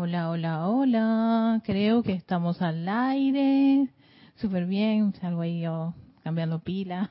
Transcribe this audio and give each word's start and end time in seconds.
Hola, 0.00 0.30
hola, 0.30 0.68
hola. 0.68 1.60
Creo 1.64 2.04
que 2.04 2.12
estamos 2.12 2.62
al 2.62 2.88
aire. 2.88 3.88
Súper 4.36 4.64
bien. 4.64 5.12
Salgo 5.14 5.40
ahí 5.40 5.62
yo 5.62 5.92
cambiando 6.22 6.60
pila, 6.60 7.10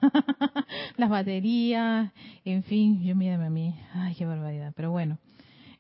las 0.96 1.10
baterías, 1.10 2.14
en 2.46 2.64
fin, 2.64 3.04
yo 3.04 3.14
mírame 3.14 3.48
a 3.48 3.50
mí. 3.50 3.76
Ay, 3.94 4.16
qué 4.16 4.26
barbaridad. 4.26 4.72
Pero 4.74 4.92
bueno, 4.92 5.20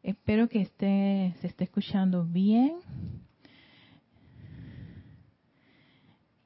espero 0.03 0.49
que 0.49 0.59
esté, 0.59 1.33
se 1.39 1.47
esté 1.47 1.63
escuchando 1.63 2.25
bien. 2.25 2.75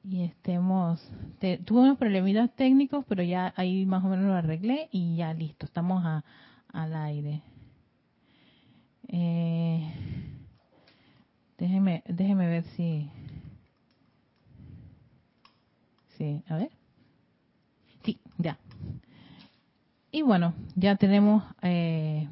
Y 0.04 0.22
estemos, 0.22 1.04
tuve 1.64 1.80
unos 1.80 1.98
problemitas 1.98 2.54
técnicos, 2.54 3.04
pero 3.08 3.24
ya 3.24 3.52
ahí 3.56 3.84
más 3.84 4.04
o 4.04 4.06
menos 4.06 4.26
lo 4.26 4.34
arreglé 4.34 4.88
y 4.92 5.16
ya 5.16 5.34
listo, 5.34 5.66
estamos 5.66 6.04
a, 6.04 6.24
al 6.68 6.94
aire. 6.94 7.42
Eh, 9.08 10.31
déjeme, 11.62 12.02
déjeme 12.08 12.48
ver 12.48 12.64
si... 12.74 13.08
Sí, 16.18 16.42
a 16.48 16.56
ver. 16.56 16.70
Sí, 18.04 18.18
ya. 18.36 18.58
Y 20.10 20.22
bueno, 20.22 20.54
ya 20.74 20.96
tenemos... 20.96 21.44
Eh, 21.62 22.28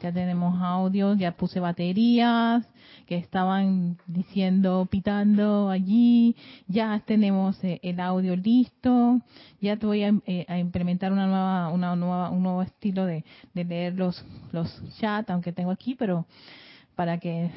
ya 0.00 0.12
tenemos 0.12 0.62
audio, 0.62 1.14
ya 1.14 1.32
puse 1.32 1.58
baterías 1.58 2.64
que 3.06 3.16
estaban 3.16 3.98
diciendo, 4.06 4.86
pitando 4.88 5.70
allí, 5.70 6.36
ya 6.68 7.02
tenemos 7.04 7.62
eh, 7.64 7.80
el 7.82 7.98
audio 7.98 8.36
listo, 8.36 9.20
ya 9.60 9.76
te 9.76 9.86
voy 9.86 10.02
eh, 10.02 10.44
a, 10.48 10.58
implementar 10.58 11.12
una 11.12 11.26
nueva, 11.26 11.70
una 11.70 11.96
nueva, 11.96 12.30
un 12.30 12.42
nuevo 12.42 12.62
estilo 12.62 13.06
de, 13.06 13.24
de 13.54 13.64
leer 13.64 13.94
los, 13.94 14.24
los 14.52 14.68
chats, 14.98 15.30
aunque 15.30 15.52
tengo 15.52 15.70
aquí, 15.70 15.94
pero 15.94 16.26
para 16.96 17.18
que 17.18 17.50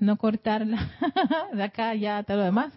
no 0.00 0.16
cortar 0.16 0.66
de 1.52 1.62
acá 1.62 1.94
ya 1.94 2.24
todo 2.24 2.38
lo 2.38 2.44
demás, 2.44 2.72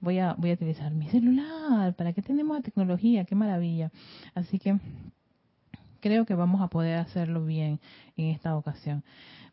voy 0.00 0.18
a, 0.18 0.34
voy 0.34 0.50
a 0.50 0.54
utilizar 0.54 0.92
mi 0.92 1.08
celular. 1.08 1.94
¿Para 1.94 2.12
qué 2.12 2.22
tenemos 2.22 2.56
la 2.56 2.62
tecnología? 2.62 3.24
¡Qué 3.24 3.34
maravilla! 3.34 3.92
Así 4.34 4.58
que 4.58 4.78
creo 6.00 6.24
que 6.24 6.34
vamos 6.34 6.62
a 6.62 6.68
poder 6.68 6.98
hacerlo 6.98 7.44
bien 7.44 7.78
en 8.16 8.26
esta 8.30 8.56
ocasión. 8.56 9.04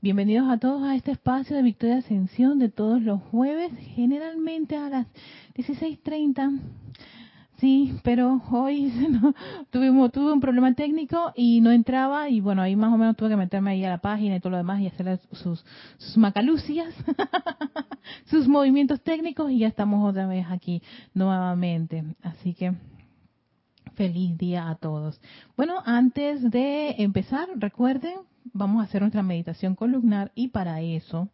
Bienvenidos 0.01 0.49
a 0.49 0.57
todos 0.57 0.83
a 0.83 0.95
este 0.95 1.11
espacio 1.11 1.55
de 1.55 1.63
Victoria 1.63 1.97
Ascensión 1.97 2.59
de 2.59 2.69
todos 2.69 3.01
los 3.01 3.21
jueves, 3.21 3.71
generalmente 3.95 4.77
a 4.77 4.89
las 4.89 5.07
16.30. 5.55 6.59
Sí, 7.57 7.97
pero 8.03 8.41
hoy 8.51 8.91
no, 9.09 9.33
tuvimos, 9.69 10.11
tuve 10.11 10.33
un 10.33 10.41
problema 10.41 10.73
técnico 10.73 11.31
y 11.35 11.61
no 11.61 11.71
entraba 11.71 12.29
y 12.29 12.41
bueno, 12.41 12.61
ahí 12.61 12.75
más 12.75 12.93
o 12.93 12.97
menos 12.97 13.15
tuve 13.15 13.29
que 13.29 13.37
meterme 13.37 13.71
ahí 13.71 13.83
a 13.85 13.89
la 13.89 13.99
página 13.99 14.35
y 14.35 14.39
todo 14.39 14.51
lo 14.51 14.57
demás 14.57 14.81
y 14.81 14.87
hacer 14.87 15.19
sus, 15.31 15.63
sus 15.97 16.17
macalucias, 16.17 16.93
sus 18.25 18.47
movimientos 18.47 19.01
técnicos 19.01 19.51
y 19.51 19.59
ya 19.59 19.67
estamos 19.67 20.07
otra 20.07 20.27
vez 20.27 20.45
aquí 20.49 20.81
nuevamente. 21.13 22.03
Así 22.21 22.53
que 22.53 22.73
feliz 23.95 24.37
día 24.37 24.69
a 24.69 24.75
todos. 24.75 25.21
Bueno, 25.55 25.81
antes 25.85 26.51
de 26.51 26.95
empezar, 26.97 27.47
recuerden, 27.55 28.15
vamos 28.51 28.81
a 28.81 28.83
hacer 28.83 29.01
nuestra 29.01 29.23
meditación 29.23 29.75
columnar 29.75 30.33
y 30.35 30.49
para 30.49 30.81
eso 30.81 31.29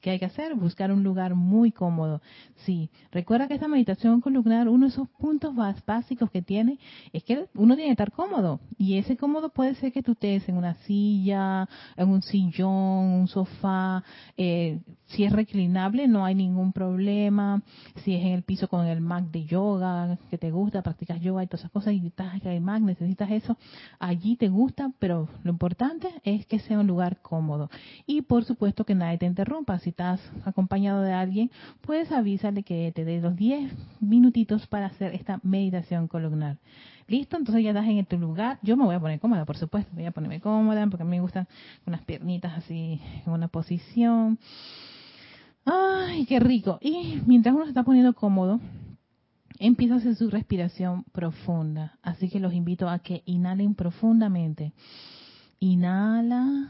¿Qué 0.00 0.10
hay 0.10 0.18
que 0.20 0.26
hacer? 0.26 0.54
Buscar 0.54 0.92
un 0.92 1.02
lugar 1.02 1.34
muy 1.34 1.72
cómodo. 1.72 2.22
Sí, 2.64 2.88
recuerda 3.10 3.48
que 3.48 3.54
esta 3.54 3.66
meditación 3.66 4.20
columnar, 4.20 4.68
uno 4.68 4.86
de 4.86 4.92
esos 4.92 5.08
puntos 5.08 5.52
más 5.52 5.84
básicos 5.84 6.30
que 6.30 6.40
tiene 6.40 6.78
es 7.12 7.24
que 7.24 7.48
uno 7.54 7.74
tiene 7.74 7.88
que 7.88 7.92
estar 7.92 8.12
cómodo. 8.12 8.60
Y 8.76 8.98
ese 8.98 9.16
cómodo 9.16 9.48
puede 9.48 9.74
ser 9.74 9.92
que 9.92 10.02
tú 10.02 10.12
estés 10.12 10.48
en 10.48 10.56
una 10.56 10.74
silla, 10.84 11.68
en 11.96 12.08
un 12.08 12.22
sillón, 12.22 12.70
un 12.70 13.28
sofá. 13.28 14.04
Eh, 14.36 14.80
si 15.06 15.24
es 15.24 15.32
reclinable, 15.32 16.06
no 16.06 16.24
hay 16.24 16.34
ningún 16.34 16.72
problema. 16.72 17.62
Si 18.04 18.14
es 18.14 18.22
en 18.22 18.32
el 18.32 18.42
piso 18.42 18.68
con 18.68 18.86
el 18.86 19.00
mat 19.00 19.24
de 19.24 19.46
yoga, 19.46 20.18
que 20.30 20.38
te 20.38 20.52
gusta, 20.52 20.82
practicas 20.82 21.20
yoga 21.20 21.42
y 21.42 21.46
todas 21.46 21.62
esas 21.62 21.72
cosas, 21.72 21.94
y 21.94 22.06
estás 22.06 22.34
en 22.44 22.52
el 22.52 22.60
mat, 22.60 22.82
necesitas 22.82 23.30
eso, 23.30 23.56
allí 23.98 24.36
te 24.36 24.48
gusta, 24.48 24.92
pero 24.98 25.28
lo 25.42 25.50
importante 25.50 26.08
es 26.22 26.46
que 26.46 26.60
sea 26.60 26.78
un 26.78 26.86
lugar 26.86 27.20
cómodo. 27.20 27.68
Y 28.06 28.22
por 28.22 28.44
supuesto 28.44 28.84
que 28.84 28.94
nadie 28.94 29.18
te 29.18 29.26
interrumpa 29.26 29.78
estás 29.88 30.20
acompañado 30.44 31.02
de 31.02 31.12
alguien, 31.12 31.50
puedes 31.80 32.12
avisarle 32.12 32.62
que 32.62 32.92
te 32.94 33.04
dé 33.04 33.20
los 33.20 33.36
10 33.36 33.72
minutitos 34.00 34.66
para 34.66 34.86
hacer 34.86 35.14
esta 35.14 35.40
meditación 35.42 36.08
columnar. 36.08 36.58
¿Listo? 37.08 37.38
Entonces 37.38 37.64
ya 37.64 37.70
estás 37.70 37.86
en 37.86 38.04
tu 38.04 38.18
lugar. 38.18 38.58
Yo 38.62 38.76
me 38.76 38.84
voy 38.84 38.94
a 38.94 39.00
poner 39.00 39.18
cómoda, 39.18 39.46
por 39.46 39.56
supuesto. 39.56 39.90
Voy 39.94 40.04
a 40.04 40.10
ponerme 40.10 40.40
cómoda 40.40 40.86
porque 40.88 41.02
a 41.02 41.06
mí 41.06 41.12
me 41.12 41.22
gustan 41.22 41.48
unas 41.86 42.02
piernitas 42.02 42.52
así 42.56 43.00
en 43.24 43.32
una 43.32 43.48
posición. 43.48 44.38
¡Ay, 45.64 46.26
qué 46.26 46.38
rico! 46.38 46.78
Y 46.80 47.20
mientras 47.26 47.54
uno 47.54 47.64
se 47.64 47.70
está 47.70 47.82
poniendo 47.82 48.14
cómodo, 48.14 48.60
empieza 49.58 49.94
a 49.94 49.98
hacer 49.98 50.16
su 50.16 50.30
respiración 50.30 51.04
profunda. 51.12 51.98
Así 52.02 52.28
que 52.28 52.40
los 52.40 52.52
invito 52.52 52.88
a 52.88 52.98
que 52.98 53.22
inhalen 53.24 53.74
profundamente. 53.74 54.72
Inhala, 55.60 56.68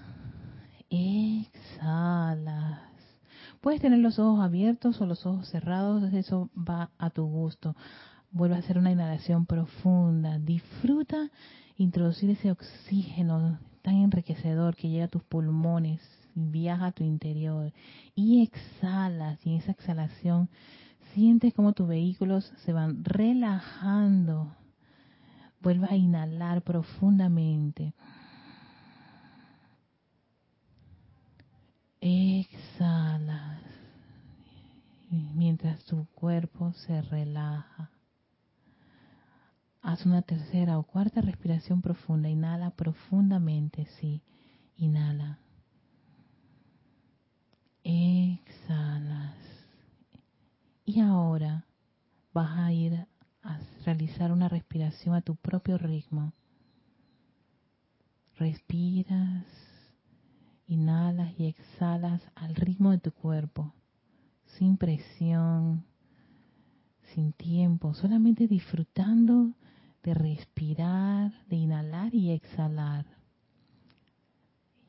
exhala. 0.88 2.87
Puedes 3.68 3.82
tener 3.82 3.98
los 3.98 4.18
ojos 4.18 4.40
abiertos 4.40 4.98
o 4.98 5.04
los 5.04 5.26
ojos 5.26 5.46
cerrados, 5.50 6.02
eso 6.14 6.48
va 6.56 6.90
a 6.96 7.10
tu 7.10 7.26
gusto. 7.26 7.76
Vuelve 8.30 8.56
a 8.56 8.60
hacer 8.60 8.78
una 8.78 8.92
inhalación 8.92 9.44
profunda. 9.44 10.38
Disfruta 10.38 11.30
introducir 11.76 12.30
ese 12.30 12.50
oxígeno 12.50 13.58
tan 13.82 13.96
enriquecedor 13.96 14.74
que 14.74 14.88
llega 14.88 15.04
a 15.04 15.08
tus 15.08 15.22
pulmones, 15.22 16.00
viaja 16.34 16.86
a 16.86 16.92
tu 16.92 17.04
interior 17.04 17.70
y 18.14 18.40
exhalas. 18.40 19.38
Y 19.44 19.50
en 19.50 19.56
esa 19.56 19.72
exhalación 19.72 20.48
sientes 21.12 21.52
como 21.52 21.74
tus 21.74 21.88
vehículos 21.88 22.50
se 22.64 22.72
van 22.72 23.04
relajando. 23.04 24.50
Vuelve 25.60 25.88
a 25.90 25.94
inhalar 25.94 26.62
profundamente. 26.62 27.92
Exhalas 32.00 33.47
mientras 35.10 35.84
tu 35.84 36.06
cuerpo 36.14 36.72
se 36.72 37.02
relaja. 37.02 37.90
Haz 39.80 40.04
una 40.06 40.22
tercera 40.22 40.78
o 40.78 40.82
cuarta 40.82 41.20
respiración 41.20 41.80
profunda. 41.80 42.28
Inhala 42.28 42.70
profundamente, 42.70 43.86
sí. 44.00 44.22
Inhala. 44.76 45.38
Exhalas. 47.82 49.36
Y 50.84 51.00
ahora 51.00 51.66
vas 52.32 52.58
a 52.58 52.72
ir 52.72 53.06
a 53.42 53.60
realizar 53.84 54.32
una 54.32 54.48
respiración 54.48 55.14
a 55.14 55.22
tu 55.22 55.36
propio 55.36 55.78
ritmo. 55.78 56.32
Respiras 58.36 59.46
Inhalas 60.68 61.32
y 61.38 61.46
exhalas 61.46 62.20
al 62.34 62.54
ritmo 62.54 62.90
de 62.90 62.98
tu 62.98 63.10
cuerpo, 63.10 63.72
sin 64.56 64.76
presión, 64.76 65.84
sin 67.14 67.32
tiempo, 67.32 67.94
solamente 67.94 68.48
disfrutando 68.48 69.52
de 70.02 70.14
respirar, 70.14 71.32
de 71.48 71.56
inhalar 71.56 72.14
y 72.14 72.30
exhalar. 72.30 73.06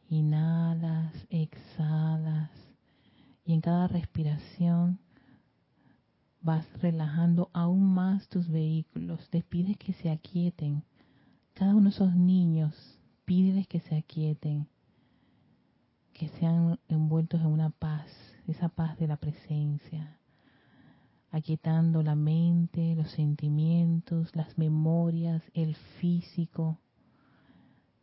Inhalas, 0.10 1.14
exhalas 1.30 2.50
y 3.46 3.54
en 3.54 3.62
cada 3.62 3.88
respiración 3.88 5.00
vas 6.42 6.66
relajando 6.82 7.50
aún 7.54 7.94
más 7.94 8.28
tus 8.28 8.48
vehículos. 8.50 9.30
Te 9.30 9.44
pides 9.44 9.78
que 9.78 9.94
se 9.94 10.10
aquieten. 10.10 10.84
Cada 11.54 11.76
uno 11.76 11.90
de 11.90 11.96
esos 11.96 12.16
niños, 12.16 12.74
pídeles 13.26 13.68
que 13.68 13.82
se 13.82 13.96
aquieten 13.96 14.68
que 16.20 16.28
sean 16.38 16.78
envueltos 16.90 17.40
en 17.40 17.48
una 17.48 17.70
paz, 17.70 18.06
esa 18.52 18.70
paz 18.70 18.98
de 18.98 19.08
la 19.08 19.18
presencia, 19.18 20.18
aquietando 21.32 22.02
la 22.02 22.16
mente, 22.16 22.96
los 22.96 23.12
sentimientos, 23.12 24.36
las 24.36 24.58
memorias, 24.58 25.44
el 25.54 25.76
físico, 26.00 26.80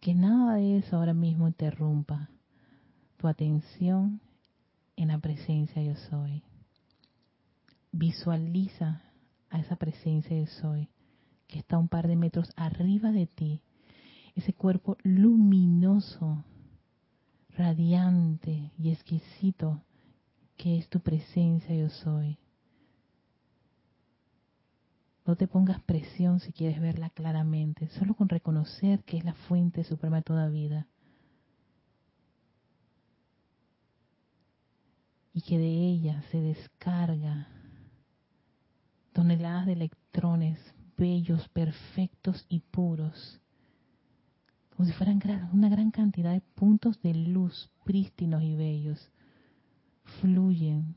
que 0.00 0.14
nada 0.14 0.54
de 0.54 0.78
eso 0.78 0.96
ahora 0.96 1.14
mismo 1.14 1.48
interrumpa 1.48 2.30
tu 3.16 3.28
atención 3.28 4.20
en 4.96 5.08
la 5.08 5.18
presencia 5.18 5.82
yo 5.82 5.96
soy. 6.10 6.42
Visualiza 7.92 9.02
a 9.50 9.58
esa 9.58 9.76
presencia 9.76 10.38
yo 10.38 10.46
soy 10.46 10.88
que 11.48 11.58
está 11.58 11.78
un 11.78 11.88
par 11.88 12.08
de 12.08 12.16
metros 12.16 12.52
arriba 12.56 13.12
de 13.12 13.26
ti, 13.26 13.62
ese 14.34 14.52
cuerpo 14.52 14.96
luminoso 15.02 16.44
radiante 17.56 18.70
y 18.78 18.90
exquisito 18.90 19.80
que 20.56 20.78
es 20.78 20.88
tu 20.88 21.00
presencia 21.00 21.74
yo 21.74 21.88
soy. 21.88 22.38
No 25.24 25.36
te 25.36 25.48
pongas 25.48 25.80
presión 25.82 26.40
si 26.40 26.52
quieres 26.52 26.80
verla 26.80 27.10
claramente, 27.10 27.88
solo 27.98 28.14
con 28.14 28.28
reconocer 28.28 29.02
que 29.04 29.18
es 29.18 29.24
la 29.24 29.34
fuente 29.34 29.84
suprema 29.84 30.18
de 30.18 30.22
toda 30.22 30.48
vida. 30.48 30.86
que 35.46 35.58
de 35.58 35.68
ella 35.68 36.22
se 36.32 36.40
descarga 36.40 37.46
toneladas 39.12 39.66
de 39.66 39.74
electrones 39.74 40.58
bellos, 40.98 41.48
perfectos 41.50 42.44
y 42.48 42.60
puros, 42.60 43.40
como 44.74 44.86
si 44.86 44.92
fueran 44.92 45.20
una 45.52 45.68
gran 45.68 45.90
cantidad 45.90 46.32
de 46.32 46.40
puntos 46.40 47.00
de 47.00 47.14
luz 47.14 47.70
prístinos 47.84 48.42
y 48.42 48.56
bellos, 48.56 49.10
fluyen 50.20 50.94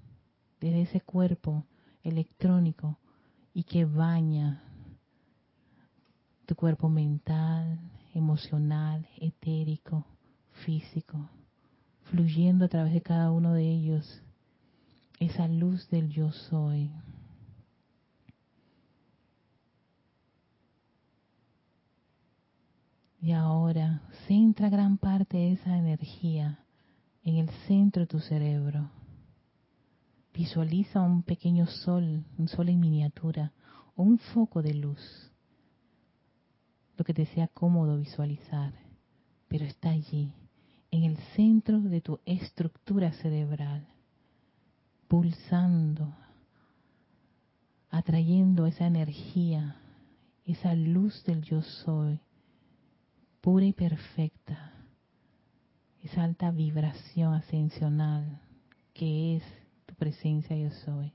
desde 0.59 0.83
ese 0.83 1.01
cuerpo 1.01 1.65
electrónico 2.03 2.97
y 3.53 3.63
que 3.63 3.85
baña 3.85 4.63
tu 6.45 6.55
cuerpo 6.55 6.89
mental, 6.89 7.79
emocional, 8.13 9.07
etérico, 9.17 10.05
físico, 10.65 11.29
fluyendo 12.05 12.65
a 12.65 12.67
través 12.67 12.93
de 12.93 13.01
cada 13.01 13.31
uno 13.31 13.53
de 13.53 13.69
ellos 13.69 14.23
esa 15.19 15.47
luz 15.47 15.89
del 15.89 16.09
yo 16.09 16.31
soy. 16.31 16.91
Y 23.21 23.33
ahora 23.33 24.01
centra 24.27 24.69
gran 24.69 24.97
parte 24.97 25.37
de 25.37 25.51
esa 25.53 25.77
energía 25.77 26.63
en 27.23 27.35
el 27.35 27.49
centro 27.67 28.01
de 28.01 28.07
tu 28.07 28.19
cerebro. 28.19 28.89
Visualiza 30.39 31.01
un 31.01 31.23
pequeño 31.23 31.67
sol, 31.67 32.23
un 32.37 32.47
sol 32.47 32.69
en 32.69 32.79
miniatura 32.79 33.51
o 33.97 34.03
un 34.03 34.17
foco 34.19 34.61
de 34.61 34.73
luz. 34.73 35.33
Lo 36.95 37.03
que 37.03 37.13
te 37.13 37.25
sea 37.25 37.49
cómodo 37.49 37.97
visualizar, 37.97 38.71
pero 39.49 39.65
está 39.65 39.89
allí, 39.89 40.33
en 40.91 41.03
el 41.03 41.17
centro 41.35 41.81
de 41.81 41.99
tu 41.99 42.21
estructura 42.25 43.11
cerebral, 43.11 43.85
pulsando, 45.09 46.15
atrayendo 47.89 48.65
esa 48.65 48.87
energía, 48.87 49.75
esa 50.45 50.73
luz 50.73 51.21
del 51.25 51.41
yo 51.41 51.61
soy 51.63 52.21
pura 53.41 53.65
y 53.65 53.73
perfecta, 53.73 54.71
esa 56.01 56.23
alta 56.23 56.49
vibración 56.51 57.33
ascensional 57.33 58.39
que 58.93 59.35
es 59.35 59.58
presencia 59.99 60.55
yo 60.55 60.71
soy. 60.85 61.13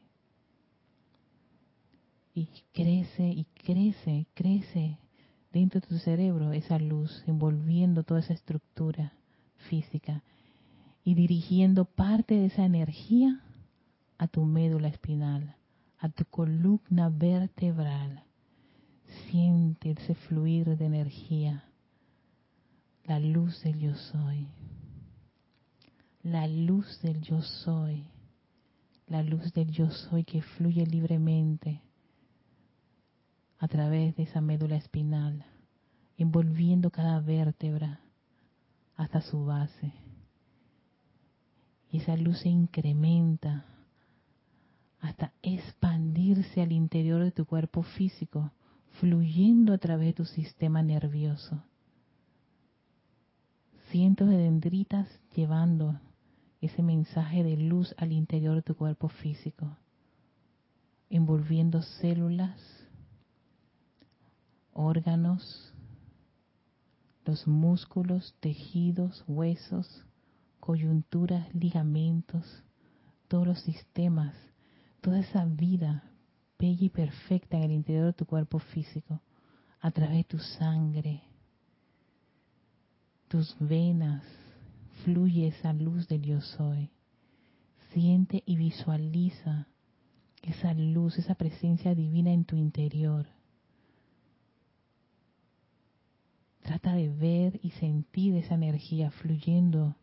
Y 2.34 2.48
crece 2.72 3.26
y 3.26 3.44
crece, 3.64 4.26
crece 4.34 4.98
dentro 5.52 5.80
de 5.80 5.86
tu 5.86 5.98
cerebro 5.98 6.52
esa 6.52 6.78
luz, 6.78 7.24
envolviendo 7.26 8.02
toda 8.02 8.20
esa 8.20 8.34
estructura 8.34 9.12
física 9.68 10.22
y 11.04 11.14
dirigiendo 11.14 11.84
parte 11.84 12.34
de 12.34 12.46
esa 12.46 12.64
energía 12.64 13.40
a 14.18 14.26
tu 14.28 14.44
médula 14.44 14.88
espinal, 14.88 15.56
a 15.98 16.08
tu 16.08 16.24
columna 16.24 17.08
vertebral. 17.08 18.24
Siente 19.30 19.92
ese 19.92 20.14
fluir 20.14 20.76
de 20.76 20.86
energía 20.86 21.64
la 23.04 23.20
luz 23.20 23.62
del 23.62 23.78
yo 23.78 23.94
soy, 23.94 24.48
la 26.22 26.46
luz 26.46 27.00
del 27.02 27.20
yo 27.20 27.42
soy, 27.42 28.02
la 29.06 29.22
luz 29.22 29.52
del 29.52 29.70
yo 29.70 29.90
soy 29.90 30.24
que 30.24 30.42
fluye 30.42 30.86
libremente 30.86 31.82
a 33.58 33.68
través 33.68 34.16
de 34.16 34.24
esa 34.24 34.40
médula 34.40 34.76
espinal, 34.76 35.44
envolviendo 36.16 36.90
cada 36.90 37.20
vértebra 37.20 38.00
hasta 38.96 39.20
su 39.20 39.44
base. 39.44 39.92
Y 41.90 41.98
esa 41.98 42.16
luz 42.16 42.40
se 42.40 42.48
incrementa 42.48 43.66
hasta 45.00 45.32
expandirse 45.42 46.62
al 46.62 46.72
interior 46.72 47.22
de 47.22 47.30
tu 47.30 47.44
cuerpo 47.46 47.82
físico, 47.82 48.52
fluyendo 49.00 49.72
a 49.72 49.78
través 49.78 50.08
de 50.08 50.12
tu 50.14 50.24
sistema 50.24 50.82
nervioso 50.82 51.62
cientos 53.94 54.28
de 54.28 54.36
dendritas 54.38 55.08
llevando 55.36 56.00
ese 56.66 56.82
mensaje 56.82 57.42
de 57.42 57.56
luz 57.56 57.94
al 57.98 58.12
interior 58.12 58.56
de 58.56 58.62
tu 58.62 58.74
cuerpo 58.74 59.08
físico, 59.08 59.76
envolviendo 61.10 61.82
células, 61.82 62.60
órganos, 64.72 65.72
los 67.24 67.46
músculos, 67.46 68.34
tejidos, 68.40 69.24
huesos, 69.26 70.04
coyunturas, 70.60 71.54
ligamentos, 71.54 72.62
todos 73.28 73.46
los 73.46 73.60
sistemas, 73.60 74.34
toda 75.00 75.20
esa 75.20 75.44
vida 75.44 76.04
bella 76.58 76.84
y 76.84 76.88
perfecta 76.88 77.56
en 77.56 77.64
el 77.64 77.72
interior 77.72 78.06
de 78.06 78.12
tu 78.14 78.26
cuerpo 78.26 78.58
físico, 78.58 79.20
a 79.80 79.90
través 79.90 80.16
de 80.16 80.24
tu 80.24 80.38
sangre, 80.38 81.22
tus 83.28 83.54
venas 83.58 84.22
fluye 85.04 85.48
esa 85.48 85.72
luz 85.72 86.08
del 86.08 86.22
yo 86.22 86.40
soy. 86.40 86.90
Siente 87.92 88.42
y 88.46 88.56
visualiza 88.56 89.68
esa 90.42 90.74
luz, 90.74 91.18
esa 91.18 91.34
presencia 91.34 91.94
divina 91.94 92.32
en 92.32 92.44
tu 92.44 92.56
interior. 92.56 93.26
Trata 96.62 96.94
de 96.94 97.10
ver 97.10 97.60
y 97.62 97.70
sentir 97.72 98.34
esa 98.36 98.54
energía 98.54 99.10
fluyendo 99.10 99.94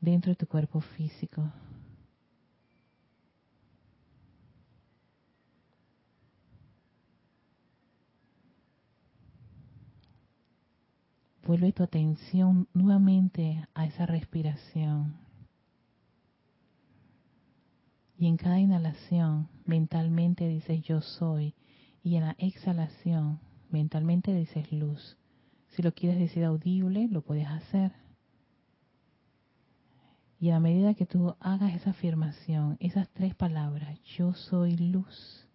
dentro 0.00 0.30
de 0.30 0.36
tu 0.36 0.46
cuerpo 0.46 0.80
físico. 0.80 1.52
Vuelve 11.46 11.70
tu 11.70 11.84
atención 11.84 12.66
nuevamente 12.74 13.68
a 13.72 13.86
esa 13.86 14.04
respiración. 14.04 15.14
Y 18.18 18.26
en 18.26 18.36
cada 18.36 18.58
inhalación 18.58 19.48
mentalmente 19.64 20.48
dices 20.48 20.82
yo 20.82 21.00
soy. 21.02 21.54
Y 22.02 22.16
en 22.16 22.24
la 22.24 22.34
exhalación 22.38 23.38
mentalmente 23.70 24.34
dices 24.34 24.72
luz. 24.72 25.16
Si 25.68 25.82
lo 25.82 25.92
quieres 25.92 26.18
decir 26.18 26.44
audible, 26.44 27.06
lo 27.08 27.22
puedes 27.22 27.46
hacer. 27.46 27.92
Y 30.40 30.50
a 30.50 30.58
medida 30.58 30.94
que 30.94 31.06
tú 31.06 31.36
hagas 31.38 31.74
esa 31.74 31.90
afirmación, 31.90 32.76
esas 32.80 33.08
tres 33.10 33.36
palabras, 33.36 34.00
yo 34.16 34.34
soy 34.34 34.76
luz, 34.76 35.46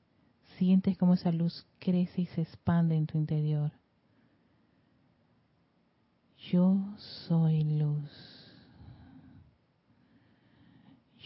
sientes 0.58 0.98
como 0.98 1.16
esa 1.16 1.34
luz 1.34 1.68
crece 1.80 2.22
y 2.22 2.26
se 2.28 2.44
expande 2.44 2.96
en 2.96 3.08
tu 3.08 3.18
interior. 3.18 3.74
Yo 6.50 6.96
soy 7.28 7.64
luz. 7.64 8.10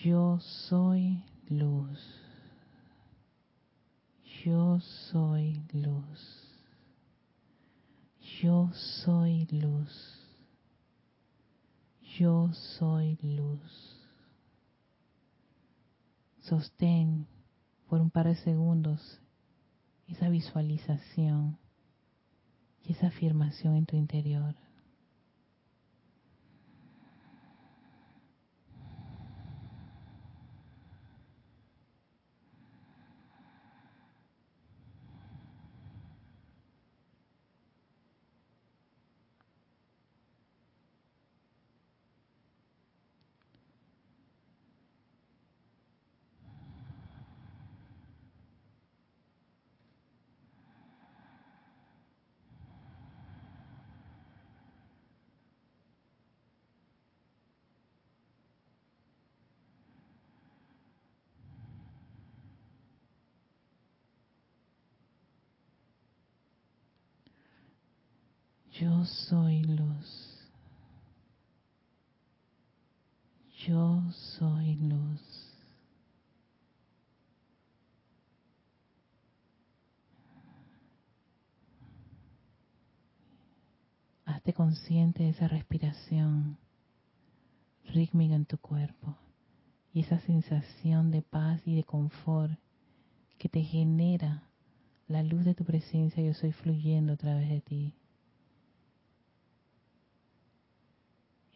Yo 0.03 0.39
soy 0.39 1.23
luz. 1.47 1.99
Yo 4.43 4.79
soy 4.81 5.63
luz. 5.71 6.19
Yo 8.41 8.69
soy 8.73 9.47
luz. 9.51 10.21
Yo 12.19 12.51
soy 12.77 13.17
luz. 13.21 13.95
Sostén 16.41 17.25
por 17.87 18.01
un 18.01 18.11
par 18.11 18.27
de 18.27 18.35
segundos 18.35 19.21
esa 20.07 20.29
visualización 20.29 21.57
y 22.83 22.91
esa 22.91 23.07
afirmación 23.07 23.77
en 23.77 23.85
tu 23.85 23.95
interior. 23.95 24.55
Yo 68.85 69.03
soy 69.03 69.63
luz. 69.63 70.45
yo 73.65 74.03
soy 74.37 74.75
luz. 74.75 75.21
Hazte 84.23 84.53
consciente 84.53 85.23
de 85.23 85.29
esa 85.29 85.47
respiración 85.47 86.59
rítmica 87.85 88.35
en 88.35 88.45
tu 88.45 88.59
cuerpo 88.59 89.17
y 89.93 90.01
esa 90.01 90.19
sensación 90.19 91.09
de 91.09 91.23
paz 91.23 91.59
y 91.65 91.75
de 91.75 91.83
confort 91.83 92.53
que 93.39 93.49
te 93.49 93.63
genera 93.63 94.43
la 95.07 95.23
luz 95.23 95.43
de 95.43 95.55
tu 95.55 95.65
presencia 95.65 96.21
yo 96.21 96.35
soy 96.35 96.51
fluyendo 96.51 97.13
a 97.13 97.17
través 97.17 97.49
de 97.49 97.61
ti. 97.61 97.95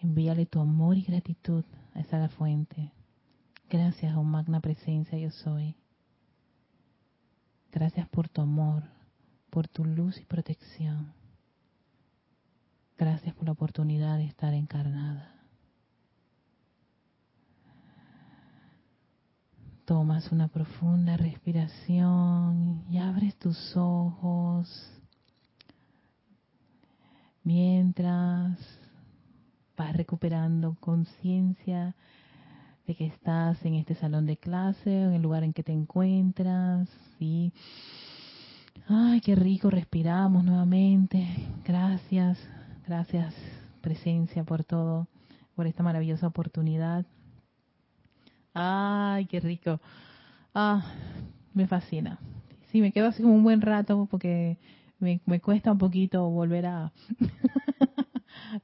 Envíale 0.10 0.48
tu 0.48 0.60
amor 0.60 0.98
y 0.98 1.04
gratitud 1.04 1.64
a 1.94 2.00
esa 2.00 2.28
fuente. 2.30 2.92
Gracias, 3.70 4.18
oh 4.18 4.24
magna 4.24 4.60
presencia 4.60 5.20
yo 5.20 5.30
soy. 5.30 5.76
Gracias 7.72 8.10
por 8.10 8.28
tu 8.28 8.42
amor, 8.42 8.86
por 9.52 9.68
tu 9.68 9.86
luz 9.86 10.20
y 10.20 10.26
protección. 10.26 11.14
Gracias 12.98 13.36
por 13.36 13.46
la 13.46 13.52
oportunidad 13.52 14.18
de 14.18 14.26
estar 14.26 14.52
encarnada. 14.56 15.36
Tomas 19.86 20.32
una 20.32 20.48
profunda 20.48 21.18
respiración 21.18 22.84
y 22.90 22.98
abres 22.98 23.38
tus 23.38 23.78
ojos 23.78 24.92
mientras 27.44 28.79
vas 29.80 29.96
recuperando 29.96 30.76
conciencia 30.82 31.96
de 32.86 32.96
que 32.96 33.06
estás 33.06 33.64
en 33.66 33.76
este 33.76 33.96
salón 33.96 34.26
de 34.26 34.36
clase, 34.36 35.04
en 35.04 35.14
el 35.14 35.22
lugar 35.22 35.46
en 35.46 35.54
que 35.54 35.64
te 35.64 35.72
encuentras, 35.72 36.90
¿sí? 37.18 37.54
Ay, 38.90 39.22
qué 39.22 39.36
rico, 39.36 39.70
respiramos 39.70 40.44
nuevamente. 40.44 41.26
Gracias, 41.64 42.38
gracias 42.86 43.34
presencia 43.80 44.44
por 44.44 44.66
todo, 44.66 45.08
por 45.56 45.66
esta 45.66 45.82
maravillosa 45.82 46.28
oportunidad. 46.28 47.06
Ay, 48.54 49.28
qué 49.28 49.40
rico. 49.40 49.80
Ah, 50.54 50.92
me 51.54 51.68
fascina. 51.68 52.20
Sí, 52.70 52.82
me 52.82 52.92
quedo 52.92 53.08
así 53.08 53.24
como 53.24 53.36
un 53.36 53.44
buen 53.44 53.62
rato 53.62 54.10
porque 54.12 54.58
me, 55.00 55.22
me 55.26 55.40
cuesta 55.40 55.72
un 55.72 55.78
poquito 55.78 56.30
volver 56.30 56.66
a... 56.66 56.92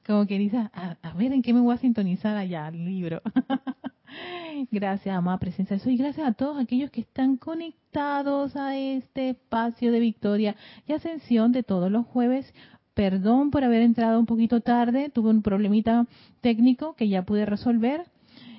como 0.06 0.26
que 0.26 0.38
dices, 0.38 0.60
a, 0.72 1.14
ver 1.14 1.32
en 1.32 1.42
qué 1.42 1.52
me 1.52 1.60
voy 1.60 1.74
a 1.74 1.78
sintonizar 1.78 2.36
allá, 2.36 2.68
el 2.68 2.84
libro. 2.84 3.22
gracias, 4.70 5.16
amada 5.16 5.38
presencia 5.38 5.76
de 5.76 5.92
Y 5.92 5.96
gracias 5.96 6.26
a 6.26 6.32
todos 6.32 6.58
aquellos 6.58 6.90
que 6.90 7.00
están 7.02 7.36
conectados 7.36 8.56
a 8.56 8.76
este 8.76 9.30
espacio 9.30 9.92
de 9.92 10.00
victoria 10.00 10.56
y 10.86 10.92
ascensión 10.92 11.52
de 11.52 11.62
todos 11.62 11.90
los 11.90 12.06
jueves. 12.06 12.52
Perdón 12.94 13.50
por 13.50 13.62
haber 13.62 13.82
entrado 13.82 14.18
un 14.18 14.26
poquito 14.26 14.60
tarde, 14.60 15.10
tuve 15.10 15.30
un 15.30 15.42
problemita 15.42 16.06
técnico 16.40 16.94
que 16.94 17.08
ya 17.08 17.22
pude 17.22 17.44
resolver 17.44 18.04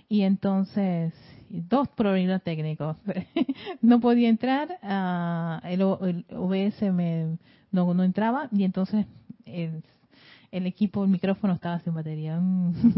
y 0.10 0.22
entonces 0.22 1.14
dos 1.50 1.88
problemas 1.90 2.44
técnicos. 2.44 2.98
no 3.82 4.00
podía 4.00 4.30
entrar, 4.30 4.80
uh, 4.84 5.66
el, 5.68 5.82
el, 5.82 6.26
OBS 6.36 6.82
me, 6.94 7.38
no, 7.72 7.94
no 7.94 8.04
entraba 8.04 8.48
y 8.52 8.64
entonces 8.64 9.08
el, 9.46 9.82
el 10.52 10.66
equipo, 10.66 11.04
el 11.04 11.10
micrófono 11.10 11.54
estaba 11.54 11.80
sin 11.80 11.94
batería. 11.94 12.40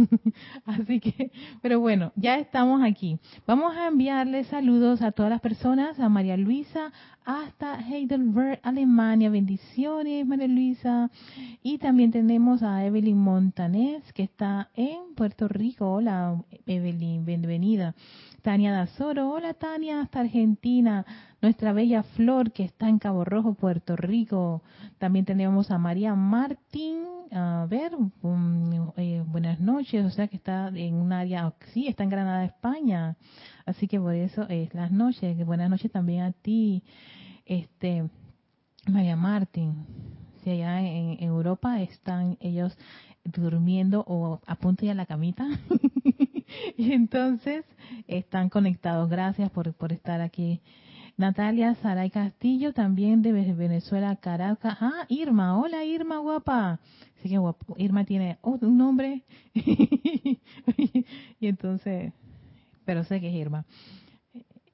Así 0.66 1.00
que, 1.00 1.32
pero 1.62 1.80
bueno, 1.80 2.12
ya 2.16 2.38
estamos 2.38 2.82
aquí. 2.84 3.20
Vamos 3.48 3.76
a 3.76 3.88
enviarle 3.88 4.44
saludos 4.46 5.02
a 5.02 5.12
todas 5.12 5.30
las 5.30 5.42
personas, 5.42 6.00
a 6.00 6.10
María 6.10 6.38
Luisa 6.38 6.92
hasta 7.30 7.80
Heidelberg, 7.80 8.60
Alemania. 8.64 9.30
Bendiciones, 9.30 10.26
María 10.26 10.48
Luisa. 10.48 11.12
Y 11.62 11.78
también 11.78 12.12
tenemos 12.12 12.64
a 12.64 12.84
Evelyn 12.84 13.18
Montanés, 13.18 14.02
que 14.14 14.24
está 14.24 14.70
en 14.76 15.14
Puerto 15.16 15.48
Rico. 15.48 15.92
Hola, 15.92 16.42
Evelyn, 16.66 17.26
bienvenida. 17.26 17.94
Tania 18.42 18.72
Dazoro, 18.72 19.30
hola 19.30 19.54
Tania, 19.54 20.02
hasta 20.02 20.22
Argentina. 20.22 21.06
Nuestra 21.42 21.72
bella 21.72 22.04
Flor, 22.04 22.52
que 22.52 22.64
está 22.64 22.90
en 22.90 22.98
Cabo 22.98 23.24
Rojo, 23.26 23.54
Puerto 23.54 23.96
Rico. 23.96 24.64
También 24.98 25.26
tenemos 25.26 25.70
a 25.70 25.78
María 25.78 26.16
Martín, 26.16 27.04
a 27.32 27.68
ver, 27.70 27.92
eh, 28.98 29.24
buenas 29.28 29.60
noches, 29.60 30.04
o 30.06 30.10
sea 30.10 30.28
que 30.28 30.38
está 30.38 30.70
en 30.70 30.96
un 30.96 31.14
área, 31.14 31.54
sí, 31.74 31.88
está 31.88 32.04
en 32.04 32.10
Granada, 32.10 32.44
España. 32.44 33.16
Así 33.70 33.88
que 33.88 34.00
por 34.00 34.16
eso 34.16 34.48
es 34.50 34.74
las 34.74 34.92
noches. 34.92 35.46
Buenas 35.46 35.70
noches 35.70 35.92
también 35.92 36.24
a 36.24 36.32
ti, 36.32 36.82
este 37.46 38.10
María 38.88 39.16
Martín. 39.16 39.86
Si 40.44 40.50
allá 40.50 40.82
en, 40.82 41.22
Europa 41.22 41.80
están 41.80 42.36
ellos 42.40 42.76
durmiendo 43.24 44.04
o 44.08 44.42
a 44.48 44.56
punto 44.56 44.86
de 44.86 44.92
a 44.92 44.96
la 44.96 45.06
camita. 45.06 45.48
y 46.78 46.94
entonces 46.94 47.64
están 48.08 48.50
conectados. 48.50 49.08
Gracias 49.08 49.52
por, 49.52 49.72
por 49.74 49.94
estar 49.94 50.20
aquí. 50.20 50.62
Natalia 51.16 51.76
Saray 51.76 52.10
Castillo, 52.10 52.74
también 52.74 53.22
de 53.22 53.34
Venezuela, 53.34 54.16
Caracas. 54.16 54.78
Ah, 54.82 55.06
Irma, 55.10 55.60
hola 55.60 55.84
Irma, 55.84 56.18
guapa. 56.18 56.80
Así 57.20 57.30
que 57.30 57.38
guapo. 57.38 57.76
Irma 57.78 58.04
tiene 58.04 58.40
un 58.42 58.78
nombre. 58.78 59.26
y 59.54 60.38
entonces, 61.42 62.14
pero 62.90 63.04
sé 63.04 63.22
que 63.22 63.28
es 63.28 63.36
Irma. 63.36 63.66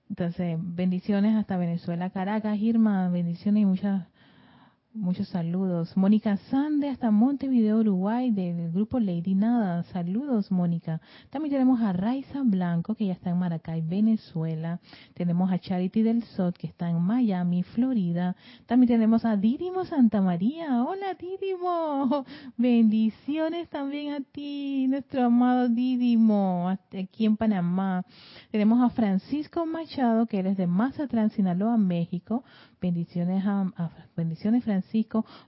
Entonces, 0.10 0.58
bendiciones 0.58 1.36
hasta 1.36 1.58
Venezuela, 1.58 2.12
Caracas, 2.12 2.58
Irma, 2.58 3.10
bendiciones 3.10 3.64
y 3.64 3.66
muchas 3.66 4.08
Muchos 4.96 5.28
saludos. 5.28 5.98
Mónica 5.98 6.38
Sande 6.50 6.88
hasta 6.88 7.12
Montevideo, 7.12 7.80
Uruguay, 7.80 8.32
del 8.32 8.72
grupo 8.72 8.98
Lady 8.98 9.36
Nada. 9.36 9.84
Saludos, 9.84 10.52
Mónica. 10.52 11.02
También 11.30 11.52
tenemos 11.52 11.82
a 11.82 11.92
Raiza 11.92 12.44
Blanco, 12.46 12.96
que 12.96 13.08
ya 13.08 13.12
está 13.12 13.30
en 13.32 13.38
Maracay, 13.38 13.82
Venezuela. 13.82 14.80
Tenemos 15.14 15.52
a 15.52 15.60
Charity 15.60 16.02
del 16.02 16.24
Sot, 16.24 16.58
que 16.58 16.68
está 16.68 16.90
en 16.90 17.02
Miami, 17.02 17.64
Florida. 17.64 18.38
También 18.68 18.88
tenemos 18.88 19.26
a 19.26 19.36
Didimo 19.36 19.84
Santa 19.84 20.22
María. 20.22 20.86
Hola, 20.86 21.14
Didimo. 21.16 22.26
Bendiciones 22.58 23.68
también 23.68 24.14
a 24.14 24.22
ti, 24.22 24.88
nuestro 24.88 25.26
amado 25.26 25.68
Didimo, 25.68 26.70
aquí 26.70 27.26
en 27.26 27.36
Panamá. 27.36 28.06
Tenemos 28.50 28.82
a 28.82 28.90
Francisco 28.92 29.66
Machado, 29.66 30.26
que 30.26 30.40
él 30.40 30.48
es 30.48 30.56
de 30.56 30.68
Mazatlán, 30.68 31.32
Sinaloa, 31.32 31.76
México. 31.76 32.46
Bendiciones 32.80 33.44
a, 33.46 33.90
bendiciones 34.16 34.64
Francisco. 34.64 34.85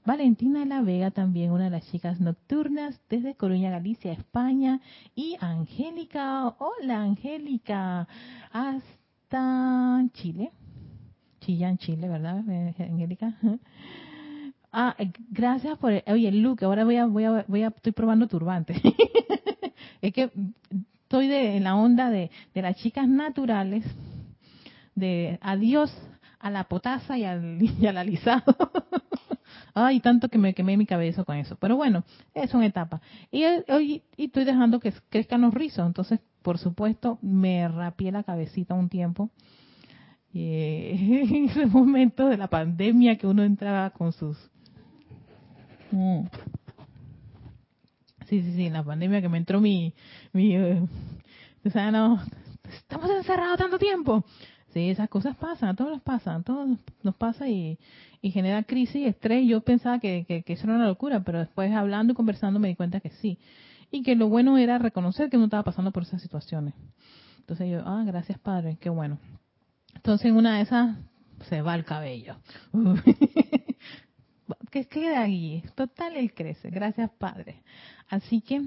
Valentina 0.05 0.65
La 0.65 0.81
Vega 0.81 1.11
también, 1.11 1.51
una 1.51 1.65
de 1.65 1.69
las 1.69 1.89
chicas 1.89 2.19
nocturnas 2.19 2.99
desde 3.09 3.35
Coruña, 3.35 3.71
Galicia, 3.71 4.11
España. 4.11 4.81
Y 5.15 5.37
Angélica, 5.39 6.55
hola 6.59 7.01
Angélica, 7.01 8.07
hasta 8.51 10.03
Chile. 10.13 10.51
Chillán, 11.39 11.77
Chile, 11.77 12.09
¿verdad, 12.09 12.43
eh, 12.49 12.75
Angélica? 12.79 13.35
Ah, 14.79 14.95
gracias 15.31 15.77
por, 15.79 15.91
oye, 16.07 16.31
Luke, 16.31 16.63
ahora 16.63 16.83
voy 16.83 16.97
a, 16.97 17.05
voy 17.05 17.23
a, 17.23 17.45
voy 17.47 17.63
a, 17.63 17.69
estoy 17.69 17.93
probando 17.93 18.27
turbante. 18.27 18.79
es 20.01 20.13
que 20.13 20.29
estoy 21.03 21.27
de, 21.27 21.55
en 21.55 21.63
la 21.63 21.75
onda 21.77 22.09
de, 22.11 22.29
de 22.53 22.61
las 22.61 22.75
chicas 22.75 23.07
naturales, 23.07 23.85
de 24.93 25.39
adiós 25.41 25.89
a 26.47 26.49
la 26.49 26.63
potasa 26.63 27.17
y 27.17 27.23
al, 27.23 27.59
y 27.79 27.85
al 27.85 27.97
alisado. 27.97 28.43
Ay, 29.73 29.99
tanto 29.99 30.29
que 30.29 30.37
me 30.37 30.53
quemé 30.53 30.75
mi 30.75 30.85
cabeza 30.85 31.23
con 31.23 31.37
eso. 31.37 31.55
Pero 31.57 31.75
bueno, 31.75 32.03
es 32.33 32.53
una 32.53 32.65
etapa. 32.65 33.01
Y 33.31 33.43
hoy 33.69 34.03
y 34.15 34.25
estoy 34.25 34.43
dejando 34.43 34.79
que 34.79 34.91
crezcan 35.09 35.41
los 35.41 35.53
rizos. 35.53 35.85
Entonces, 35.85 36.19
por 36.41 36.57
supuesto, 36.57 37.19
me 37.21 37.67
rapié 37.67 38.11
la 38.11 38.23
cabecita 38.23 38.73
un 38.73 38.89
tiempo. 38.89 39.29
en 40.33 41.45
ese 41.49 41.65
momento 41.65 42.27
de 42.27 42.37
la 42.37 42.47
pandemia 42.47 43.17
que 43.17 43.27
uno 43.27 43.43
entraba 43.43 43.89
con 43.89 44.11
sus... 44.11 44.37
Mm. 45.91 46.25
Sí, 48.27 48.41
sí, 48.43 48.53
sí, 48.55 48.65
en 48.65 48.73
la 48.73 48.83
pandemia 48.83 49.21
que 49.21 49.29
me 49.29 49.37
entró 49.37 49.59
mi... 49.59 49.93
mi 50.33 50.55
eh, 50.55 50.81
o 51.65 51.69
sea, 51.69 51.91
no, 51.91 52.21
estamos 52.69 53.09
encerrados 53.09 53.57
tanto 53.57 53.79
tiempo. 53.79 54.23
Sí, 54.73 54.89
esas 54.89 55.09
cosas 55.09 55.35
pasan, 55.37 55.69
a 55.69 55.75
todos 55.75 55.91
nos 55.91 56.01
pasan, 56.01 56.41
a 56.41 56.43
todos 56.43 56.77
nos 57.03 57.15
pasa 57.15 57.47
y, 57.47 57.77
genera 58.21 58.63
crisis, 58.63 59.07
estrés. 59.07 59.47
Yo 59.47 59.61
pensaba 59.61 59.99
que, 59.99 60.25
que, 60.25 60.53
eso 60.53 60.65
era 60.65 60.75
una 60.75 60.87
locura, 60.87 61.21
pero 61.21 61.39
después 61.39 61.71
hablando 61.71 62.13
y 62.13 62.15
conversando 62.15 62.59
me 62.59 62.67
di 62.67 62.75
cuenta 62.75 62.99
que 62.99 63.09
sí. 63.09 63.39
Y 63.91 64.03
que 64.03 64.15
lo 64.15 64.27
bueno 64.27 64.57
era 64.57 64.77
reconocer 64.77 65.29
que 65.29 65.37
no 65.37 65.45
estaba 65.45 65.63
pasando 65.63 65.91
por 65.91 66.03
esas 66.03 66.21
situaciones. 66.21 66.73
Entonces 67.39 67.71
yo, 67.71 67.81
ah, 67.85 68.03
gracias 68.05 68.37
Padre, 68.39 68.77
qué 68.81 68.89
bueno. 68.89 69.17
Entonces 69.95 70.27
en 70.27 70.35
una 70.35 70.57
de 70.57 70.63
esas 70.63 70.97
se 71.47 71.61
va 71.61 71.75
el 71.75 71.85
cabello. 71.85 72.35
que 74.71 74.85
queda 74.85 75.21
ahí. 75.21 75.63
Total, 75.75 76.15
él 76.15 76.33
crece. 76.33 76.69
Gracias 76.69 77.09
Padre. 77.17 77.61
Así 78.09 78.41
que 78.41 78.61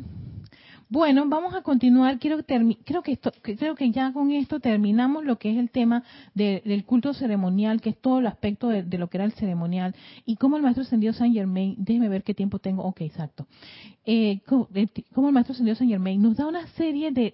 Bueno, 0.88 1.24
vamos 1.28 1.54
a 1.54 1.62
continuar. 1.62 2.18
Quiero 2.18 2.44
creo 2.44 3.02
que 3.02 3.18
creo 3.42 3.74
que 3.74 3.90
ya 3.90 4.12
con 4.12 4.32
esto 4.32 4.60
terminamos 4.60 5.24
lo 5.24 5.38
que 5.38 5.52
es 5.52 5.58
el 5.58 5.70
tema 5.70 6.02
del 6.34 6.84
culto 6.84 7.14
ceremonial, 7.14 7.80
que 7.80 7.90
es 7.90 7.98
todo 7.98 8.18
el 8.18 8.26
aspecto 8.26 8.68
de, 8.68 8.98
lo 8.98 9.08
que 9.08 9.18
era 9.18 9.24
el 9.24 9.32
ceremonial 9.32 9.94
y 10.26 10.36
cómo 10.36 10.56
el 10.56 10.62
maestro 10.62 10.82
ascendido 10.82 11.12
Saint 11.12 11.34
Germain, 11.34 11.76
déjeme 11.78 12.08
ver 12.08 12.22
qué 12.22 12.34
tiempo 12.34 12.58
tengo. 12.58 12.82
Ok, 12.82 13.02
exacto. 13.02 13.46
Eh, 14.04 14.40
cómo, 14.46 15.28
el 15.28 15.32
maestro 15.32 15.52
ascendido 15.52 15.76
Saint 15.76 15.92
Germain 15.92 16.20
nos 16.20 16.36
da 16.36 16.46
una 16.46 16.66
serie 16.68 17.12
de, 17.12 17.32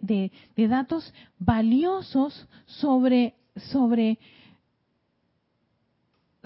de 0.56 0.68
datos 0.68 1.12
valiosos 1.38 2.46
sobre 2.66 3.34
sobre 3.56 4.18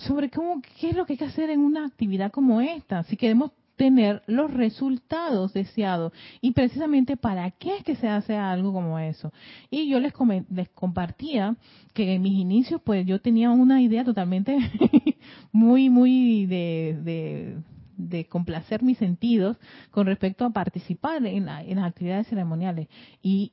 sobre 0.00 0.30
cómo 0.30 0.62
qué 0.80 0.90
es 0.90 0.97
lo 0.97 1.07
que 1.07 1.14
hay 1.14 1.19
que 1.19 1.25
hacer 1.25 1.50
en 1.50 1.61
una 1.61 1.87
actividad 1.87 2.30
como 2.30 2.61
esta. 2.61 3.02
Si 3.04 3.16
queremos 3.16 3.52
tener 3.80 4.23
los 4.26 4.52
resultados 4.52 5.54
deseados 5.54 6.12
y 6.42 6.52
precisamente 6.52 7.16
para 7.16 7.50
qué 7.52 7.78
es 7.78 7.83
que 7.83 7.97
se 7.97 8.09
hace 8.09 8.37
algo 8.37 8.75
como 8.75 8.99
eso. 8.99 9.33
Y 9.71 9.88
yo 9.88 9.99
les, 10.00 10.12
les 10.50 10.69
compartía 10.69 11.57
que 11.95 12.14
en 12.14 12.21
mis 12.21 12.35
inicios 12.35 12.83
pues 12.85 13.07
yo 13.07 13.23
tenía 13.23 13.50
una 13.50 13.80
idea 13.80 14.04
totalmente 14.04 14.59
muy, 15.52 15.88
muy 15.88 16.45
de, 16.45 17.57
de, 17.97 18.26
complacer 18.26 18.83
mis 18.83 18.99
sentidos 18.99 19.57
con 19.90 20.07
respecto 20.07 20.45
a 20.45 20.50
participar 20.50 21.25
en, 21.25 21.49
en 21.49 21.76
las 21.76 21.87
actividades 21.87 22.26
ceremoniales. 22.26 22.87
Y 23.23 23.52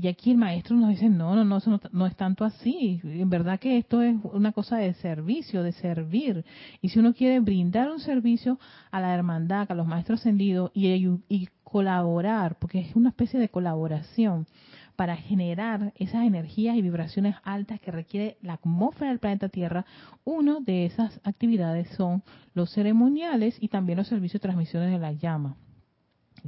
y 0.00 0.06
aquí 0.06 0.30
el 0.30 0.36
maestro 0.36 0.76
nos 0.76 0.90
dice, 0.90 1.08
no, 1.08 1.34
no, 1.34 1.44
no, 1.44 1.56
eso 1.56 1.80
no, 1.90 2.06
es 2.06 2.14
tanto 2.14 2.44
así. 2.44 3.00
En 3.02 3.28
verdad 3.28 3.58
que 3.58 3.78
esto 3.78 4.00
es 4.00 4.16
una 4.22 4.52
cosa 4.52 4.76
de 4.76 4.94
servicio, 4.94 5.64
de 5.64 5.72
servir. 5.72 6.44
Y 6.80 6.90
si 6.90 7.00
uno 7.00 7.14
quiere 7.14 7.40
brindar 7.40 7.90
un 7.90 7.98
servicio 7.98 8.60
a 8.92 9.00
la 9.00 9.12
hermandad, 9.12 9.66
a 9.70 9.74
los 9.74 9.88
maestros 9.88 10.20
ascendidos 10.20 10.70
y, 10.72 10.88
y 11.28 11.48
colaborar, 11.64 12.58
porque 12.60 12.78
es 12.78 12.94
una 12.94 13.08
especie 13.08 13.40
de 13.40 13.48
colaboración 13.48 14.46
para 14.94 15.16
generar 15.16 15.92
esas 15.96 16.24
energías 16.24 16.76
y 16.76 16.82
vibraciones 16.82 17.34
altas 17.42 17.80
que 17.80 17.90
requiere 17.90 18.36
la 18.40 18.54
atmósfera 18.54 19.10
del 19.10 19.18
planeta 19.18 19.48
Tierra, 19.48 19.84
una 20.24 20.60
de 20.60 20.86
esas 20.86 21.20
actividades 21.24 21.88
son 21.96 22.22
los 22.54 22.70
ceremoniales 22.70 23.56
y 23.60 23.68
también 23.68 23.98
los 23.98 24.06
servicios 24.06 24.40
de 24.40 24.48
transmisiones 24.48 24.92
de 24.92 24.98
la 24.98 25.12
llama 25.12 25.56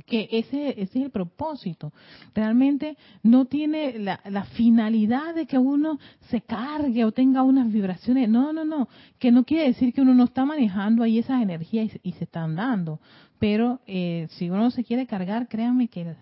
que 0.07 0.29
ese, 0.33 0.71
ese 0.71 0.99
es 0.99 1.05
el 1.05 1.11
propósito. 1.11 1.93
Realmente 2.35 2.97
no 3.23 3.47
tiene 3.47 3.99
la, 3.99 4.45
finalidad 4.55 5.35
de 5.35 5.47
que 5.47 5.59
uno 5.59 5.99
se 6.29 6.41
cargue 6.41 7.05
o 7.05 7.13
tenga 7.13 7.43
unas 7.43 7.73
vibraciones. 7.73 8.29
No, 8.29 8.53
no, 8.53 8.65
no. 8.65 8.89
Que 9.19 9.31
no 9.31 9.45
quiere 9.45 9.69
decir 9.69 9.93
que 9.93 10.01
uno 10.01 10.15
no 10.15 10.25
está 10.25 10.45
manejando 10.45 11.03
ahí 11.03 11.19
esas 11.19 11.43
energías 11.43 11.91
y, 12.03 12.13
se 12.13 12.25
están 12.25 12.57
dando. 12.57 13.01
Pero 13.39 13.81
eh, 13.87 14.27
si 14.31 14.51
uno 14.51 14.71
se 14.71 14.85
quiere 14.85 15.07
cargar, 15.07 15.49
créanme 15.49 15.89
que 15.89 16.15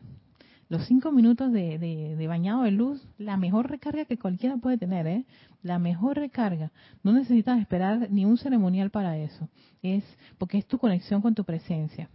los 0.68 0.84
cinco 0.86 1.12
minutos 1.12 1.50
de, 1.52 1.78
de, 1.78 2.16
de, 2.16 2.26
bañado 2.26 2.62
de 2.62 2.70
luz, 2.70 3.06
la 3.16 3.36
mejor 3.36 3.70
recarga 3.70 4.04
que 4.04 4.18
cualquiera 4.18 4.56
puede 4.58 4.76
tener, 4.78 5.06
¿eh? 5.06 5.24
La 5.62 5.78
mejor 5.78 6.18
recarga. 6.18 6.70
No 7.02 7.12
necesitas 7.12 7.58
esperar 7.58 8.08
ni 8.10 8.24
un 8.24 8.36
ceremonial 8.36 8.90
para 8.90 9.16
eso. 9.16 9.48
Es 9.82 10.04
porque 10.36 10.58
es 10.58 10.66
tu 10.66 10.78
conexión 10.78 11.22
con 11.22 11.34
tu 11.34 11.44
presencia. 11.44 12.08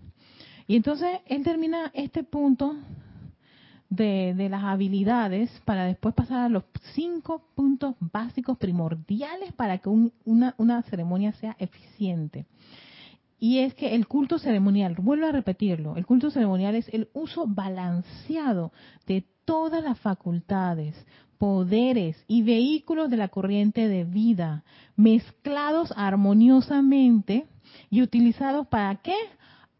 Y 0.67 0.75
entonces 0.75 1.19
él 1.25 1.43
termina 1.43 1.91
este 1.93 2.23
punto 2.23 2.75
de, 3.89 4.47
las 4.49 4.63
habilidades 4.63 5.51
para 5.65 5.85
después 5.85 6.15
pasar 6.15 6.45
a 6.45 6.49
los 6.49 6.63
cinco 6.93 7.43
puntos 7.55 7.95
básicos 7.99 8.57
primordiales 8.57 9.53
para 9.53 9.77
que 9.77 9.89
una, 9.89 10.55
una 10.57 10.81
ceremonia 10.83 11.33
sea 11.33 11.55
eficiente. 11.59 12.45
Y 13.39 13.59
es 13.59 13.73
que 13.73 13.93
el 13.93 14.07
culto 14.07 14.39
ceremonial, 14.39 14.95
vuelvo 14.99 15.27
a 15.27 15.31
repetirlo, 15.31 15.97
el 15.97 16.05
culto 16.05 16.31
ceremonial 16.31 16.75
es 16.75 16.87
el 16.93 17.09
uso 17.13 17.45
balanceado 17.45 18.71
de 19.05 19.25
todas 19.43 19.83
las 19.83 19.99
facultades, 19.99 20.95
poderes 21.37 22.23
y 22.27 22.41
vehículos 22.43 23.09
de 23.09 23.17
la 23.17 23.27
corriente 23.27 23.89
de 23.89 24.05
vida, 24.05 24.63
mezclados 24.95 25.93
armoniosamente 25.97 27.47
y 27.89 28.01
utilizados 28.01 28.65
para 28.67 28.95
qué? 29.01 29.15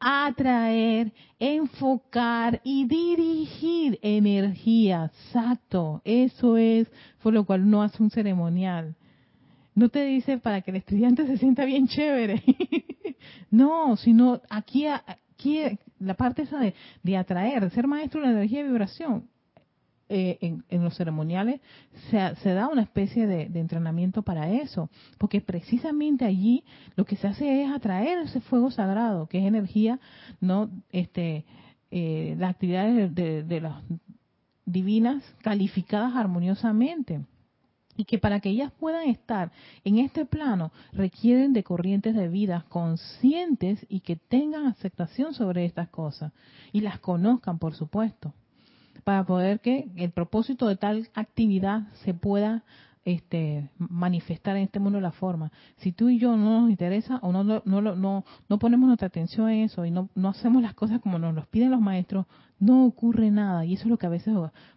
Atraer, 0.04 1.14
enfocar 1.40 2.60
y 2.64 2.86
dirigir 2.86 4.00
energía. 4.02 5.12
Exacto, 5.14 6.02
eso 6.04 6.58
es 6.58 6.88
por 7.22 7.34
lo 7.34 7.46
cual 7.46 7.70
no 7.70 7.82
hace 7.82 8.04
un 8.04 8.12
ceremonial. 8.12 8.96
No 9.76 9.90
te 9.90 10.04
dice 10.06 10.38
para 10.38 10.62
que 10.62 10.72
el 10.72 10.78
estudiante 10.78 11.26
se 11.28 11.38
sienta 11.38 11.66
bien 11.66 11.88
chévere. 11.88 12.44
no, 13.52 13.96
sino 13.96 14.42
aquí, 14.50 14.88
aquí 14.88 15.80
la 16.00 16.16
parte 16.16 16.44
esa 16.44 16.60
de, 16.60 16.74
de 17.02 17.18
atraer, 17.18 17.72
ser 17.72 17.88
maestro 17.88 18.22
de 18.22 18.32
energía 18.32 18.60
y 18.60 18.64
vibración. 18.64 19.33
Eh, 20.16 20.38
en, 20.70 20.84
los 20.84 20.96
ceremoniales 20.96 21.60
se, 22.12 22.54
da 22.54 22.68
una 22.68 22.84
especie 22.84 23.26
de, 23.26 23.46
entrenamiento 23.60 24.22
para 24.22 24.48
eso, 24.48 24.92
porque 25.18 25.42
precisamente 25.42 26.24
allí 26.24 26.64
lo 26.96 27.04
que 27.04 27.16
se 27.16 27.28
hace 27.28 27.64
es 27.64 27.72
atraer 27.72 28.20
ese 28.20 28.40
fuego 28.40 28.70
sagrado, 28.70 29.26
que 29.26 29.40
es 29.40 29.46
energía, 29.46 30.00
no, 30.40 30.70
este, 30.92 31.46
eh, 31.90 32.36
las 32.38 32.52
actividades 32.52 33.16
de, 33.16 33.60
las 33.60 33.82
divinas 34.68 35.24
calificadas 35.42 36.16
armoniosamente 36.16 37.26
y 37.98 38.06
que 38.06 38.20
para 38.20 38.40
que 38.40 38.50
ellas 38.50 38.72
puedan 38.80 39.10
estar 39.10 39.52
en 39.84 39.98
este 39.98 40.28
plano 40.28 40.72
requieren 40.92 41.54
de 41.54 41.64
corrientes 41.64 42.14
de 42.14 42.28
vida 42.28 42.68
conscientes 42.70 43.84
y 43.90 44.02
que 44.02 44.16
tengan 44.16 44.68
aceptación 44.68 45.34
sobre 45.34 45.66
estas 45.66 45.90
cosas 45.90 46.34
y 46.72 46.82
las 46.82 47.00
conozcan, 47.00 47.58
por 47.58 47.74
supuesto 47.74 48.32
para 49.04 49.26
poder 49.26 49.60
que 49.60 49.90
el 49.96 50.12
propósito 50.12 50.68
de 50.68 50.76
tal 50.76 51.10
actividad 51.14 51.84
se 52.04 52.14
pueda 52.14 52.64
este, 53.06 53.70
manifestar 53.78 54.56
en 54.56 54.64
este 54.64 54.80
mundo 54.80 55.02
la 55.02 55.12
forma. 55.12 55.52
Si 55.78 55.92
tú 55.92 56.10
y 56.10 56.20
yo 56.20 56.38
no 56.38 56.62
nos 56.62 56.70
interesa 56.70 57.20
o 57.22 57.32
no, 57.32 57.44
no, 57.44 57.62
no, 57.66 58.24
no, 58.50 58.60
ponemos 58.60 58.88
nuestra 58.88 59.08
atención 59.08 59.50
en 59.50 59.64
eso 59.64 59.86
y 59.86 59.92
no, 59.92 60.10
no 60.16 60.30
hacemos 60.30 60.62
las 60.62 60.74
cosas 60.74 61.02
como 61.02 61.20
nos 61.20 61.36
los 61.36 61.48
piden 61.48 61.72
los 61.72 61.82
maestros, 61.82 62.26
no 62.60 62.86
ocurre 62.86 63.30
nada. 63.30 63.66
Y 63.66 63.74
eso 63.74 63.84
es 63.84 63.90
lo 63.90 63.98
que 63.98 64.06
a 64.06 64.10
veces 64.10 64.34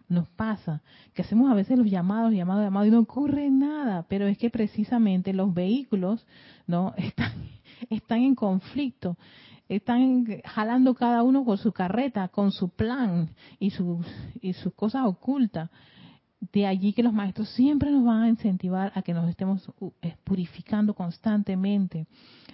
nos 0.09 0.27
pasa, 0.29 0.81
que 1.13 1.21
hacemos 1.21 1.49
a 1.49 1.55
veces 1.55 1.77
los 1.77 1.89
llamados, 1.89 2.33
llamados, 2.33 2.63
llamados 2.63 2.87
y 2.87 2.91
no 2.91 2.99
ocurre 2.99 3.49
nada. 3.49 4.05
Pero 4.09 4.27
es 4.27 4.37
que 4.37 4.49
precisamente 4.49 5.33
los 5.33 5.53
vehículos 5.53 6.25
no 6.67 6.93
están, 6.97 7.31
están 7.89 8.21
en 8.21 8.35
conflicto 8.35 9.17
están 9.69 10.25
jalando 10.45 10.95
cada 10.95 11.23
uno 11.23 11.43
con 11.43 11.57
su 11.57 11.71
carreta, 11.71 12.27
con 12.29 12.51
su 12.51 12.69
plan 12.69 13.29
y 13.59 13.71
sus, 13.71 14.05
y 14.41 14.53
sus 14.53 14.73
cosas 14.73 15.05
ocultas. 15.05 15.69
De 16.39 16.67
allí 16.67 16.93
que 16.93 17.03
los 17.03 17.13
maestros 17.13 17.49
siempre 17.49 17.91
nos 17.91 18.05
van 18.05 18.21
a 18.21 18.29
incentivar 18.29 18.91
a 18.95 19.01
que 19.01 19.13
nos 19.13 19.27
estemos 19.27 19.69
eh, 20.01 20.15
purificando 20.23 20.93
constantemente. 20.93 22.07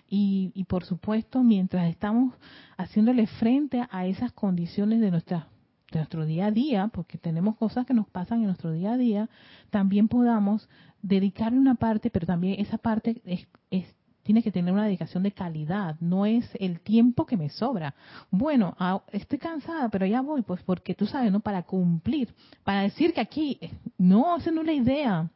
Y, 0.08 0.52
y 0.56 0.64
por 0.64 0.86
supuesto, 0.86 1.44
mientras 1.44 1.90
estamos 1.90 2.34
haciéndole 2.78 3.28
frente 3.28 3.86
a 3.90 4.06
esas 4.06 4.32
condiciones 4.32 5.02
de 5.02 5.12
nuestra 5.12 5.48
de 5.92 6.00
nuestro 6.00 6.26
día 6.26 6.48
a 6.48 6.52
día, 6.52 6.88
porque 6.88 7.20
tenemos 7.20 7.56
cosas 7.56 7.86
que 7.86 7.94
nos 7.94 8.10
pasan 8.10 8.40
en 8.40 8.46
nuestro 8.46 8.72
día 8.72 8.94
a 8.94 8.98
día, 8.98 9.30
también 9.70 10.08
podamos 10.08 10.68
dedicarle 11.04 11.60
una 11.60 11.76
parte, 11.76 12.10
pero 12.10 12.26
también 12.26 12.60
esa 12.60 12.80
parte 12.80 13.22
es 13.70 13.86
tiene 14.24 14.42
que 14.42 14.52
tener 14.52 14.74
una 14.74 14.86
dedicación 14.86 15.24
de 15.24 15.34
calidad, 15.34 15.98
no 16.00 16.26
es 16.26 16.50
el 16.60 16.80
tiempo 16.80 17.26
que 17.26 17.38
me 17.38 17.50
sobra. 17.50 17.94
Bueno, 18.32 18.76
ah, 18.80 19.02
estoy 19.12 19.38
cansada, 19.38 19.90
pero 19.90 20.06
ya 20.06 20.22
voy, 20.22 20.42
pues 20.42 20.64
porque 20.64 20.96
tú 20.96 21.06
sabes, 21.06 21.32
¿no? 21.32 21.42
Para 21.42 21.64
cumplir, 21.64 22.34
para 22.64 22.82
decir 22.82 23.14
que 23.14 23.22
aquí, 23.22 23.60
no, 23.98 24.38
esa 24.38 24.52
no 24.52 24.62
es 24.62 24.68
la 24.68 24.74
idea. 24.74 25.30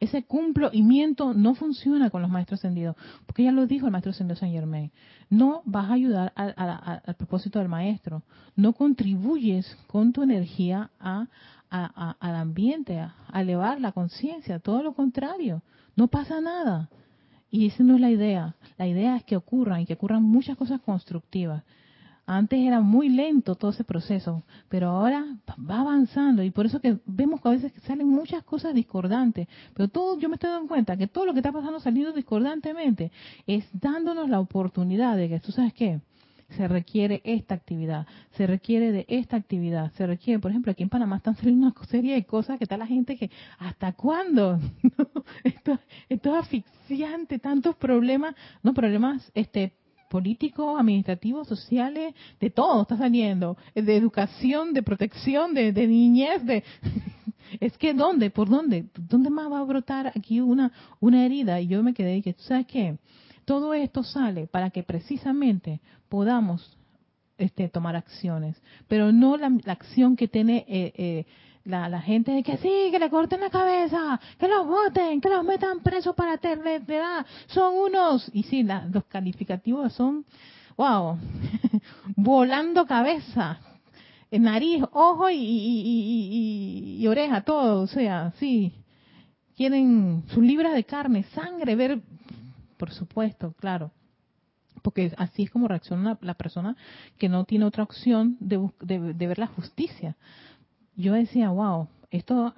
Ese 0.00 0.22
cumplimiento 0.22 1.34
no 1.34 1.54
funciona 1.54 2.08
con 2.08 2.22
los 2.22 2.30
maestros 2.30 2.60
ascendidos, 2.60 2.96
porque 3.26 3.44
ya 3.44 3.52
lo 3.52 3.66
dijo 3.66 3.84
el 3.84 3.92
maestro 3.92 4.12
ascendido 4.12 4.36
Saint 4.36 4.54
Germain. 4.54 4.90
No 5.28 5.60
vas 5.66 5.90
a 5.90 5.92
ayudar 5.92 6.32
al 6.34 7.14
propósito 7.16 7.58
del 7.58 7.68
maestro, 7.68 8.22
no 8.56 8.72
contribuyes 8.72 9.76
con 9.86 10.14
tu 10.14 10.22
energía 10.22 10.90
a, 10.98 11.26
al 11.68 12.34
ambiente, 12.34 12.98
a 12.98 13.14
elevar 13.34 13.78
la 13.82 13.92
conciencia, 13.92 14.58
todo 14.58 14.82
lo 14.82 14.94
contrario, 14.94 15.62
no 15.94 16.08
pasa 16.08 16.40
nada 16.40 16.88
y 17.50 17.66
esa 17.66 17.82
no 17.82 17.96
es 17.96 18.00
la 18.00 18.10
idea. 18.10 18.54
La 18.78 18.86
idea 18.86 19.16
es 19.16 19.24
que 19.24 19.36
ocurran 19.36 19.80
y 19.80 19.86
que 19.86 19.94
ocurran 19.94 20.22
muchas 20.22 20.56
cosas 20.56 20.80
constructivas. 20.80 21.62
Antes 22.26 22.60
era 22.60 22.80
muy 22.80 23.08
lento 23.08 23.56
todo 23.56 23.72
ese 23.72 23.82
proceso, 23.82 24.44
pero 24.68 24.90
ahora 24.90 25.24
va 25.68 25.80
avanzando 25.80 26.44
y 26.44 26.50
por 26.50 26.64
eso 26.64 26.80
que 26.80 26.98
vemos 27.04 27.40
que 27.40 27.48
a 27.48 27.52
veces 27.52 27.72
salen 27.82 28.06
muchas 28.06 28.44
cosas 28.44 28.72
discordantes. 28.72 29.48
Pero 29.74 29.88
todo, 29.88 30.16
yo 30.16 30.28
me 30.28 30.36
estoy 30.36 30.50
dando 30.50 30.68
cuenta 30.68 30.96
que 30.96 31.08
todo 31.08 31.26
lo 31.26 31.32
que 31.32 31.40
está 31.40 31.50
pasando 31.50 31.80
saliendo 31.80 32.12
discordantemente 32.12 33.10
es 33.48 33.64
dándonos 33.72 34.28
la 34.28 34.38
oportunidad 34.38 35.16
de 35.16 35.28
que, 35.28 35.40
¿tú 35.40 35.50
sabes 35.50 35.74
qué? 35.74 36.00
Se 36.56 36.68
requiere 36.68 37.20
esta 37.24 37.54
actividad, 37.54 38.06
se 38.32 38.46
requiere 38.46 38.92
de 38.92 39.06
esta 39.08 39.36
actividad, 39.36 39.92
se 39.92 40.06
requiere, 40.06 40.40
por 40.40 40.50
ejemplo, 40.50 40.72
aquí 40.72 40.82
en 40.82 40.88
Panamá 40.88 41.16
están 41.16 41.36
saliendo 41.36 41.66
una 41.66 41.86
serie 41.86 42.14
de 42.14 42.24
cosas 42.24 42.58
que 42.58 42.64
está 42.64 42.76
la 42.76 42.86
gente 42.86 43.16
que, 43.16 43.30
¿hasta 43.58 43.92
cuándo? 43.92 44.58
esto, 45.44 45.78
es 46.08 46.26
asfixiante, 46.26 47.38
tantos 47.38 47.76
problemas, 47.76 48.34
no 48.62 48.74
problemas 48.74 49.30
este 49.34 49.72
políticos, 50.08 50.78
administrativos, 50.78 51.46
sociales, 51.46 52.14
de 52.40 52.50
todo 52.50 52.82
está 52.82 52.98
saliendo, 52.98 53.56
de 53.76 53.96
educación, 53.96 54.74
de 54.74 54.82
protección, 54.82 55.54
de, 55.54 55.72
de 55.72 55.86
niñez, 55.86 56.44
de... 56.44 56.64
es 57.60 57.78
que 57.78 57.94
¿dónde? 57.94 58.30
¿Por 58.30 58.48
dónde? 58.48 58.86
¿Dónde 59.08 59.30
más 59.30 59.50
va 59.50 59.60
a 59.60 59.64
brotar 59.64 60.08
aquí 60.08 60.40
una, 60.40 60.72
una 60.98 61.24
herida? 61.24 61.60
Y 61.60 61.68
yo 61.68 61.82
me 61.84 61.94
quedé 61.94 62.16
y 62.16 62.22
que, 62.22 62.34
¿sabes 62.38 62.66
qué? 62.66 62.98
Todo 63.50 63.74
esto 63.74 64.04
sale 64.04 64.46
para 64.46 64.70
que 64.70 64.84
precisamente 64.84 65.80
podamos 66.08 66.78
este, 67.36 67.68
tomar 67.68 67.96
acciones, 67.96 68.62
pero 68.86 69.10
no 69.10 69.36
la, 69.36 69.50
acción 69.66 70.14
que 70.14 70.28
tiene 70.28 70.64
eh, 70.68 70.92
eh, 70.94 71.26
la, 71.64 71.88
la, 71.88 72.00
gente 72.00 72.30
de 72.30 72.44
que 72.44 72.58
sí, 72.58 72.90
que 72.92 73.00
le 73.00 73.10
corten 73.10 73.40
la 73.40 73.50
cabeza, 73.50 74.20
que 74.38 74.46
los 74.46 74.68
voten, 74.68 75.20
que 75.20 75.28
los 75.28 75.42
metan 75.44 75.80
presos 75.80 76.14
para 76.14 76.34
eternidad, 76.34 77.26
son 77.48 77.74
unos, 77.74 78.30
y 78.32 78.44
sí, 78.44 78.62
los 78.62 79.04
calificativos 79.06 79.94
son, 79.94 80.24
wow, 80.76 81.18
volando 82.14 82.86
cabeza, 82.86 83.58
nariz, 84.30 84.84
ojo 84.92 85.28
y, 85.28 85.38
y, 85.38 86.98
y, 87.00 87.06
oreja, 87.08 87.40
todo, 87.40 87.82
o 87.82 87.86
sea, 87.88 88.32
sí, 88.38 88.72
quieren 89.56 90.22
sus 90.28 90.44
libras 90.44 90.72
de 90.72 90.84
carne, 90.84 91.24
sangre, 91.34 91.74
ver, 91.74 92.00
por 92.80 92.92
supuesto, 92.92 93.52
claro, 93.60 93.92
porque 94.80 95.12
así 95.18 95.42
es 95.42 95.50
como 95.50 95.68
reacciona 95.68 96.16
la, 96.22 96.32
persona 96.32 96.78
que 97.18 97.28
no 97.28 97.44
tiene 97.44 97.66
otra 97.66 97.82
opción 97.82 98.38
de, 98.40 98.70
de, 98.80 99.26
ver 99.26 99.38
la 99.38 99.48
justicia. 99.48 100.16
Yo 100.96 101.12
decía, 101.12 101.50
wow, 101.50 101.88
esto 102.10 102.54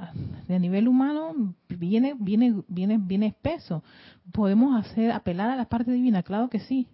de 0.47 0.61
nivel 0.61 0.87
humano 0.87 1.57
viene, 1.69 2.15
viene, 2.17 2.63
viene, 2.69 2.99
viene 2.99 3.27
espeso. 3.27 3.83
Podemos 4.31 4.79
hacer 4.79 5.11
apelar 5.11 5.51
a 5.51 5.57
la 5.57 5.65
parte 5.65 5.91
divina, 5.91 6.23
claro 6.23 6.49
que 6.49 6.61
sí. 6.61 6.87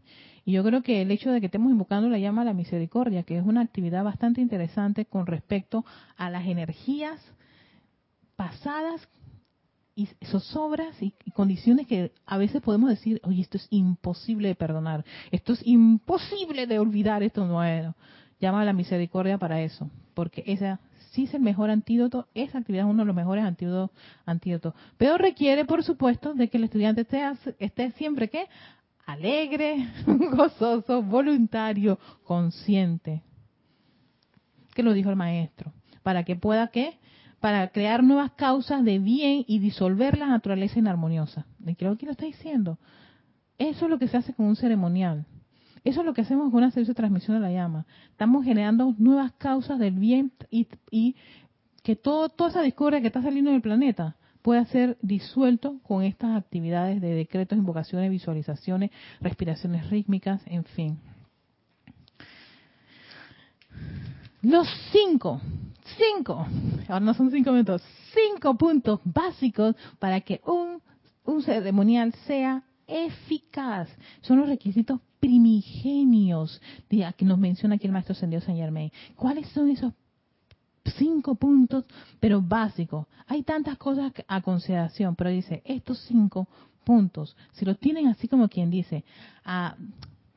Y 0.46 0.52
yo 0.52 0.64
creo 0.64 0.82
que 0.82 1.02
el 1.02 1.10
hecho 1.10 1.30
de 1.30 1.40
que 1.40 1.46
estemos 1.46 1.70
invocando 1.70 2.08
la 2.08 2.18
llama 2.18 2.40
a 2.40 2.46
la 2.46 2.54
misericordia, 2.54 3.24
que 3.24 3.36
es 3.36 3.44
una 3.44 3.60
actividad 3.60 4.04
bastante 4.04 4.40
interesante 4.40 5.04
con 5.04 5.26
respecto 5.26 5.84
a 6.16 6.30
las 6.30 6.46
energías 6.46 7.20
pasadas 8.36 9.06
y 9.98 10.26
zozobras 10.26 11.02
y, 11.02 11.12
y 11.24 11.32
condiciones 11.32 11.86
que 11.86 12.12
a 12.24 12.38
veces 12.38 12.62
podemos 12.62 12.88
decir, 12.88 13.20
oye, 13.24 13.42
esto 13.42 13.56
es 13.56 13.66
imposible 13.70 14.48
de 14.48 14.54
perdonar, 14.54 15.04
esto 15.32 15.54
es 15.54 15.66
imposible 15.66 16.66
de 16.68 16.78
olvidar, 16.78 17.22
esto 17.22 17.46
no 17.46 17.64
es. 17.64 17.88
Llama 18.40 18.62
a 18.62 18.64
la 18.64 18.72
misericordia 18.72 19.38
para 19.38 19.60
eso, 19.60 19.90
porque 20.14 20.44
esa 20.46 20.78
sí 21.10 21.24
es 21.24 21.34
el 21.34 21.40
mejor 21.40 21.70
antídoto, 21.70 22.28
esa 22.34 22.58
actividad 22.58 22.86
es 22.86 22.90
uno 22.90 23.02
de 23.02 23.06
los 23.06 23.16
mejores 23.16 23.44
antídotos. 23.44 24.74
Pero 24.96 25.18
requiere, 25.18 25.64
por 25.64 25.82
supuesto, 25.82 26.32
de 26.32 26.48
que 26.48 26.58
el 26.58 26.64
estudiante 26.64 27.00
esté, 27.00 27.22
esté 27.58 27.90
siempre, 27.92 28.28
¿qué? 28.28 28.46
alegre, 29.08 29.88
gozoso, 30.06 31.02
voluntario, 31.02 31.98
consciente. 32.24 33.22
¿Qué 34.74 34.82
lo 34.82 34.92
dijo 34.92 35.10
el 35.10 35.16
maestro? 35.16 35.72
Para 36.02 36.24
que 36.24 36.36
pueda 36.36 36.68
qué? 36.68 36.98
Para 37.40 37.68
crear 37.68 38.02
nuevas 38.02 38.32
causas 38.32 38.84
de 38.84 38.98
bien 38.98 39.44
y 39.46 39.58
disolver 39.60 40.18
la 40.18 40.26
naturaleza 40.26 40.78
inarmoniosa. 40.78 41.46
¿De 41.58 41.76
creo 41.76 41.96
que 41.96 42.06
lo 42.06 42.12
está 42.12 42.26
diciendo? 42.26 42.78
Eso 43.58 43.84
es 43.84 43.90
lo 43.90 43.98
que 43.98 44.08
se 44.08 44.16
hace 44.16 44.34
con 44.34 44.46
un 44.46 44.56
ceremonial. 44.56 45.26
Eso 45.84 46.00
es 46.00 46.06
lo 46.06 46.14
que 46.14 46.22
hacemos 46.22 46.50
con 46.50 46.58
una 46.58 46.70
servicio 46.70 46.94
de 46.94 46.98
transmisión 46.98 47.36
de 47.36 47.42
la 47.42 47.52
llama. 47.52 47.86
Estamos 48.10 48.44
generando 48.44 48.94
nuevas 48.98 49.32
causas 49.32 49.78
del 49.78 49.94
bien 49.94 50.32
y, 50.50 50.66
y 50.90 51.16
que 51.82 51.96
todo, 51.96 52.28
toda 52.28 52.50
esa 52.50 52.62
discordia 52.62 53.00
que 53.00 53.06
está 53.06 53.22
saliendo 53.22 53.50
del 53.50 53.62
planeta 53.62 54.16
puede 54.42 54.64
ser 54.66 54.96
disuelto 55.02 55.78
con 55.82 56.02
estas 56.02 56.36
actividades 56.36 57.00
de 57.00 57.14
decretos, 57.14 57.58
invocaciones, 57.58 58.10
visualizaciones, 58.10 58.90
respiraciones 59.20 59.88
rítmicas, 59.90 60.40
en 60.46 60.64
fin. 60.64 60.98
Los 64.42 64.68
cinco, 64.92 65.40
cinco, 65.96 66.46
ahora 66.88 67.00
no 67.00 67.14
son 67.14 67.30
cinco 67.30 67.52
minutos, 67.52 67.82
cinco 68.12 68.54
puntos 68.54 69.00
básicos 69.04 69.74
para 69.98 70.20
que 70.20 70.40
un, 70.46 70.82
un 71.24 71.42
ceremonial 71.42 72.12
sea 72.26 72.62
eficaz. 72.86 73.88
Son 74.22 74.38
los 74.38 74.48
requisitos 74.48 75.00
primigenios 75.20 76.60
que 76.88 77.24
nos 77.24 77.38
menciona 77.38 77.76
aquí 77.76 77.86
el 77.86 77.92
maestro 77.92 78.14
Sendido 78.14 78.40
Saint 78.40 78.60
Germain. 78.60 78.90
¿Cuáles 79.16 79.48
son 79.48 79.68
esos 79.70 79.92
cinco 80.96 81.34
puntos, 81.34 81.84
pero 82.20 82.40
básicos. 82.40 83.06
Hay 83.26 83.42
tantas 83.42 83.76
cosas 83.76 84.12
a 84.26 84.40
consideración, 84.40 85.14
pero 85.14 85.30
dice, 85.30 85.62
estos 85.64 85.98
cinco 86.00 86.48
puntos, 86.84 87.36
si 87.52 87.64
los 87.64 87.78
tienen 87.78 88.08
así 88.08 88.28
como 88.28 88.48
quien 88.48 88.70
dice, 88.70 89.04
ah, 89.44 89.76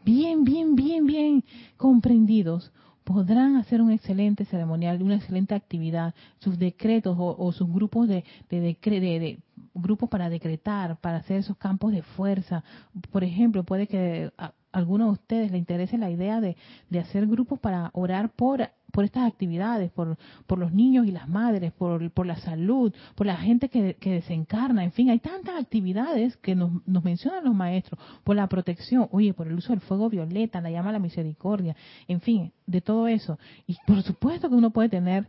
bien, 0.03 0.43
bien, 0.43 0.75
bien, 0.75 1.05
bien 1.05 1.43
comprendidos, 1.77 2.71
podrán 3.13 3.55
hacer 3.55 3.81
un 3.81 3.91
excelente 3.91 4.45
ceremonial, 4.45 5.01
una 5.01 5.15
excelente 5.15 5.55
actividad, 5.55 6.13
sus 6.39 6.57
decretos 6.57 7.15
o, 7.19 7.51
sus 7.51 7.71
grupos 7.71 8.07
de, 8.07 8.23
de, 8.49 9.39
grupos 9.73 10.09
para 10.09 10.29
decretar, 10.29 10.97
para 10.97 11.17
hacer 11.17 11.37
esos 11.37 11.57
campos 11.57 11.91
de 11.91 12.01
fuerza. 12.01 12.63
Por 13.11 13.23
ejemplo, 13.23 13.63
puede 13.63 13.87
que 13.87 14.31
a 14.37 14.53
alguno 14.71 15.05
de 15.05 15.11
ustedes 15.11 15.51
le 15.51 15.57
interese 15.57 15.97
la 15.97 16.09
idea 16.09 16.39
de, 16.39 16.55
de 16.89 16.99
hacer 16.99 17.27
grupos 17.27 17.59
para 17.59 17.89
orar 17.93 18.29
por 18.29 18.69
por 18.91 19.03
estas 19.03 19.27
actividades, 19.27 19.91
por, 19.91 20.17
por 20.47 20.59
los 20.59 20.71
niños 20.71 21.07
y 21.07 21.11
las 21.11 21.27
madres, 21.27 21.71
por, 21.71 22.11
por 22.11 22.25
la 22.25 22.37
salud, 22.37 22.93
por 23.15 23.27
la 23.27 23.37
gente 23.37 23.69
que, 23.69 23.95
que, 23.95 24.11
desencarna, 24.11 24.83
en 24.83 24.91
fin, 24.91 25.09
hay 25.09 25.19
tantas 25.19 25.59
actividades 25.59 26.37
que 26.37 26.55
nos, 26.55 26.71
nos 26.87 27.03
mencionan 27.03 27.43
los 27.43 27.55
maestros, 27.55 27.99
por 28.23 28.35
la 28.35 28.47
protección, 28.47 29.07
oye, 29.11 29.33
por 29.33 29.47
el 29.47 29.53
uso 29.53 29.73
del 29.73 29.81
fuego 29.81 30.09
violeta, 30.09 30.61
la 30.61 30.71
llama 30.71 30.89
a 30.89 30.93
la 30.93 30.99
misericordia, 30.99 31.75
en 32.07 32.21
fin, 32.21 32.51
de 32.65 32.81
todo 32.81 33.07
eso. 33.07 33.37
Y 33.67 33.77
por 33.85 34.01
supuesto 34.03 34.49
que 34.49 34.55
uno 34.55 34.71
puede 34.71 34.89
tener 34.89 35.27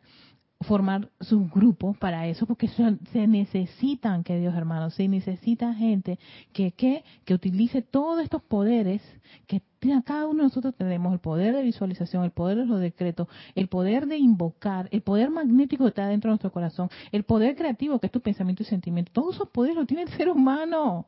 formar 0.62 1.09
sus 1.20 1.51
grupos 1.51 1.96
para 1.98 2.27
eso, 2.27 2.46
porque 2.46 2.68
se 2.68 3.27
necesitan, 3.27 4.25
queridos 4.25 4.55
hermanos, 4.55 4.94
se 4.94 5.09
necesita 5.09 5.75
gente 5.75 6.18
que, 6.53 6.72
que, 6.72 7.05
que 7.25 7.35
utilice 7.35 7.83
todos 7.83 8.22
estos 8.22 8.42
poderes 8.42 9.03
que 9.46 9.62
cada 10.05 10.27
uno 10.27 10.38
de 10.38 10.42
nosotros 10.44 10.75
tenemos, 10.77 11.12
el 11.12 11.18
poder 11.18 11.55
de 11.55 11.62
visualización, 11.62 12.25
el 12.25 12.31
poder 12.31 12.59
de 12.59 12.66
los 12.66 12.81
decretos, 12.81 13.27
el 13.55 13.68
poder 13.68 14.07
de 14.07 14.16
invocar, 14.16 14.88
el 14.92 15.03
poder 15.03 15.31
magnético 15.31 15.85
que 15.85 15.88
está 15.88 16.07
dentro 16.07 16.29
de 16.29 16.33
nuestro 16.33 16.53
corazón, 16.53 16.88
el 17.11 17.25
poder 17.25 17.57
creativo 17.57 17.98
que 17.98 18.07
es 18.07 18.12
tu 18.12 18.20
pensamiento 18.20 18.62
y 18.62 18.66
sentimiento, 18.66 19.11
todos 19.12 19.35
esos 19.35 19.48
poderes 19.48 19.77
los 19.77 19.87
tiene 19.87 20.05
el 20.05 20.11
ser 20.11 20.29
humano. 20.29 21.07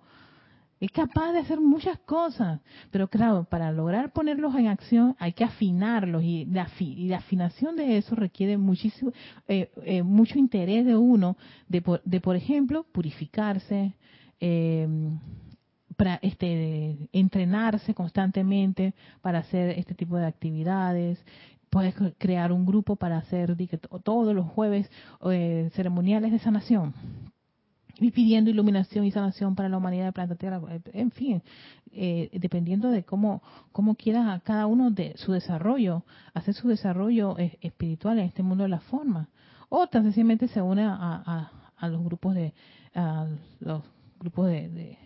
Es 0.85 0.91
capaz 0.91 1.33
de 1.33 1.39
hacer 1.39 1.63
muchas 1.63 1.99
cosas, 2.01 2.61
pero 2.91 3.09
claro, 3.09 3.45
para 3.45 3.73
lograr 3.73 4.13
ponerlos 4.13 4.55
en 4.55 4.67
acción 4.67 5.17
hay 5.19 5.33
que 5.33 5.43
afinarlos 5.43 6.23
y 6.23 6.45
la, 6.45 6.69
y 6.79 7.09
la 7.09 7.17
afinación 7.17 7.75
de 7.75 7.97
eso 7.97 8.15
requiere 8.15 8.59
muchísimo, 8.59 9.11
eh, 9.49 9.71
eh, 9.83 10.03
mucho 10.03 10.39
interés 10.39 10.85
de 10.85 10.95
uno 10.95 11.39
de, 11.69 11.83
de 12.05 12.21
por 12.21 12.37
ejemplo, 12.37 12.85
purificarse, 12.93 13.95
eh, 14.41 14.87
para 15.97 16.17
este, 16.17 17.09
entrenarse 17.13 17.95
constantemente 17.95 18.93
para 19.23 19.39
hacer 19.39 19.79
este 19.79 19.95
tipo 19.95 20.19
de 20.19 20.27
actividades. 20.27 21.19
Puedes 21.71 21.95
crear 22.19 22.53
un 22.53 22.67
grupo 22.67 22.97
para 22.97 23.17
hacer 23.17 23.57
todos 24.03 24.35
los 24.35 24.47
jueves 24.49 24.91
ceremoniales 25.73 26.31
de 26.31 26.41
sanación 26.41 26.93
y 27.99 28.11
pidiendo 28.11 28.51
iluminación 28.51 29.05
y 29.05 29.11
sanación 29.11 29.55
para 29.55 29.69
la 29.69 29.77
humanidad 29.77 30.07
de 30.07 30.13
planeta 30.13 30.35
Tierra, 30.37 30.61
en 30.93 31.11
fin, 31.11 31.43
eh, 31.93 32.29
dependiendo 32.33 32.91
de 32.91 33.05
cómo, 33.05 33.43
cómo 33.73 33.95
quiera 33.95 34.41
cada 34.45 34.67
uno 34.67 34.91
de 34.91 35.15
su 35.17 35.33
desarrollo, 35.33 36.05
hacer 36.33 36.55
su 36.55 36.69
desarrollo 36.69 37.39
eh, 37.39 37.59
espiritual 37.61 38.19
en 38.19 38.27
este 38.27 38.43
mundo 38.43 38.65
de 38.65 38.71
la 38.71 38.81
forma. 38.81 39.29
O 39.69 39.87
tan 39.87 40.03
sencillamente 40.03 40.49
se 40.49 40.61
une 40.61 40.83
a, 40.83 41.51
a, 41.77 41.89
los 41.89 42.03
grupos 42.03 42.35
de, 42.35 42.55
a 42.95 43.27
los 43.61 43.83
grupos 44.19 44.47
de, 44.49 44.69
de, 44.69 44.99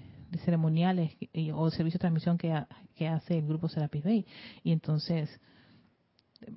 ceremoniales 0.45 1.13
o 1.55 1.71
servicio 1.71 1.97
de 1.99 2.01
transmisión 2.01 2.37
que, 2.39 2.55
que 2.95 3.09
hace 3.09 3.39
el 3.39 3.47
grupo 3.47 3.69
Serapis 3.69 4.05
Bay. 4.05 4.27
Y 4.63 4.73
entonces, 4.73 5.41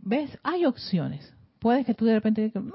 ¿ves? 0.01 0.37
Hay 0.43 0.65
opciones. 0.65 1.33
Puedes 1.59 1.85
que 1.85 1.93
tú 1.93 2.05
de 2.05 2.13
repente 2.13 2.41
digas, 2.41 2.63
no, 2.63 2.73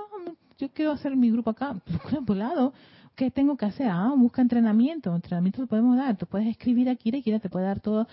yo 0.59 0.71
quiero 0.73 0.92
hacer 0.92 1.14
mi 1.16 1.31
grupo 1.31 1.51
acá, 1.51 1.77
por 2.27 2.37
lado 2.37 2.73
¿Qué 3.16 3.31
tengo 3.31 3.57
que 3.57 3.64
hacer? 3.64 3.88
Ah, 3.90 4.12
busca 4.14 4.42
entrenamiento. 4.42 5.14
Entrenamiento 5.14 5.62
te 5.62 5.66
podemos 5.66 5.96
dar. 5.96 6.18
Tú 6.18 6.26
puedes 6.26 6.46
escribir 6.48 6.90
aquí, 6.90 7.11
Kira 7.22 7.38
te 7.38 7.48
puede 7.48 7.64
dar 7.64 7.81
todo 7.81 8.07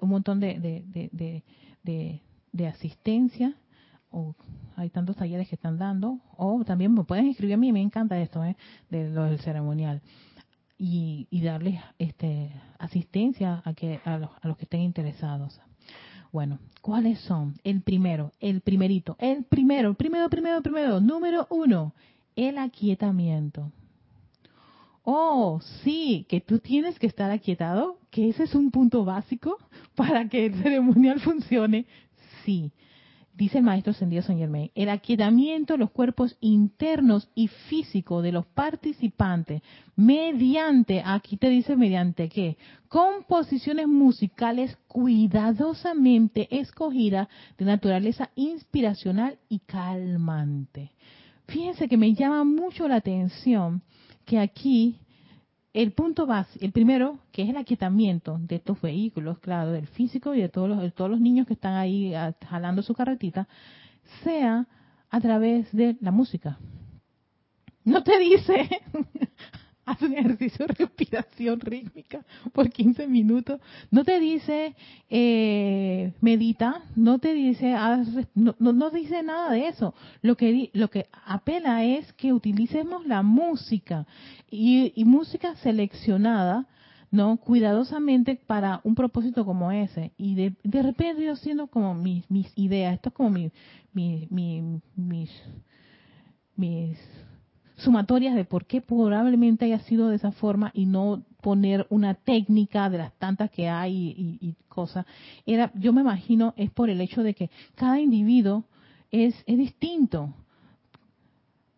un 0.00 0.08
montón 0.10 0.40
de, 0.40 0.58
de, 1.84 2.66
asistencia. 2.66 3.54
O 4.10 4.34
hay 4.74 4.90
tantos 4.90 5.16
talleres 5.16 5.48
que 5.48 5.54
están 5.54 5.78
dando. 5.78 6.18
O 6.36 6.64
también 6.64 6.92
me 6.92 7.04
pueden 7.04 7.28
escribir 7.28 7.54
a 7.54 7.56
mí. 7.56 7.72
Me 7.72 7.80
encanta 7.80 8.20
esto, 8.20 8.44
¿eh? 8.44 8.56
De 8.90 9.08
lo 9.08 9.24
del 9.24 9.38
ceremonial. 9.38 10.02
Y, 10.76 11.28
y 11.30 11.40
darles 11.42 11.80
este, 12.00 12.50
asistencia 12.80 13.62
a, 13.64 13.74
que, 13.74 14.00
a, 14.04 14.18
los, 14.18 14.30
a 14.42 14.48
los 14.48 14.56
que 14.56 14.64
estén 14.64 14.80
interesados. 14.80 15.60
Bueno, 16.32 16.58
¿cuáles 16.82 17.20
son? 17.20 17.54
El 17.62 17.82
primero, 17.82 18.32
el 18.40 18.60
primerito, 18.60 19.16
el 19.20 19.44
primero, 19.44 19.90
el 19.90 19.94
primero, 19.94 20.28
primero, 20.28 20.62
primero, 20.62 21.00
número 21.00 21.46
uno, 21.50 21.94
el 22.36 22.58
aquietamiento 22.58 23.72
Oh, 25.10 25.58
sí, 25.82 26.26
que 26.28 26.42
tú 26.42 26.58
tienes 26.58 26.98
que 26.98 27.06
estar 27.06 27.30
aquietado, 27.30 27.96
que 28.10 28.28
ese 28.28 28.42
es 28.42 28.54
un 28.54 28.70
punto 28.70 29.06
básico 29.06 29.56
para 29.96 30.28
que 30.28 30.44
el 30.44 30.62
ceremonial 30.62 31.18
funcione. 31.20 31.86
Sí, 32.44 32.72
dice 33.32 33.56
el 33.56 33.64
maestro 33.64 33.94
Sendido 33.94 34.20
San 34.20 34.36
Germain, 34.36 34.70
el 34.74 34.90
aquietamiento 34.90 35.72
de 35.72 35.78
los 35.78 35.92
cuerpos 35.92 36.36
internos 36.42 37.30
y 37.34 37.48
físicos 37.48 38.22
de 38.22 38.32
los 38.32 38.44
participantes 38.48 39.62
mediante, 39.96 41.02
aquí 41.02 41.38
te 41.38 41.48
dice 41.48 41.74
mediante 41.74 42.28
qué, 42.28 42.58
composiciones 42.88 43.88
musicales 43.88 44.76
cuidadosamente 44.88 46.54
escogidas 46.54 47.28
de 47.56 47.64
naturaleza 47.64 48.28
inspiracional 48.34 49.38
y 49.48 49.60
calmante. 49.60 50.92
Fíjense 51.46 51.88
que 51.88 51.96
me 51.96 52.12
llama 52.12 52.44
mucho 52.44 52.86
la 52.86 52.96
atención 52.96 53.80
que 54.28 54.38
aquí 54.38 55.00
el 55.72 55.92
punto 55.92 56.26
base, 56.26 56.62
el 56.62 56.70
primero, 56.70 57.18
que 57.32 57.42
es 57.42 57.48
el 57.48 57.56
aquietamiento 57.56 58.38
de 58.38 58.56
estos 58.56 58.78
vehículos, 58.82 59.38
claro, 59.38 59.72
del 59.72 59.86
físico 59.86 60.34
y 60.34 60.42
de 60.42 60.50
todos 60.50 60.68
los, 60.68 60.82
de 60.82 60.90
todos 60.90 61.10
los 61.10 61.18
niños 61.18 61.46
que 61.46 61.54
están 61.54 61.74
ahí 61.74 62.14
ah, 62.14 62.34
jalando 62.46 62.82
su 62.82 62.92
carretita, 62.92 63.48
sea 64.22 64.66
a 65.08 65.20
través 65.20 65.72
de 65.72 65.96
la 66.02 66.10
música. 66.10 66.58
No 67.84 68.02
te 68.02 68.18
dice, 68.18 68.68
haz 69.88 70.02
un 70.02 70.12
ejercicio 70.12 70.66
de 70.68 70.74
respiración 70.74 71.60
rítmica 71.60 72.24
por 72.52 72.70
15 72.70 73.06
minutos. 73.06 73.60
No 73.90 74.04
te 74.04 74.20
dice 74.20 74.74
eh, 75.08 76.12
medita, 76.20 76.82
no 76.94 77.18
te 77.18 77.32
dice 77.32 77.74
no, 78.34 78.54
no, 78.58 78.90
dice 78.90 79.22
nada 79.22 79.50
de 79.50 79.68
eso. 79.68 79.94
Lo 80.22 80.36
que 80.36 80.70
lo 80.74 80.88
que 80.88 81.06
apela 81.24 81.84
es 81.84 82.12
que 82.14 82.32
utilicemos 82.32 83.06
la 83.06 83.22
música 83.22 84.06
y, 84.50 84.92
música 85.04 85.54
seleccionada, 85.56 86.66
no 87.10 87.38
cuidadosamente 87.38 88.36
para 88.36 88.80
un 88.84 88.94
propósito 88.94 89.44
como 89.44 89.72
ese. 89.72 90.12
Y 90.18 90.34
de, 90.34 90.54
de 90.62 90.82
repente 90.82 91.24
yo 91.24 91.32
haciendo 91.32 91.68
como 91.68 91.94
mis 91.94 92.30
mis 92.30 92.52
ideas, 92.56 92.94
esto 92.94 93.08
es 93.08 93.14
como 93.14 93.30
mi, 93.30 93.50
mi, 93.92 94.28
mi 94.30 94.80
mis 94.94 95.30
mis 96.56 96.98
sumatorias 97.78 98.34
de 98.34 98.44
por 98.44 98.66
qué 98.66 98.80
probablemente 98.80 99.64
haya 99.64 99.78
sido 99.80 100.08
de 100.08 100.16
esa 100.16 100.32
forma 100.32 100.70
y 100.74 100.86
no 100.86 101.22
poner 101.40 101.86
una 101.90 102.14
técnica 102.14 102.90
de 102.90 102.98
las 102.98 103.12
tantas 103.14 103.50
que 103.50 103.68
hay 103.68 104.38
y, 104.40 104.54
cosas. 104.68 105.06
Era, 105.44 105.72
yo 105.74 105.92
me 105.92 106.02
imagino, 106.02 106.54
es 106.56 106.70
por 106.70 106.88
el 106.88 107.00
hecho 107.00 107.22
de 107.22 107.34
que 107.34 107.50
cada 107.74 108.00
individuo 108.00 108.64
es, 109.10 109.34
es 109.46 109.58
distinto. 109.58 110.32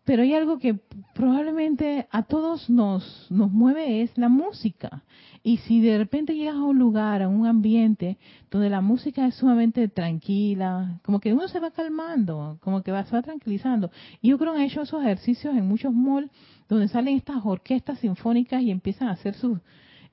Pero 0.03 0.23
hay 0.23 0.33
algo 0.33 0.57
que 0.57 0.79
probablemente 1.13 2.07
a 2.09 2.23
todos 2.23 2.69
nos, 2.69 3.27
nos 3.29 3.51
mueve, 3.51 4.01
es 4.01 4.17
la 4.17 4.29
música. 4.29 5.03
Y 5.43 5.57
si 5.57 5.81
de 5.81 5.97
repente 5.97 6.35
llegas 6.35 6.55
a 6.55 6.63
un 6.63 6.79
lugar, 6.79 7.21
a 7.21 7.29
un 7.29 7.45
ambiente 7.45 8.17
donde 8.49 8.69
la 8.69 8.81
música 8.81 9.25
es 9.27 9.35
sumamente 9.35 9.87
tranquila, 9.87 10.99
como 11.03 11.19
que 11.19 11.33
uno 11.33 11.47
se 11.47 11.59
va 11.59 11.71
calmando, 11.71 12.57
como 12.61 12.81
que 12.83 12.91
va, 12.91 13.03
se 13.05 13.15
va 13.15 13.21
tranquilizando. 13.21 13.91
Y 14.21 14.29
yo 14.29 14.37
creo 14.37 14.53
que 14.53 14.59
han 14.59 14.65
hecho 14.65 14.81
esos 14.81 15.01
ejercicios 15.01 15.55
en 15.55 15.67
muchos 15.67 15.93
malls 15.93 16.31
donde 16.67 16.87
salen 16.87 17.17
estas 17.17 17.43
orquestas 17.43 17.99
sinfónicas 17.99 18.61
y 18.61 18.71
empiezan 18.71 19.09
a 19.09 19.11
hacer 19.11 19.35
sus... 19.35 19.59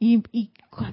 Y, 0.00 0.22
y 0.30 0.52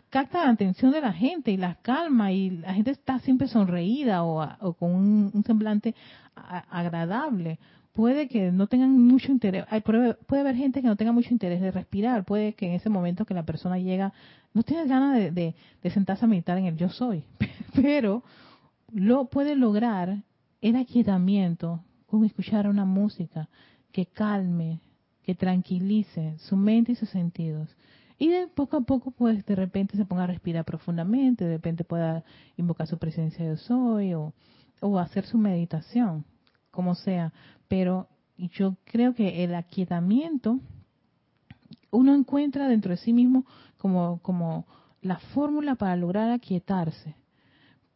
capta 0.09 0.45
la 0.45 0.51
atención 0.51 0.91
de 0.91 0.99
la 0.99 1.13
gente 1.13 1.51
y 1.51 1.57
la 1.57 1.75
calma 1.75 2.31
y 2.31 2.49
la 2.49 2.73
gente 2.73 2.89
está 2.89 3.19
siempre 3.19 3.47
sonreída 3.47 4.23
o, 4.23 4.73
con 4.73 4.95
un, 4.95 5.43
semblante 5.45 5.93
agradable 6.35 7.59
puede 7.95 8.27
que 8.27 8.51
no 8.51 8.67
tengan 8.67 8.91
mucho 8.91 9.31
interés, 9.31 9.65
puede, 9.85 10.41
haber 10.41 10.55
gente 10.55 10.81
que 10.81 10.87
no 10.87 10.97
tenga 10.97 11.13
mucho 11.13 11.29
interés 11.31 11.61
de 11.61 11.71
respirar, 11.71 12.25
puede 12.25 12.53
que 12.53 12.67
en 12.67 12.73
ese 12.73 12.89
momento 12.89 13.25
que 13.25 13.33
la 13.33 13.45
persona 13.45 13.79
llega, 13.79 14.13
no 14.53 14.63
tiene 14.63 14.85
ganas 14.85 15.33
de, 15.33 15.55
sentarse 15.89 16.25
a 16.25 16.27
meditar 16.27 16.57
en 16.57 16.65
el 16.65 16.75
yo 16.75 16.89
soy, 16.89 17.23
pero 17.73 18.21
lo 18.91 19.25
puede 19.25 19.55
lograr 19.55 20.23
el 20.61 20.75
aquietamiento 20.75 21.83
con 22.05 22.25
escuchar 22.25 22.67
una 22.67 22.83
música 22.83 23.47
que 23.93 24.05
calme, 24.05 24.81
que 25.23 25.33
tranquilice 25.33 26.37
su 26.39 26.57
mente 26.57 26.91
y 26.91 26.95
sus 26.95 27.09
sentidos. 27.09 27.75
Y 28.19 28.27
de 28.27 28.47
poco 28.47 28.77
a 28.77 28.81
poco, 28.81 29.11
pues 29.11 29.45
de 29.45 29.55
repente 29.55 29.95
se 29.95 30.05
ponga 30.05 30.25
a 30.25 30.27
respirar 30.27 30.65
profundamente, 30.65 31.45
de 31.45 31.55
repente 31.55 31.85
pueda 31.85 32.25
invocar 32.57 32.87
su 32.87 32.97
presencia 32.97 33.45
de 33.45 33.51
yo 33.51 33.57
soy 33.57 34.13
o 34.13 34.99
hacer 34.99 35.25
su 35.25 35.37
meditación 35.37 36.25
como 36.75 36.93
sea, 36.93 37.33
pero 37.67 38.07
yo 38.37 38.75
creo 38.83 39.15
que 39.15 39.43
el 39.43 39.55
aquietamiento 39.55 40.59
uno 41.89 42.13
encuentra 42.13 42.67
dentro 42.67 42.91
de 42.91 42.97
sí 42.97 43.13
mismo 43.13 43.45
como, 43.77 44.19
como 44.21 44.67
la 45.01 45.17
fórmula 45.33 45.75
para 45.75 45.95
lograr 45.95 46.29
aquietarse. 46.29 47.15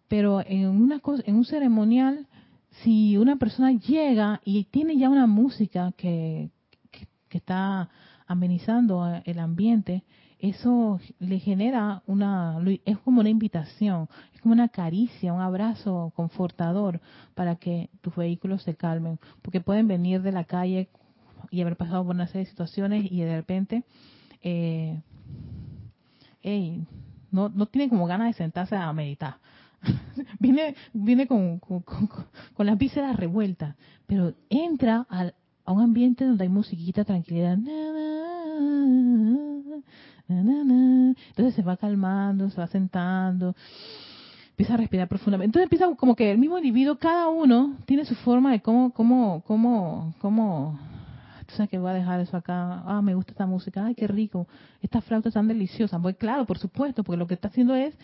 Pero 0.07 0.41
en, 0.45 0.67
una 0.67 0.99
cosa, 0.99 1.21
en 1.25 1.35
un 1.35 1.45
ceremonial, 1.45 2.27
si 2.81 3.17
una 3.17 3.35
persona 3.35 3.73
llega 3.73 4.41
y 4.43 4.63
tiene 4.65 4.97
ya 4.97 5.09
una 5.09 5.27
música 5.27 5.91
que, 5.97 6.49
que 7.27 7.37
está 7.37 7.89
amenizando 8.25 9.21
el 9.25 9.39
ambiente, 9.39 10.03
eso 10.39 10.99
le 11.19 11.39
genera 11.39 12.01
una, 12.07 12.57
es 12.85 12.97
como 12.99 13.19
una 13.19 13.29
invitación, 13.29 14.07
es 14.33 14.41
como 14.41 14.53
una 14.53 14.69
caricia, 14.69 15.33
un 15.33 15.41
abrazo 15.41 16.13
confortador 16.15 17.01
para 17.35 17.55
que 17.55 17.89
tus 18.01 18.15
vehículos 18.15 18.63
se 18.63 18.75
calmen, 18.75 19.19
porque 19.41 19.59
pueden 19.59 19.87
venir 19.87 20.21
de 20.21 20.31
la 20.31 20.45
calle 20.45 20.89
y 21.51 21.61
haber 21.61 21.75
pasado 21.75 22.05
por 22.05 22.15
una 22.15 22.27
serie 22.27 22.45
de 22.45 22.51
situaciones 22.51 23.11
y 23.11 23.21
de 23.21 23.35
repente, 23.35 23.83
eh, 24.41 25.01
no, 27.31 27.49
no 27.49 27.65
tiene 27.65 27.89
como 27.89 28.07
ganas 28.07 28.27
de 28.27 28.33
sentarse 28.33 28.75
a 28.75 28.91
meditar. 28.93 29.37
viene 30.39 30.75
viene 30.93 31.27
con, 31.27 31.59
con, 31.59 31.81
con, 31.81 32.65
las 32.65 32.77
vísceras 32.77 33.15
revueltas, 33.15 33.75
pero 34.07 34.33
entra 34.49 35.05
al, 35.09 35.35
a 35.65 35.71
un 35.71 35.81
ambiente 35.81 36.25
donde 36.25 36.43
hay 36.43 36.49
musiquita, 36.49 37.05
tranquilidad. 37.05 37.57
Entonces 40.29 41.55
se 41.55 41.63
va 41.63 41.77
calmando, 41.77 42.49
se 42.49 42.61
va 42.61 42.67
sentando, 42.67 43.55
empieza 44.51 44.75
a 44.75 44.77
respirar 44.77 45.07
profundamente. 45.07 45.47
Entonces 45.47 45.65
empieza 45.65 45.95
como 45.95 46.15
que 46.15 46.31
el 46.31 46.37
mismo 46.37 46.57
individuo, 46.57 46.97
cada 46.97 47.29
uno 47.29 47.77
tiene 47.85 48.05
su 48.05 48.15
forma 48.15 48.51
de 48.51 48.61
cómo, 48.61 48.91
cómo, 48.91 49.43
cómo, 49.47 50.13
cómo, 50.19 50.79
tú 51.47 51.55
sabes 51.55 51.69
que 51.69 51.79
voy 51.79 51.91
a 51.91 51.93
dejar 51.95 52.19
eso 52.19 52.37
acá, 52.37 52.83
ah, 52.85 53.01
me 53.01 53.15
gusta 53.15 53.31
esta 53.31 53.47
música, 53.47 53.85
ay, 53.85 53.95
qué 53.95 54.07
rico, 54.07 54.47
esta 54.81 55.01
flauta 55.01 55.31
tan 55.31 55.47
deliciosa. 55.47 55.99
Pues 55.99 56.15
claro, 56.15 56.45
por 56.45 56.59
supuesto, 56.59 57.03
porque 57.03 57.17
lo 57.17 57.27
que 57.27 57.33
está 57.33 57.47
haciendo 57.47 57.73
es 57.73 57.97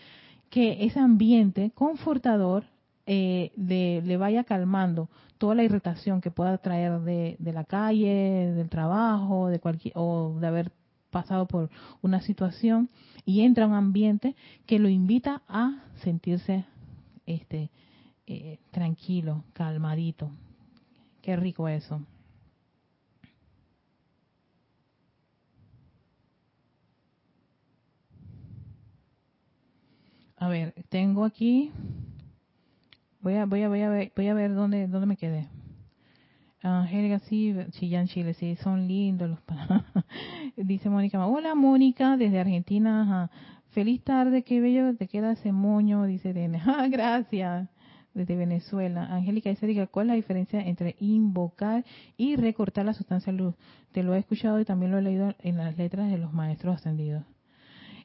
que 0.49 0.83
ese 0.85 0.99
ambiente 0.99 1.71
confortador 1.75 2.63
eh, 3.05 3.51
le 3.55 4.17
vaya 4.17 4.43
calmando 4.45 5.09
toda 5.37 5.53
la 5.53 5.63
irritación 5.63 6.21
que 6.21 6.31
pueda 6.31 6.57
traer 6.57 7.01
de, 7.01 7.35
de 7.37 7.53
la 7.53 7.65
calle, 7.65 8.51
del 8.55 8.69
trabajo, 8.69 9.49
de 9.49 9.59
cualquier, 9.59 9.93
o 9.95 10.37
de 10.39 10.47
haber 10.47 10.71
pasado 11.15 11.45
por 11.47 11.69
una 12.01 12.19
situación 12.19 12.89
y 13.25 13.43
entra 13.43 13.67
un 13.67 13.73
ambiente 13.73 14.35
que 14.65 14.79
lo 14.79 14.89
invita 14.89 15.43
a 15.47 15.81
sentirse 16.03 16.65
este 17.25 17.69
eh, 18.27 18.59
tranquilo, 18.71 19.45
calmadito. 19.53 20.29
Qué 21.21 21.37
rico 21.37 21.69
eso. 21.69 22.01
A 30.35 30.49
ver, 30.49 30.73
tengo 30.89 31.23
aquí 31.23 31.71
voy 33.21 33.35
a 33.35 33.45
voy 33.45 33.61
a 33.63 33.69
voy 33.69 33.81
a 33.83 33.89
ver, 33.89 34.11
voy 34.17 34.27
a 34.27 34.33
ver 34.33 34.53
dónde 34.53 34.87
dónde 34.87 35.07
me 35.07 35.15
quedé. 35.15 35.47
Angélica, 36.65 37.19
sí, 37.19 37.55
Chillán, 37.71 38.07
Chile, 38.07 38.33
sí, 38.33 38.55
son 38.55 38.87
lindos 38.87 39.29
los 39.29 39.39
Dice 40.55 40.89
Mónica, 40.89 41.25
hola 41.27 41.53
Mónica, 41.53 42.17
desde 42.17 42.39
Argentina, 42.39 43.29
feliz 43.69 44.01
tarde, 44.03 44.43
qué 44.43 44.59
bello 44.59 44.95
te 44.95 45.07
queda 45.07 45.33
ese 45.33 45.51
moño, 45.51 46.05
dice 46.05 46.33
Dene. 46.33 46.61
Ah, 46.65 46.87
gracias, 46.89 47.69
desde 48.15 48.35
Venezuela. 48.35 49.05
Angélica 49.13 49.49
dice, 49.49 49.87
¿cuál 49.87 50.07
es 50.07 50.09
la 50.09 50.15
diferencia 50.15 50.59
entre 50.59 50.95
invocar 50.99 51.85
y 52.17 52.35
recortar 52.35 52.85
la 52.85 52.93
sustancia 52.93 53.31
luz? 53.31 53.53
Te 53.91 54.01
lo 54.01 54.15
he 54.15 54.17
escuchado 54.17 54.59
y 54.59 54.65
también 54.65 54.91
lo 54.91 54.97
he 54.97 55.03
leído 55.03 55.35
en 55.39 55.57
las 55.57 55.77
letras 55.77 56.09
de 56.09 56.17
los 56.17 56.33
maestros 56.33 56.77
ascendidos. 56.77 57.23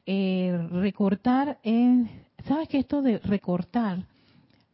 Eh, 0.05 0.67
recortar 0.71 1.57
es, 1.63 2.07
¿sabes 2.45 2.67
qué 2.67 2.77
esto 2.77 3.01
de 3.01 3.17
recortar 3.19 4.05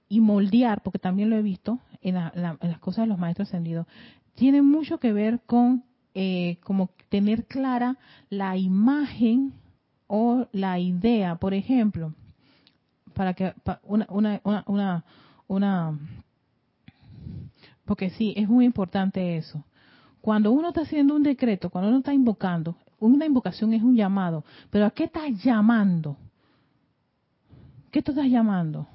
y 0.10 0.20
moldear, 0.20 0.82
porque 0.84 1.00
también 1.00 1.30
lo 1.30 1.38
he 1.38 1.42
visto, 1.42 1.80
en, 2.10 2.16
las 2.16 2.80
cosas 2.80 3.04
de 3.04 3.08
los 3.08 3.20
maestros 3.20 3.50
ascendidos, 3.50 3.88
tiene 4.36 4.62
mucho 4.62 5.00
que 5.00 5.14
ver 5.14 5.42
con 5.46 5.84
eh, 6.14 6.58
como 6.64 6.90
tener 7.10 7.46
clara 7.46 7.98
la 8.30 8.58
imagen 8.58 9.54
o 10.08 10.48
la 10.52 10.80
idea, 10.80 11.36
por 11.36 11.54
ejemplo, 11.54 12.14
para 13.14 13.34
que 13.34 13.54
una, 13.84 14.08
una, 14.10 14.42
una, 14.66 15.04
una, 15.48 16.00
porque 17.86 18.10
sí, 18.12 18.34
es 18.36 18.48
muy 18.48 18.66
importante 18.66 19.38
eso. 19.38 19.64
cuando 20.22 20.52
uno 20.52 20.70
está 20.70 20.82
haciendo 20.82 21.16
un 21.16 21.24
decreto, 21.24 21.70
cuando 21.70 21.90
uno 21.90 22.00
está 22.00 22.14
invocando, 22.14 22.76
una 23.00 23.26
invocación 23.26 23.74
es 23.74 23.84
un 23.84 23.96
llamado, 23.96 24.44
pero 24.70 24.86
¿a 24.86 24.92
qué 24.92 25.06
estás 25.06 25.32
llamando? 25.44 26.18
¿Qué 27.92 28.02
tú 28.02 28.12
estás 28.12 28.28
llamando? 28.28 28.88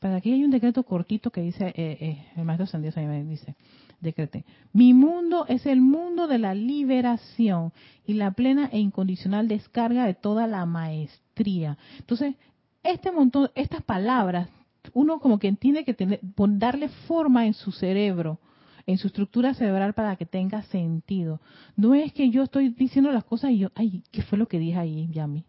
Para 0.00 0.16
aquí 0.16 0.32
hay 0.32 0.44
un 0.44 0.50
decreto 0.50 0.82
cortito 0.82 1.30
que 1.30 1.40
dice, 1.40 1.68
eh, 1.68 1.96
eh, 2.00 2.26
el 2.36 2.44
maestro 2.44 2.66
Sandías 2.66 2.96
me 2.96 3.24
dice, 3.24 3.56
decrete, 4.00 4.44
mi 4.72 4.92
mundo 4.92 5.46
es 5.48 5.64
el 5.66 5.80
mundo 5.80 6.26
de 6.26 6.38
la 6.38 6.54
liberación 6.54 7.72
y 8.06 8.14
la 8.14 8.30
plena 8.32 8.68
e 8.72 8.78
incondicional 8.78 9.48
descarga 9.48 10.06
de 10.06 10.14
toda 10.14 10.46
la 10.46 10.66
maestría. 10.66 11.78
Entonces, 11.98 12.34
este 12.82 13.10
montón, 13.10 13.50
estas 13.54 13.82
palabras, 13.82 14.48
uno 14.92 15.18
como 15.18 15.38
que 15.38 15.50
tiene 15.52 15.84
que 15.84 15.94
tener, 15.94 16.20
darle 16.22 16.88
forma 16.88 17.46
en 17.46 17.54
su 17.54 17.72
cerebro, 17.72 18.38
en 18.86 18.98
su 18.98 19.08
estructura 19.08 19.54
cerebral 19.54 19.94
para 19.94 20.16
que 20.16 20.26
tenga 20.26 20.62
sentido. 20.64 21.40
No 21.74 21.94
es 21.94 22.12
que 22.12 22.30
yo 22.30 22.42
estoy 22.42 22.68
diciendo 22.68 23.10
las 23.10 23.24
cosas 23.24 23.50
y 23.50 23.58
yo, 23.58 23.72
ay, 23.74 24.02
¿qué 24.12 24.22
fue 24.22 24.38
lo 24.38 24.46
que 24.46 24.58
dije 24.58 24.78
ahí, 24.78 25.08
Yami? 25.10 25.44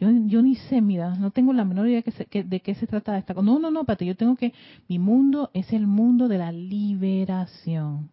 Yo, 0.00 0.08
yo 0.26 0.42
ni 0.42 0.54
sé, 0.54 0.80
mira, 0.80 1.16
no 1.16 1.30
tengo 1.32 1.52
la 1.52 1.64
menor 1.64 1.88
idea 1.88 2.02
de 2.44 2.60
qué 2.60 2.74
se 2.74 2.86
trata 2.86 3.18
esta 3.18 3.34
cosa. 3.34 3.44
No, 3.44 3.58
no, 3.58 3.70
no, 3.70 3.80
espérate, 3.80 4.06
yo 4.06 4.16
tengo 4.16 4.36
que, 4.36 4.52
mi 4.88 4.98
mundo 4.98 5.50
es 5.54 5.72
el 5.72 5.86
mundo 5.86 6.28
de 6.28 6.38
la 6.38 6.52
liberación. 6.52 8.10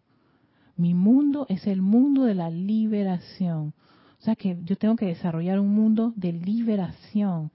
Mi 0.76 0.94
mundo 0.94 1.46
es 1.48 1.66
el 1.66 1.80
mundo 1.80 2.24
de 2.24 2.34
la 2.34 2.50
liberación. 2.50 3.72
O 4.18 4.22
sea 4.22 4.34
que 4.34 4.58
yo 4.64 4.76
tengo 4.76 4.96
que 4.96 5.06
desarrollar 5.06 5.60
un 5.60 5.74
mundo 5.74 6.12
de 6.16 6.32
liberación, 6.32 7.50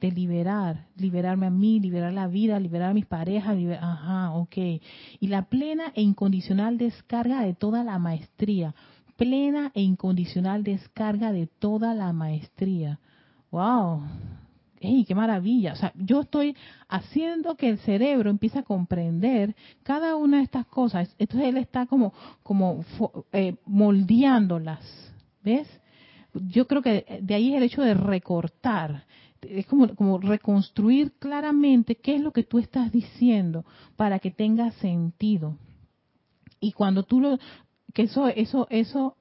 de 0.00 0.10
liberar, 0.10 0.86
liberarme 0.96 1.46
a 1.46 1.50
mí, 1.50 1.80
liberar 1.80 2.12
la 2.12 2.26
vida, 2.26 2.58
liberar 2.58 2.90
a 2.90 2.94
mis 2.94 3.06
parejas, 3.06 3.56
ajá, 3.80 4.32
ok. 4.32 4.56
Y 5.20 5.26
la 5.28 5.42
plena 5.42 5.92
e 5.94 6.02
incondicional 6.02 6.78
descarga 6.78 7.42
de 7.42 7.54
toda 7.54 7.84
la 7.84 7.98
maestría, 7.98 8.74
plena 9.16 9.70
e 9.74 9.82
incondicional 9.82 10.64
descarga 10.64 11.32
de 11.32 11.46
toda 11.46 11.94
la 11.94 12.12
maestría. 12.12 12.98
¡Wow! 13.54 14.02
¡Ey, 14.80 15.04
qué 15.04 15.14
maravilla! 15.14 15.74
O 15.74 15.76
sea, 15.76 15.92
yo 15.94 16.22
estoy 16.22 16.56
haciendo 16.88 17.54
que 17.54 17.68
el 17.68 17.78
cerebro 17.78 18.28
empiece 18.28 18.58
a 18.58 18.64
comprender 18.64 19.54
cada 19.84 20.16
una 20.16 20.38
de 20.38 20.42
estas 20.42 20.66
cosas. 20.66 21.14
Entonces 21.20 21.50
él 21.50 21.58
está 21.58 21.86
como, 21.86 22.12
como 22.42 22.84
eh, 23.32 23.54
moldeándolas. 23.64 24.84
¿Ves? 25.44 25.68
Yo 26.34 26.66
creo 26.66 26.82
que 26.82 27.20
de 27.22 27.34
ahí 27.36 27.52
es 27.52 27.58
el 27.58 27.62
hecho 27.62 27.82
de 27.82 27.94
recortar. 27.94 29.04
Es 29.40 29.66
como, 29.66 29.94
como 29.94 30.18
reconstruir 30.18 31.12
claramente 31.20 31.94
qué 31.94 32.16
es 32.16 32.22
lo 32.22 32.32
que 32.32 32.42
tú 32.42 32.58
estás 32.58 32.90
diciendo 32.90 33.64
para 33.94 34.18
que 34.18 34.32
tenga 34.32 34.72
sentido. 34.72 35.56
Y 36.58 36.72
cuando 36.72 37.04
tú 37.04 37.20
lo, 37.20 37.38
que 37.92 38.02
eso, 38.02 38.26
eso, 38.26 38.66
eso, 38.68 39.16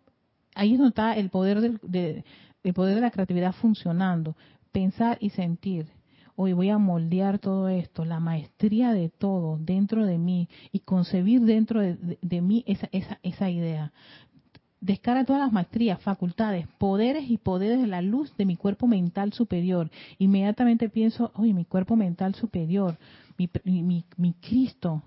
ahí 0.56 0.72
es 0.72 0.80
donde 0.80 0.90
está 0.90 1.14
el 1.14 1.30
poder 1.30 1.80
de, 1.82 2.24
el 2.64 2.74
poder 2.74 2.96
de 2.96 3.02
la 3.02 3.12
creatividad 3.12 3.54
funcionando, 3.54 4.36
pensar 4.72 5.18
y 5.20 5.30
sentir. 5.32 5.88
Hoy 6.36 6.54
voy 6.54 6.70
a 6.70 6.80
moldear 6.80 7.38
todo 7.38 7.70
esto, 7.70 8.06
la 8.06 8.20
maestría 8.20 8.92
de 8.92 9.10
todo 9.10 9.60
dentro 9.60 10.06
de 10.06 10.18
mí 10.18 10.50
y 10.72 10.80
concebir 10.80 11.42
dentro 11.42 11.82
de, 11.82 12.42
mí 12.42 12.64
esa, 12.66 12.90
esa, 12.92 13.20
esa 13.22 13.50
idea. 13.52 13.92
Descarga 14.82 15.26
todas 15.26 15.42
las 15.42 15.54
maestrías, 15.54 16.02
facultades, 16.02 16.68
poderes 16.80 17.30
y 17.30 17.38
poderes 17.38 17.80
de 17.80 17.88
la 17.88 18.02
luz 18.02 18.36
de 18.36 18.46
mi 18.46 18.56
cuerpo 18.56 18.88
mental 18.88 19.32
superior. 19.32 19.92
Inmediatamente 20.18 20.90
pienso, 20.90 21.32
oye, 21.36 21.54
mi 21.54 21.66
cuerpo 21.66 21.96
mental 21.96 22.34
superior, 22.34 22.98
mi, 23.38 23.50
mi, 23.64 24.04
mi 24.18 24.34
Cristo, 24.34 25.04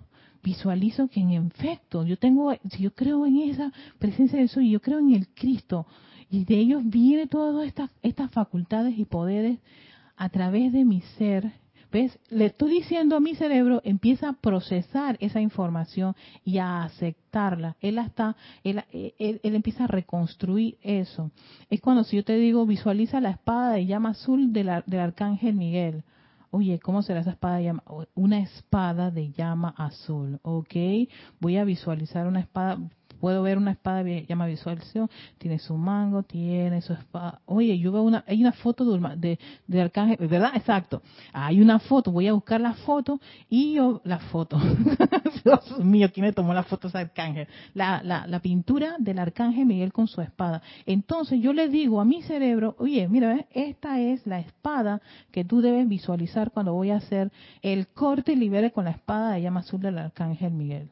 visualizo 0.46 1.08
que 1.08 1.18
en 1.18 1.32
efecto 1.32 2.04
yo 2.04 2.16
tengo, 2.16 2.54
si 2.70 2.84
yo 2.84 2.94
creo 2.94 3.26
en 3.26 3.38
esa 3.50 3.72
presencia 3.98 4.38
de 4.38 4.44
eso 4.44 4.60
y 4.60 4.70
yo 4.70 4.80
creo 4.80 5.00
en 5.00 5.12
el 5.12 5.26
Cristo, 5.34 5.86
y 6.30 6.44
de 6.44 6.56
ellos 6.56 6.82
viene 6.84 7.26
todas 7.26 7.66
estas, 7.66 7.90
estas 8.00 8.30
facultades 8.30 8.96
y 8.96 9.04
poderes 9.06 9.58
a 10.16 10.28
través 10.28 10.72
de 10.72 10.84
mi 10.84 11.00
ser. 11.18 11.52
¿Ves? 11.90 12.16
Le 12.30 12.46
estoy 12.46 12.70
diciendo 12.70 13.16
a 13.16 13.20
mi 13.20 13.34
cerebro, 13.34 13.80
empieza 13.84 14.28
a 14.28 14.32
procesar 14.34 15.16
esa 15.20 15.40
información 15.40 16.14
y 16.44 16.58
a 16.58 16.84
aceptarla. 16.84 17.76
Él 17.80 17.98
está, 17.98 18.36
él, 18.62 18.84
él, 18.92 19.40
empieza 19.42 19.84
a 19.84 19.88
reconstruir 19.88 20.78
eso. 20.82 21.30
Es 21.70 21.80
cuando 21.80 22.04
si 22.04 22.16
yo 22.16 22.24
te 22.24 22.36
digo, 22.36 22.66
visualiza 22.66 23.20
la 23.20 23.30
espada 23.30 23.72
de 23.72 23.86
llama 23.86 24.10
azul 24.10 24.52
del, 24.52 24.70
del 24.86 25.00
arcángel 25.00 25.54
Miguel. 25.54 26.04
Oye, 26.50 26.78
¿cómo 26.78 27.02
será 27.02 27.20
esa 27.20 27.30
espada 27.30 27.56
de 27.56 27.64
llama? 27.64 27.82
Una 28.14 28.38
espada 28.38 29.10
de 29.10 29.32
llama 29.32 29.74
azul, 29.76 30.38
¿ok? 30.42 30.74
Voy 31.40 31.56
a 31.56 31.64
visualizar 31.64 32.26
una 32.26 32.40
espada, 32.40 32.78
puedo 33.20 33.42
ver 33.42 33.58
una 33.58 33.72
espada 33.72 34.02
llama 34.02 34.46
visualización, 34.46 35.08
tiene 35.38 35.58
su 35.58 35.76
mango, 35.76 36.22
tiene 36.22 36.80
su 36.80 36.92
espada. 36.92 37.40
Oye, 37.46 37.78
yo 37.78 37.92
veo 37.92 38.02
una, 38.02 38.24
hay 38.26 38.40
una 38.40 38.52
foto 38.52 38.84
de, 39.16 39.38
de, 39.66 39.80
arcángel, 39.80 40.28
¿verdad? 40.28 40.52
Exacto. 40.54 41.02
Hay 41.32 41.60
una 41.60 41.78
foto, 41.78 42.12
voy 42.12 42.28
a 42.28 42.32
buscar 42.32 42.60
la 42.60 42.74
foto 42.74 43.20
y 43.48 43.74
yo, 43.74 44.00
la 44.04 44.18
foto. 44.18 44.58
Dios 45.44 45.78
mío, 45.78 46.08
¿quién 46.12 46.26
me 46.26 46.32
tomó 46.32 46.54
la 46.54 46.64
foto 46.64 46.88
ese 46.88 46.98
arcángel? 46.98 47.48
La, 47.74 48.02
la, 48.02 48.26
la 48.26 48.40
pintura 48.40 48.96
del 48.98 49.18
arcángel 49.18 49.66
Miguel 49.66 49.92
con 49.92 50.08
su 50.08 50.20
espada. 50.20 50.62
Entonces 50.84 51.40
yo 51.40 51.52
le 51.52 51.68
digo 51.68 52.00
a 52.00 52.04
mi 52.04 52.22
cerebro, 52.22 52.76
oye, 52.78 53.08
mira, 53.08 53.46
esta 53.52 54.00
es 54.00 54.26
la 54.26 54.40
espada 54.40 55.00
que 55.30 55.44
tú 55.44 55.60
debes 55.60 55.88
visualizar 55.88 56.50
cuando 56.50 56.72
voy 56.74 56.90
a 56.90 56.96
hacer 56.96 57.32
el 57.62 57.88
corte 57.88 58.32
y 58.32 58.36
libere 58.36 58.72
con 58.72 58.84
la 58.84 58.90
espada 58.90 59.32
de 59.32 59.42
llama 59.42 59.60
azul 59.60 59.80
del 59.80 59.98
arcángel 59.98 60.52
Miguel 60.52 60.90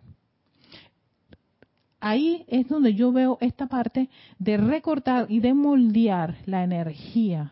ahí 2.04 2.44
es 2.48 2.68
donde 2.68 2.94
yo 2.94 3.12
veo 3.12 3.38
esta 3.40 3.66
parte 3.66 4.10
de 4.38 4.58
recortar 4.58 5.26
y 5.30 5.40
de 5.40 5.54
moldear 5.54 6.36
la 6.44 6.62
energía. 6.62 7.50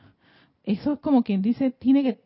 Eso 0.63 0.93
es 0.93 0.99
como 1.01 1.23
quien 1.23 1.41
dice, 1.41 1.71
tiene 1.71 2.03
que 2.03 2.21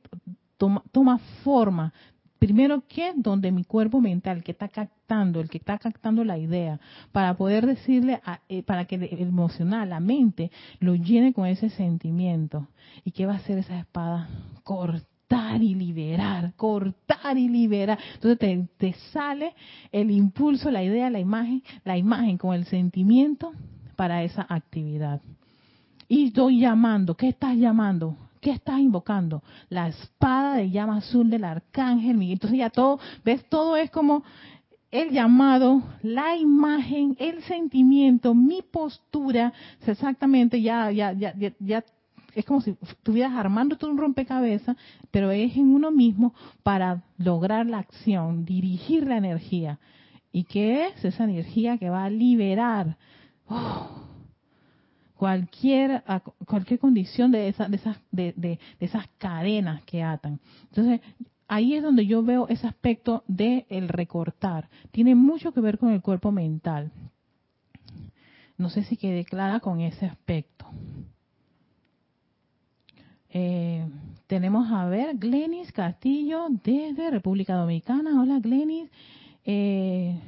tomar 0.91 1.21
forma. 1.45 1.95
Primero 2.41 2.83
que 2.89 3.13
donde 3.15 3.53
mi 3.53 3.65
cuerpo 3.65 4.01
mental, 4.01 4.43
que 4.43 4.53
está 4.53 4.69
captando, 4.69 5.41
el 5.41 5.49
que 5.49 5.59
está 5.59 5.79
captando 5.79 6.25
la 6.25 6.37
idea, 6.37 6.81
para 7.13 7.35
poder 7.35 7.65
decirle, 7.65 8.21
eh, 8.49 8.65
para 8.65 8.87
que 8.87 8.97
el 8.97 9.21
emocional, 9.21 9.89
la 9.89 10.01
mente, 10.01 10.51
lo 10.81 10.97
llene 10.97 11.33
con 11.33 11.47
ese 11.47 11.71
sentimiento. 11.71 12.67
¿Y 13.05 13.13
qué 13.13 13.25
va 13.25 13.35
a 13.35 13.37
hacer 13.37 13.59
esa 13.59 13.79
espada? 13.79 14.29
Corta 14.65 15.16
cortar 15.29 15.63
y 15.63 15.75
liberar, 15.75 16.53
cortar 16.57 17.37
y 17.37 17.49
liberar. 17.49 17.99
Entonces 18.15 18.69
te, 18.79 18.93
sale 19.13 19.55
el 19.91 20.11
impulso, 20.11 20.71
la 20.71 20.83
idea, 20.85 21.11
la 21.11 21.19
imagen, 21.19 21.63
la 21.85 21.97
imagen 21.97 22.39
con 22.39 22.55
el 22.55 22.65
sentimiento 22.67 23.53
para 23.97 24.23
esa 24.23 24.47
actividad. 24.49 25.21
Y 26.09 26.29
estoy 26.29 26.61
llamando, 26.61 27.17
¿qué 27.17 27.29
estás 27.29 27.57
llamando? 27.57 28.17
¿Qué 28.41 28.53
estás 28.53 28.79
invocando? 28.79 29.43
La 29.69 29.89
espada 29.89 30.57
de 30.57 30.71
llama 30.71 30.99
azul 30.99 31.29
del 31.29 31.43
arcángel. 31.43 32.23
Entonces 32.23 32.59
ya 32.59 32.71
todo, 32.71 33.01
ves, 33.25 33.45
todo 33.49 33.77
es 33.77 33.91
como 33.91 34.23
el 34.93 35.11
llamado, 35.11 35.83
la 36.03 36.37
imagen, 36.37 37.17
el 37.19 37.43
sentimiento, 37.43 38.35
mi 38.35 38.63
postura, 38.63 39.53
exactamente 39.85 40.63
ya, 40.63 40.93
ya, 40.93 41.13
ya, 41.13 41.35
ya 41.59 41.85
es 42.37 42.45
como 42.45 42.61
si 42.61 42.77
estuvieras 42.83 43.33
armando 43.33 43.79
todo 43.79 43.91
un 43.91 43.97
rompecabezas, 43.97 44.77
pero 45.11 45.31
es 45.31 45.57
en 45.57 45.75
uno 45.75 45.91
mismo 45.91 46.35
para 46.63 47.03
lograr 47.17 47.65
la 47.67 47.79
acción, 47.79 48.45
dirigir 48.45 49.07
la 49.07 49.17
energía. 49.17 49.79
¿Y 50.33 50.45
qué 50.45 50.89
es 50.89 51.03
esa 51.03 51.25
energía 51.25 51.79
que 51.79 51.89
va 51.89 52.05
a 52.05 52.11
liberar 52.11 52.99
oh, 53.49 53.89
cualquier, 55.15 56.05
cualquier 56.47 56.79
condición 56.79 57.31
de, 57.33 57.49
esa, 57.49 57.71
de, 57.71 57.77
esas, 57.77 57.97
de, 58.11 58.35
de, 58.37 58.59
esas 58.81 59.09
cadenas 59.17 59.83
que 59.85 60.03
atan? 60.03 60.39
Entonces, 60.65 61.01
ahí 61.49 61.73
es 61.73 61.83
donde 61.83 62.05
yo 62.05 62.23
veo 62.23 62.49
ese 62.49 62.67
aspecto 62.67 63.25
de 63.29 63.65
el 63.71 63.89
recortar. 63.89 64.69
Tiene 64.91 65.15
mucho 65.15 65.53
que 65.53 65.63
ver 65.63 65.79
con 65.79 65.91
el 65.91 66.03
cuerpo 66.03 66.33
mental. 66.33 66.93
No 68.59 68.69
sé 68.69 68.85
si 68.85 68.99
quede 68.99 69.25
clara 69.25 69.61
con 69.61 69.81
ese 69.81 70.05
aspecto. 70.05 70.67
Eh, 73.31 73.87
tenemos 74.27 74.71
a 74.73 74.87
ver 74.87 75.17
Glenis 75.17 75.73
Castillo 75.73 76.47
desde 76.65 77.11
República 77.11 77.55
Dominicana. 77.55 78.21
Hola 78.21 78.39
Glenis. 78.41 78.91
Eh, 79.45 80.19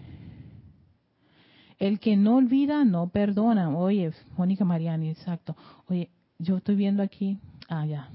el 1.79 2.01
que 2.01 2.17
no 2.17 2.37
olvida 2.37 2.85
no 2.85 3.09
perdona. 3.09 3.77
Oye, 3.77 4.13
Mónica 4.37 4.65
Mariani, 4.65 5.11
exacto. 5.11 5.57
Oye, 5.89 6.11
yo 6.39 6.57
estoy 6.59 6.77
viendo 6.77 7.03
aquí. 7.03 7.39
Ah, 7.69 7.87
ya. 7.87 8.09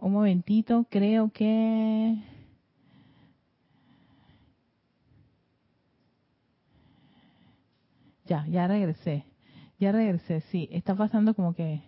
Un 0.00 0.12
momentito, 0.12 0.86
creo 0.88 1.30
que 1.30 2.16
Ya, 8.28 8.46
ya 8.46 8.68
regresé. 8.68 9.24
Ya 9.80 9.90
regresé, 9.90 10.42
sí. 10.52 10.68
Está 10.70 10.94
pasando 10.94 11.34
como 11.34 11.54
que 11.54 11.82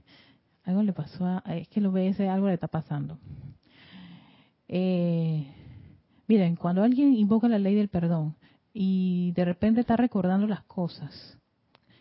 algo 0.65 0.83
le 0.83 0.93
pasó 0.93 1.25
a... 1.25 1.43
Es 1.47 1.69
que 1.69 1.81
ve 1.81 2.09
ese 2.09 2.29
algo 2.29 2.49
le 2.49 2.55
está 2.55 2.67
pasando. 2.67 3.19
Eh, 4.67 5.47
Miren, 6.31 6.55
cuando 6.55 6.85
alguien 6.85 7.15
invoca 7.15 7.49
la 7.49 7.59
ley 7.59 7.75
del 7.75 7.89
perdón 7.89 8.37
y 8.73 9.33
de 9.33 9.45
repente 9.45 9.81
está 9.81 9.97
recordando 9.97 10.47
las 10.47 10.63
cosas 10.63 11.37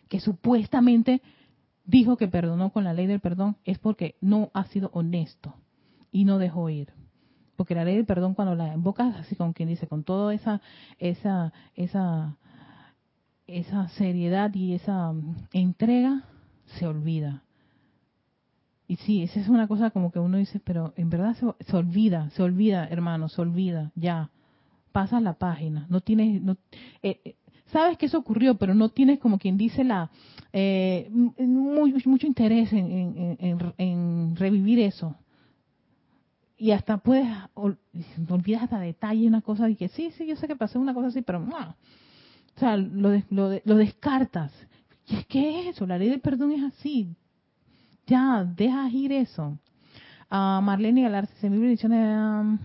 que 0.08 0.20
supuestamente 0.20 1.20
dijo 1.84 2.16
que 2.16 2.28
perdonó 2.28 2.70
con 2.70 2.84
la 2.84 2.92
ley 2.92 3.08
del 3.08 3.18
perdón, 3.18 3.56
es 3.64 3.80
porque 3.80 4.14
no 4.20 4.52
ha 4.54 4.66
sido 4.66 4.88
honesto 4.92 5.56
y 6.12 6.26
no 6.26 6.38
dejó 6.38 6.70
ir. 6.70 6.92
Porque 7.56 7.74
la 7.74 7.84
ley 7.84 7.96
del 7.96 8.06
perdón 8.06 8.34
cuando 8.34 8.54
la 8.54 8.72
invocas 8.72 9.16
así 9.16 9.34
con 9.34 9.52
quien 9.52 9.68
dice, 9.68 9.88
con 9.88 10.04
toda 10.04 10.32
esa, 10.32 10.60
esa, 11.00 11.52
esa, 11.74 12.36
esa 13.58 13.88
seriedad 13.90 14.54
y 14.54 14.74
esa 14.74 15.12
mm, 15.12 15.48
entrega, 15.52 16.24
se 16.78 16.86
olvida. 16.86 17.42
Y 18.86 18.96
sí, 18.96 19.22
esa 19.22 19.38
es 19.38 19.48
una 19.48 19.68
cosa 19.68 19.90
como 19.90 20.10
que 20.10 20.18
uno 20.18 20.36
dice, 20.38 20.60
pero 20.60 20.92
en 20.96 21.10
verdad 21.10 21.36
se, 21.36 21.76
olvida, 21.76 22.28
se 22.30 22.42
olvida, 22.42 22.88
hermano, 22.88 23.28
se 23.28 23.40
olvida, 23.40 23.92
ya. 23.94 24.30
Pasas 24.90 25.22
la 25.22 25.34
página, 25.34 25.86
no 25.88 26.00
tienes, 26.00 26.42
no, 26.42 26.56
eh, 27.00 27.20
eh, 27.24 27.36
sabes 27.66 27.96
que 27.96 28.06
eso 28.06 28.18
ocurrió, 28.18 28.56
pero 28.56 28.74
no 28.74 28.88
tienes 28.88 29.20
como 29.20 29.38
quien 29.38 29.56
dice 29.56 29.84
la, 29.84 30.10
eh, 30.52 31.08
mucho 31.08 32.26
interés 32.26 32.72
en, 32.72 33.36
en, 33.78 34.34
revivir 34.34 34.80
eso. 34.80 35.14
Y 36.56 36.72
hasta 36.72 36.98
puedes, 36.98 37.28
olvidas 37.54 38.64
hasta 38.64 38.80
detalle 38.80 39.28
una 39.28 39.40
cosa 39.40 39.70
y 39.70 39.76
que 39.76 39.88
sí, 39.88 40.10
sí, 40.18 40.26
yo 40.26 40.34
sé 40.34 40.48
que 40.48 40.56
pasó 40.56 40.80
una 40.80 40.94
cosa 40.94 41.08
así, 41.08 41.22
pero 41.22 41.38
no. 41.38 41.76
O 42.56 42.60
sea, 42.60 42.76
lo, 42.76 43.10
lo, 43.30 43.60
lo 43.64 43.76
descartas. 43.76 44.52
Y 45.06 45.16
es 45.16 45.26
que 45.26 45.60
es 45.60 45.66
eso, 45.74 45.86
la 45.86 45.98
ley 45.98 46.08
del 46.08 46.20
perdón 46.20 46.52
es 46.52 46.62
así, 46.62 47.16
ya, 48.06 48.44
deja 48.44 48.88
ir 48.90 49.12
eso. 49.12 49.56
Uh, 50.30 50.60
Marlene 50.60 51.02
Galarce, 51.02 51.48
mil 51.48 51.60
bendiciones. 51.60 52.60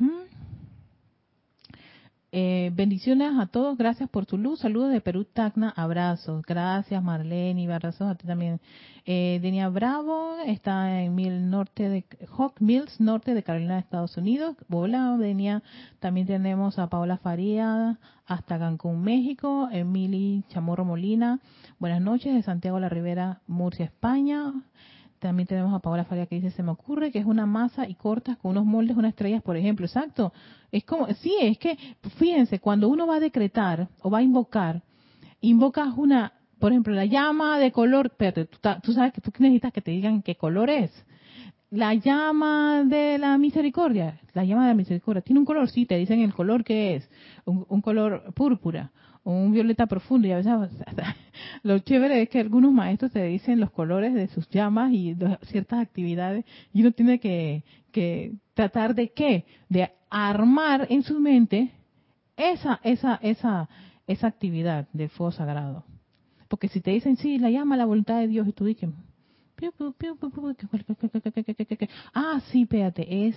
Eh, 2.38 2.70
bendiciones 2.74 3.32
a 3.40 3.46
todos, 3.46 3.78
gracias 3.78 4.10
por 4.10 4.26
tu 4.26 4.38
luz. 4.38 4.60
Saludos 4.60 4.92
de 4.92 5.00
Perú, 5.00 5.24
Tacna, 5.24 5.70
abrazos. 5.70 6.44
Gracias 6.46 7.02
Marlene, 7.02 7.72
abrazos 7.72 8.10
a 8.10 8.16
ti 8.16 8.28
también. 8.28 8.60
Eh, 9.06 9.40
Denia 9.42 9.70
Bravo 9.70 10.36
está 10.46 11.02
en 11.02 11.16
Mill 11.16 11.50
Norte 11.50 11.88
de 11.88 12.04
Hawk 12.38 12.60
Mills, 12.60 13.00
norte 13.00 13.34
de 13.34 13.42
Carolina, 13.42 13.80
Estados 13.80 14.18
Unidos. 14.18 14.58
Hola 14.70 15.16
Denia. 15.18 15.64
También 16.02 16.28
tenemos 16.28 16.78
a 16.78 16.90
Paola 16.90 17.20
Faría 17.20 18.00
hasta 18.26 18.60
Cancún, 18.60 19.02
México. 19.02 19.70
Emily 19.72 20.44
Chamorro 20.50 20.84
Molina. 20.84 21.40
Buenas 21.80 22.02
noches 22.02 22.34
de 22.34 22.44
Santiago 22.44 22.82
la 22.82 22.90
Rivera, 22.90 23.40
Murcia, 23.48 23.86
España. 23.86 24.52
También 25.26 25.48
tenemos 25.48 25.74
a 25.74 25.80
Paola 25.80 26.06
Faria 26.06 26.28
que 26.28 26.36
dice, 26.36 26.52
se 26.52 26.62
me 26.62 26.70
ocurre 26.70 27.12
que 27.12 27.18
es 27.18 27.26
una 27.26 27.48
masa 27.48 27.90
y 27.90 27.96
cortas 27.96 28.38
con 28.38 28.52
unos 28.52 28.64
moldes, 28.64 28.96
unas 28.96 29.10
estrellas, 29.10 29.42
por 29.42 29.58
ejemplo. 29.58 29.88
Exacto. 29.88 30.32
Es 30.72 30.84
como, 30.84 31.08
sí, 31.16 31.36
es 31.42 31.58
que, 31.58 31.76
fíjense, 32.18 32.60
cuando 32.60 32.90
uno 32.90 33.08
va 33.08 33.16
a 33.16 33.20
decretar 33.20 33.88
o 34.04 34.12
va 34.12 34.20
a 34.20 34.22
invocar, 34.22 34.84
invocas 35.42 35.96
una, 35.98 36.34
por 36.60 36.72
ejemplo, 36.72 36.94
la 36.94 37.06
llama 37.06 37.58
de 37.58 37.72
color, 37.72 38.06
espérate, 38.06 38.46
tú, 38.46 38.94
sabes 38.94 39.14
que 39.14 39.22
tú 39.22 39.32
necesitas 39.40 39.74
que 39.74 39.82
te 39.82 39.90
digan 39.90 40.22
qué 40.22 40.36
color 40.36 40.70
es. 40.70 40.92
La 41.72 41.96
llama 41.96 42.84
de 42.86 43.18
la 43.18 43.36
misericordia, 43.40 44.22
la 44.36 44.46
llama 44.46 44.62
de 44.66 44.70
la 44.70 44.76
misericordia, 44.76 45.24
tiene 45.24 45.40
un 45.40 45.46
color, 45.46 45.72
sí, 45.72 45.88
te 45.88 45.98
dicen 45.98 46.20
el 46.20 46.36
color 46.36 46.64
que 46.64 46.98
es, 46.98 47.10
un 47.46 47.82
color 47.82 48.32
púrpura 48.36 48.92
un 49.26 49.52
violeta 49.52 49.88
profundo 49.88 50.28
y 50.28 50.32
a 50.32 50.38
veces 50.38 50.54
lo 51.64 51.80
chévere 51.80 52.22
es 52.22 52.30
que 52.30 52.40
algunos 52.40 52.72
maestros 52.72 53.12
te 53.12 53.24
dicen 53.24 53.60
los 53.60 53.72
colores 53.72 54.14
de 54.14 54.28
sus 54.28 54.48
llamas 54.50 54.94
y 54.94 55.14
de 55.14 55.38
ciertas 55.44 55.80
actividades 55.80 56.46
y 56.74 56.82
uno 56.82 56.92
tiene 56.92 57.20
que, 57.20 57.64
que 57.92 58.34
tratar 58.54 58.94
de 58.94 59.10
qué 59.10 59.46
de 59.68 59.92
armar 60.10 60.88
en 60.90 61.04
su 61.04 61.20
mente 61.20 61.72
esa 62.38 62.80
esa 62.84 63.16
esa 63.22 63.68
esa 64.08 64.28
actividad 64.28 64.88
del 64.94 65.10
fuego 65.10 65.32
sagrado 65.32 65.84
porque 66.48 66.68
si 66.68 66.80
te 66.80 66.92
dicen 66.92 67.18
sí 67.18 67.40
la 67.40 67.50
llama 67.50 67.78
la 67.78 67.86
voluntad 67.86 68.20
de 68.20 68.28
Dios 68.28 68.48
y 68.48 68.54
tú 68.54 68.66
dices 68.66 68.90
ah 72.14 72.40
sí 72.52 72.62
espérate 72.62 73.28
es 73.28 73.36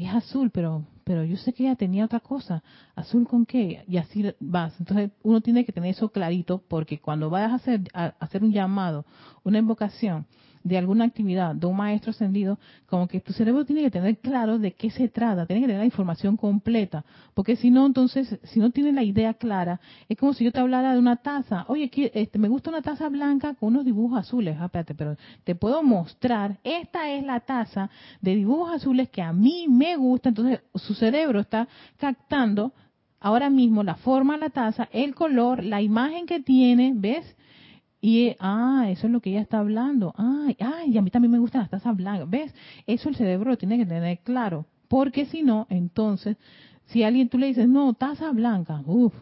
es 0.00 0.14
azul, 0.14 0.50
pero 0.50 0.84
pero 1.10 1.24
yo 1.24 1.36
sé 1.36 1.52
que 1.52 1.64
ella 1.64 1.74
tenía 1.74 2.04
otra 2.04 2.20
cosa. 2.20 2.62
¿Azul 2.94 3.26
con 3.26 3.44
qué? 3.44 3.82
Y 3.88 3.96
así 3.96 4.32
vas. 4.38 4.78
Entonces 4.78 5.10
uno 5.24 5.40
tiene 5.40 5.64
que 5.64 5.72
tener 5.72 5.90
eso 5.90 6.10
clarito 6.10 6.62
porque 6.68 7.00
cuando 7.00 7.28
vayas 7.28 7.50
a 7.50 7.54
hacer, 7.56 7.80
a 7.92 8.14
hacer 8.20 8.44
un 8.44 8.52
llamado, 8.52 9.04
una 9.42 9.58
invocación, 9.58 10.24
de 10.62 10.76
alguna 10.76 11.04
actividad 11.04 11.54
de 11.54 11.66
un 11.66 11.76
maestro 11.76 12.10
ascendido, 12.10 12.58
como 12.86 13.08
que 13.08 13.20
tu 13.20 13.32
cerebro 13.32 13.64
tiene 13.64 13.82
que 13.82 13.90
tener 13.90 14.18
claro 14.18 14.58
de 14.58 14.72
qué 14.72 14.90
se 14.90 15.08
trata, 15.08 15.46
tiene 15.46 15.62
que 15.62 15.68
tener 15.68 15.80
la 15.80 15.86
información 15.86 16.36
completa, 16.36 17.04
porque 17.34 17.56
si 17.56 17.70
no, 17.70 17.86
entonces, 17.86 18.38
si 18.44 18.60
no 18.60 18.70
tiene 18.70 18.92
la 18.92 19.02
idea 19.02 19.34
clara, 19.34 19.80
es 20.08 20.18
como 20.18 20.34
si 20.34 20.44
yo 20.44 20.52
te 20.52 20.60
hablara 20.60 20.92
de 20.92 20.98
una 20.98 21.16
taza, 21.16 21.64
oye, 21.68 21.90
este, 22.14 22.38
me 22.38 22.48
gusta 22.48 22.70
una 22.70 22.82
taza 22.82 23.08
blanca 23.08 23.54
con 23.54 23.70
unos 23.70 23.84
dibujos 23.84 24.18
azules, 24.18 24.56
ah, 24.60 24.66
espérate, 24.66 24.94
pero 24.94 25.16
te 25.44 25.54
puedo 25.54 25.82
mostrar, 25.82 26.58
esta 26.62 27.10
es 27.10 27.24
la 27.24 27.40
taza 27.40 27.90
de 28.20 28.36
dibujos 28.36 28.72
azules 28.72 29.08
que 29.08 29.22
a 29.22 29.32
mí 29.32 29.66
me 29.68 29.96
gusta, 29.96 30.28
entonces 30.28 30.60
su 30.74 30.94
cerebro 30.94 31.40
está 31.40 31.68
captando 31.96 32.72
ahora 33.20 33.50
mismo 33.50 33.82
la 33.82 33.94
forma 33.96 34.34
de 34.34 34.40
la 34.40 34.50
taza, 34.50 34.88
el 34.92 35.14
color, 35.14 35.62
la 35.64 35.80
imagen 35.82 36.26
que 36.26 36.40
tiene, 36.40 36.92
¿ves? 36.94 37.36
Y, 38.00 38.34
ah, 38.38 38.86
eso 38.88 39.06
es 39.06 39.12
lo 39.12 39.20
que 39.20 39.30
ella 39.30 39.42
está 39.42 39.58
hablando. 39.58 40.14
Ay, 40.16 40.56
ay, 40.58 40.96
a 40.96 41.02
mí 41.02 41.10
también 41.10 41.32
me 41.32 41.38
gustan 41.38 41.62
las 41.62 41.70
tazas 41.70 41.96
blancas. 41.96 42.28
¿Ves? 42.30 42.54
Eso 42.86 43.08
el 43.08 43.16
cerebro 43.16 43.50
lo 43.50 43.58
tiene 43.58 43.76
que 43.76 43.86
tener 43.86 44.18
claro. 44.20 44.66
Porque 44.88 45.26
si 45.26 45.42
no, 45.42 45.66
entonces, 45.68 46.36
si 46.86 47.02
alguien 47.02 47.28
tú 47.28 47.38
le 47.38 47.46
dices, 47.46 47.68
no, 47.68 47.92
taza 47.94 48.30
blanca, 48.32 48.82
uff. 48.86 49.14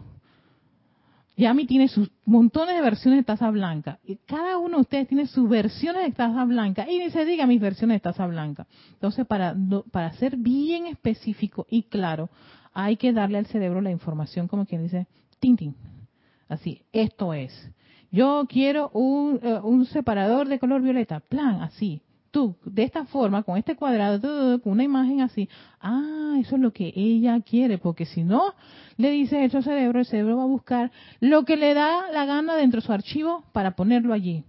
Ya 1.36 1.50
a 1.50 1.54
mí 1.54 1.66
tiene 1.66 1.86
sus 1.86 2.10
montones 2.24 2.74
de 2.74 2.82
versiones 2.82 3.20
de 3.20 3.24
taza 3.24 3.50
blanca. 3.50 3.98
Y 4.04 4.16
cada 4.16 4.58
uno 4.58 4.76
de 4.76 4.80
ustedes 4.82 5.08
tiene 5.08 5.26
sus 5.26 5.48
versiones 5.48 6.02
de 6.04 6.12
taza 6.12 6.44
blanca. 6.44 6.90
Y 6.90 6.98
ni 6.98 7.10
se 7.10 7.24
diga 7.24 7.46
mis 7.46 7.60
versiones 7.60 7.96
de 7.96 8.00
taza 8.00 8.26
blanca. 8.26 8.66
Entonces, 8.94 9.26
para, 9.26 9.56
para 9.92 10.12
ser 10.14 10.36
bien 10.36 10.86
específico 10.86 11.66
y 11.70 11.84
claro, 11.84 12.28
hay 12.72 12.96
que 12.96 13.12
darle 13.12 13.38
al 13.38 13.46
cerebro 13.46 13.80
la 13.80 13.90
información 13.90 14.48
como 14.48 14.66
quien 14.66 14.82
dice, 14.82 15.06
tin, 15.38 15.56
Así, 16.48 16.82
esto 16.92 17.34
es 17.34 17.52
yo 18.10 18.46
quiero 18.48 18.90
un, 18.90 19.40
eh, 19.42 19.60
un 19.62 19.86
separador 19.86 20.48
de 20.48 20.58
color 20.58 20.82
violeta, 20.82 21.20
plan, 21.20 21.62
así. 21.62 22.02
Tú, 22.30 22.56
de 22.64 22.82
esta 22.82 23.06
forma, 23.06 23.42
con 23.42 23.56
este 23.56 23.74
cuadrado, 23.74 24.60
con 24.60 24.72
una 24.72 24.84
imagen 24.84 25.22
así, 25.22 25.48
ah, 25.80 26.36
eso 26.38 26.56
es 26.56 26.62
lo 26.62 26.72
que 26.72 26.92
ella 26.94 27.40
quiere, 27.40 27.78
porque 27.78 28.04
si 28.04 28.22
no, 28.22 28.54
le 28.98 29.10
dice 29.10 29.44
eso 29.44 29.58
al 29.58 29.64
cerebro, 29.64 30.00
el 30.00 30.06
cerebro 30.06 30.36
va 30.36 30.42
a 30.42 30.46
buscar 30.46 30.92
lo 31.20 31.44
que 31.44 31.56
le 31.56 31.72
da 31.72 32.10
la 32.12 32.26
gana 32.26 32.54
dentro 32.54 32.80
de 32.80 32.86
su 32.86 32.92
archivo 32.92 33.44
para 33.52 33.76
ponerlo 33.76 34.12
allí. 34.12 34.44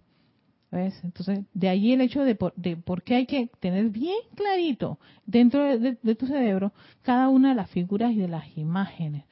¿Ves? 0.72 1.00
Entonces, 1.04 1.46
de 1.54 1.70
allí 1.70 1.94
el 1.94 2.02
hecho 2.02 2.24
de 2.24 2.36
por, 2.36 2.54
de 2.56 2.78
por 2.78 3.02
qué 3.02 3.16
hay 3.16 3.26
que 3.26 3.50
tener 3.60 3.90
bien 3.90 4.20
clarito 4.36 5.00
dentro 5.26 5.64
de, 5.80 5.96
tu 6.16 6.28
cerebro 6.28 6.74
cada 7.02 7.30
una 7.30 7.50
de 7.50 7.56
las 7.56 7.70
figuras 7.72 8.12
y 8.12 8.18
de 8.18 8.28
las 8.28 8.56
imágenes. 8.56 9.24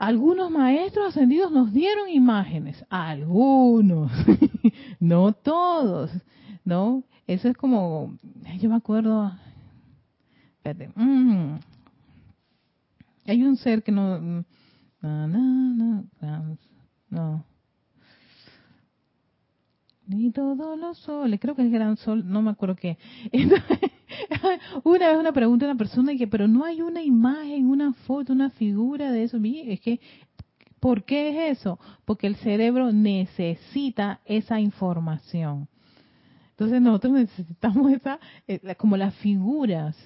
Algunos 0.00 0.50
maestros 0.50 1.08
ascendidos 1.08 1.52
nos 1.52 1.74
dieron 1.74 2.08
imágenes, 2.08 2.82
algunos, 2.88 4.10
no 4.98 5.34
todos, 5.34 6.10
¿no? 6.64 7.04
Eso 7.26 7.50
es 7.50 7.56
como, 7.58 8.16
yo 8.58 8.70
me 8.70 8.76
acuerdo, 8.76 9.30
espérate, 10.56 10.90
mm, 10.96 11.58
hay 13.26 13.42
un 13.42 13.58
ser 13.58 13.82
que 13.82 13.92
no, 13.92 14.18
no, 14.18 15.28
no, 15.28 16.06
no, 17.10 17.44
ni 20.06 20.30
todos 20.32 20.78
los 20.78 20.96
soles, 20.96 21.38
creo 21.38 21.54
que 21.54 21.66
es 21.66 21.70
gran 21.70 21.98
sol, 21.98 22.22
no 22.26 22.40
me 22.40 22.52
acuerdo 22.52 22.74
qué. 22.74 22.96
una 24.84 25.08
vez 25.08 25.18
una 25.18 25.32
pregunta 25.32 25.66
a 25.66 25.70
una 25.70 25.78
persona 25.78 26.12
y 26.12 26.18
que, 26.18 26.26
pero 26.26 26.48
no 26.48 26.64
hay 26.64 26.82
una 26.82 27.02
imagen, 27.02 27.66
una 27.66 27.92
foto, 27.92 28.32
una 28.32 28.50
figura 28.50 29.10
de 29.12 29.24
eso. 29.24 29.38
Es 29.42 29.80
que, 29.80 30.00
¿por 30.80 31.04
qué 31.04 31.28
es 31.50 31.58
eso? 31.58 31.78
Porque 32.04 32.26
el 32.26 32.36
cerebro 32.36 32.92
necesita 32.92 34.20
esa 34.24 34.60
información. 34.60 35.68
Entonces 36.50 36.82
nosotros 36.82 37.12
necesitamos 37.14 37.92
esa, 37.92 38.18
eh, 38.46 38.74
como 38.76 38.96
las 38.96 39.14
figuras, 39.16 39.96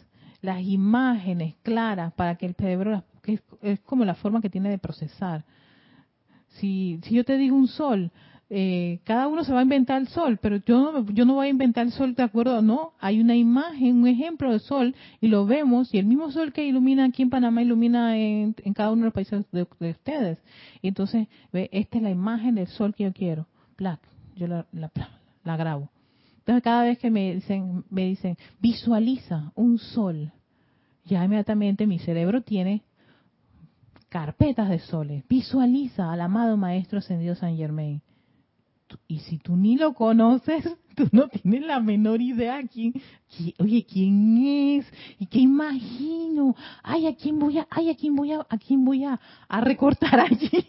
las 0.41 0.63
imágenes 0.63 1.55
claras 1.63 2.13
para 2.13 2.37
que 2.37 2.47
el 2.47 2.55
cerebro, 2.55 3.03
que 3.23 3.41
es, 3.63 3.81
como 3.81 4.05
la 4.05 4.15
forma 4.15 4.41
que 4.41 4.51
tiene 4.51 4.71
de 4.71 4.79
procesar. 4.79 5.45
Si, 6.61 7.01
si 7.03 7.15
yo 7.15 7.25
te 7.25 7.37
digo 7.37 7.57
un 7.57 7.67
sol, 7.67 8.13
eh, 8.51 9.01
cada 9.05 9.29
uno 9.29 9.45
se 9.45 9.53
va 9.53 9.61
a 9.61 9.63
inventar 9.63 10.01
el 10.01 10.09
sol, 10.09 10.39
pero 10.41 10.57
yo 10.57 10.93
no, 10.93 11.07
yo 11.13 11.25
no 11.25 11.35
voy 11.35 11.47
a 11.47 11.51
inventar 11.51 11.87
el 11.87 11.93
sol 11.93 12.15
de 12.15 12.23
acuerdo, 12.23 12.63
no, 12.63 12.93
hay 13.01 13.21
una 13.21 13.35
imagen, 13.35 13.97
un 14.03 14.09
ejemplo 14.09 14.53
de 14.53 14.59
sol 14.59 14.95
y 15.21 15.29
lo 15.29 15.47
vemos 15.47 15.93
y 15.95 15.99
el 15.99 16.07
mismo 16.07 16.31
sol 16.31 16.53
que 16.53 16.65
ilumina 16.65 17.05
aquí 17.05 17.23
en 17.23 17.31
Panamá 17.31 17.63
ilumina 17.63 18.17
en, 18.19 18.55
cada 18.75 18.91
uno 18.91 19.03
de 19.03 19.07
los 19.07 19.15
países 19.15 19.45
de, 19.51 19.67
ustedes. 19.91 20.39
Entonces, 20.83 21.29
ve, 21.53 21.69
esta 21.73 21.99
es 21.99 22.03
la 22.03 22.11
imagen 22.11 22.55
del 22.55 22.69
sol 22.69 22.95
que 22.95 23.05
yo 23.05 23.13
quiero, 23.13 23.47
black, 23.77 24.01
yo 24.37 24.47
la 24.47 25.57
grabo. 25.57 25.91
Entonces 26.45 26.63
cada 26.63 26.85
vez 26.85 26.99
que 26.99 27.11
me 27.11 27.37
dicen, 27.37 27.85
me 27.89 28.05
dicen, 28.05 28.37
visualiza 28.61 29.51
un 29.55 29.79
sol, 29.79 30.31
ya 31.07 31.25
inmediatamente 31.25 31.87
mi 31.87 31.99
cerebro 31.99 32.43
tiene 32.43 32.83
carpetas 34.11 34.69
de 34.69 34.79
soles. 34.79 35.25
Visualiza 35.27 36.13
al 36.13 36.21
amado 36.21 36.59
Maestro 36.59 36.99
Ascendido 36.99 37.35
San 37.35 37.57
Germain. 37.57 38.03
Y 39.07 39.21
si 39.21 39.39
tú 39.39 39.57
ni 39.57 39.77
lo 39.77 39.95
conoces, 39.95 40.65
tú 40.97 41.09
no 41.13 41.29
tienes 41.29 41.63
la 41.63 41.81
menor 41.81 42.21
idea 42.21 42.63
quién, 42.67 42.95
oye, 43.59 43.85
quién 43.85 44.37
es 44.47 44.87
y 45.19 45.27
qué 45.27 45.41
imagino. 45.41 46.55
Ay, 46.83 47.07
a 47.07 47.17
quién 47.17 47.39
voy 47.39 47.59
a, 47.59 47.67
ay, 47.71 47.91
a 47.91 47.97
quién 47.97 48.15
voy 48.15 48.33
a, 48.33 48.47
a 48.49 48.59
quién 48.59 48.85
voy 48.85 49.05
a, 49.05 49.21
a 49.49 49.61
recortar 49.61 50.21
allí. 50.21 50.65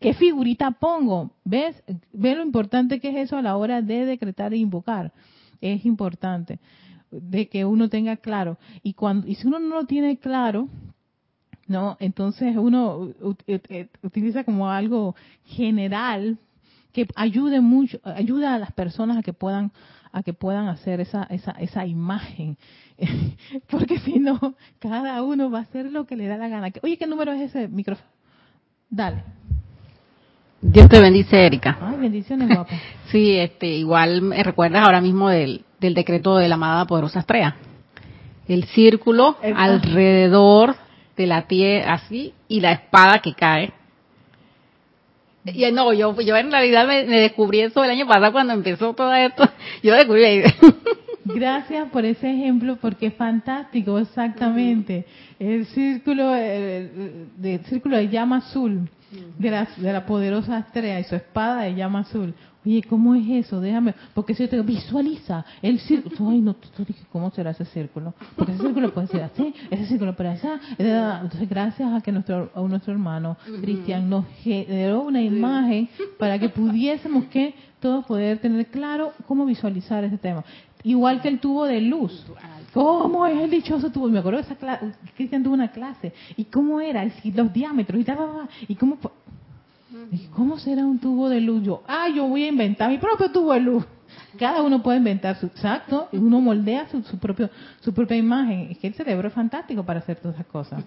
¿Qué 0.00 0.14
figurita 0.14 0.70
pongo? 0.72 1.32
¿Ves? 1.44 1.82
¿Ves 2.12 2.36
lo 2.36 2.42
importante 2.42 3.00
que 3.00 3.10
es 3.10 3.16
eso 3.16 3.36
a 3.36 3.42
la 3.42 3.56
hora 3.56 3.82
de 3.82 4.04
decretar 4.04 4.52
e 4.52 4.58
invocar? 4.58 5.12
Es 5.60 5.84
importante 5.84 6.58
de 7.10 7.48
que 7.48 7.64
uno 7.64 7.88
tenga 7.88 8.16
claro. 8.16 8.58
Y 8.82 8.94
cuando, 8.94 9.26
y 9.26 9.36
si 9.36 9.46
uno 9.46 9.58
no 9.58 9.76
lo 9.76 9.86
tiene 9.86 10.18
claro, 10.18 10.68
¿no? 11.66 11.96
Entonces 12.00 12.56
uno 12.56 13.12
utiliza 14.02 14.44
como 14.44 14.68
algo 14.68 15.14
general 15.44 16.38
que 16.94 17.08
ayude 17.16 17.60
mucho, 17.60 17.98
ayuda 18.04 18.54
a 18.54 18.58
las 18.58 18.72
personas 18.72 19.18
a 19.18 19.22
que 19.22 19.34
puedan 19.34 19.72
a 20.12 20.22
que 20.22 20.32
puedan 20.32 20.68
hacer 20.68 21.00
esa 21.00 21.24
esa 21.24 21.50
esa 21.58 21.84
imagen, 21.84 22.56
porque 23.68 23.98
si 23.98 24.20
no 24.20 24.54
cada 24.78 25.20
uno 25.22 25.50
va 25.50 25.58
a 25.58 25.62
hacer 25.62 25.90
lo 25.90 26.06
que 26.06 26.16
le 26.16 26.28
da 26.28 26.38
la 26.38 26.48
gana. 26.48 26.72
Oye, 26.82 26.96
¿qué 26.96 27.06
número 27.06 27.32
es 27.32 27.42
ese 27.42 27.68
micrófono? 27.68 28.08
Dale. 28.88 29.24
Dios 30.62 30.88
te 30.88 31.00
bendice, 31.00 31.44
Erika. 31.44 31.76
Ay, 31.80 31.98
bendiciones, 31.98 32.48
guapa. 32.48 32.72
sí, 33.10 33.36
este, 33.36 33.66
igual 33.66 34.22
me 34.22 34.42
recuerdas 34.42 34.86
ahora 34.86 35.00
mismo 35.00 35.28
del, 35.28 35.64
del 35.80 35.94
decreto 35.94 36.36
de 36.36 36.48
la 36.48 36.54
amada 36.54 36.86
poderosa 36.86 37.20
estrella. 37.20 37.56
El 38.46 38.64
círculo 38.64 39.36
alrededor 39.42 40.76
de 41.16 41.26
la 41.26 41.42
tierra, 41.48 41.94
así, 41.94 42.32
y 42.46 42.60
la 42.60 42.72
espada 42.72 43.18
que 43.18 43.34
cae 43.34 43.72
y 45.44 45.70
no, 45.72 45.92
yo, 45.92 46.18
yo 46.20 46.36
en 46.36 46.50
realidad 46.50 46.86
me, 46.86 47.04
descubrí 47.04 47.60
eso 47.60 47.84
el 47.84 47.90
año 47.90 48.06
pasado 48.06 48.32
cuando 48.32 48.54
empezó 48.54 48.94
todo 48.94 49.12
esto. 49.14 49.44
Yo 49.82 49.94
descubrí. 49.94 50.42
Gracias 51.26 51.88
por 51.90 52.04
ese 52.04 52.30
ejemplo 52.30 52.76
porque 52.80 53.06
es 53.06 53.14
fantástico, 53.14 53.98
exactamente. 53.98 55.06
El 55.38 55.66
círculo, 55.66 56.34
el, 56.34 57.28
el 57.42 57.64
círculo 57.64 57.96
de 57.96 58.08
llama 58.08 58.38
azul 58.38 58.88
de 59.38 59.50
la, 59.50 59.68
de 59.76 59.92
la 59.92 60.06
poderosa 60.06 60.58
estrella 60.58 61.00
y 61.00 61.04
su 61.04 61.14
espada 61.14 61.62
de 61.62 61.74
llama 61.74 62.00
azul. 62.00 62.34
Oye, 62.66 62.82
¿cómo 62.88 63.14
es 63.14 63.28
eso? 63.28 63.60
Déjame, 63.60 63.94
porque 64.14 64.34
si 64.34 64.42
yo 64.42 64.48
te 64.48 64.60
visualiza 64.62 65.44
el 65.60 65.78
círculo. 65.80 66.30
Ay, 66.30 66.40
no, 66.40 66.56
¿cómo 67.12 67.30
será 67.30 67.50
ese 67.50 67.64
círculo? 67.66 68.14
Porque 68.36 68.52
ese 68.52 68.62
círculo 68.62 68.92
puede 68.92 69.06
ser 69.08 69.22
así, 69.22 69.54
ese 69.70 69.86
círculo 69.86 70.16
puede 70.16 70.36
ser 70.38 70.52
así. 70.52 70.64
Entonces, 70.78 71.48
gracias 71.48 71.92
a 71.92 72.00
que 72.00 72.12
nuestro, 72.12 72.50
a 72.54 72.60
nuestro 72.62 72.92
hermano 72.92 73.36
Cristian 73.60 74.08
nos 74.08 74.24
generó 74.42 75.02
una 75.02 75.22
imagen 75.22 75.88
para 76.18 76.38
que 76.38 76.48
pudiésemos 76.48 77.24
que 77.26 77.54
todos 77.80 78.06
poder 78.06 78.38
tener 78.38 78.66
claro 78.68 79.12
cómo 79.26 79.44
visualizar 79.44 80.02
ese 80.04 80.16
tema. 80.16 80.42
Igual 80.84 81.20
que 81.20 81.28
el 81.28 81.40
tubo 81.40 81.64
de 81.64 81.80
luz. 81.80 82.24
¿Cómo 82.72 83.26
es 83.26 83.40
el 83.40 83.50
dichoso 83.50 83.90
tubo? 83.90 84.08
Me 84.08 84.18
acuerdo 84.18 84.38
de 84.38 84.44
esa 84.44 84.56
clase, 84.56 84.92
Cristian 85.16 85.42
tuvo 85.42 85.54
una 85.54 85.70
clase. 85.70 86.12
¿Y 86.36 86.44
cómo 86.44 86.80
era? 86.80 87.04
Los 87.34 87.52
diámetros 87.52 88.00
y 88.00 88.04
tal, 88.04 88.18
y 88.68 88.74
cómo... 88.74 88.98
¿cómo 90.34 90.58
será 90.58 90.84
un 90.84 90.98
tubo 90.98 91.28
de 91.28 91.40
luz? 91.40 91.62
Yo, 91.62 91.82
ah, 91.86 92.08
yo 92.14 92.26
voy 92.26 92.44
a 92.44 92.48
inventar 92.48 92.90
mi 92.90 92.98
propio 92.98 93.30
tubo 93.30 93.52
de 93.52 93.60
luz. 93.60 93.84
Cada 94.38 94.62
uno 94.62 94.82
puede 94.82 94.98
inventar 94.98 95.36
su 95.36 95.46
exacto, 95.46 96.08
y 96.12 96.16
uno 96.16 96.40
moldea 96.40 96.88
su, 96.88 97.02
su, 97.02 97.18
propio, 97.18 97.50
su 97.80 97.92
propia 97.92 98.16
imagen. 98.16 98.68
Es 98.70 98.78
que 98.78 98.88
el 98.88 98.94
cerebro 98.94 99.28
es 99.28 99.34
fantástico 99.34 99.84
para 99.84 100.00
hacer 100.00 100.16
todas 100.16 100.36
esas 100.36 100.46
cosas. 100.46 100.84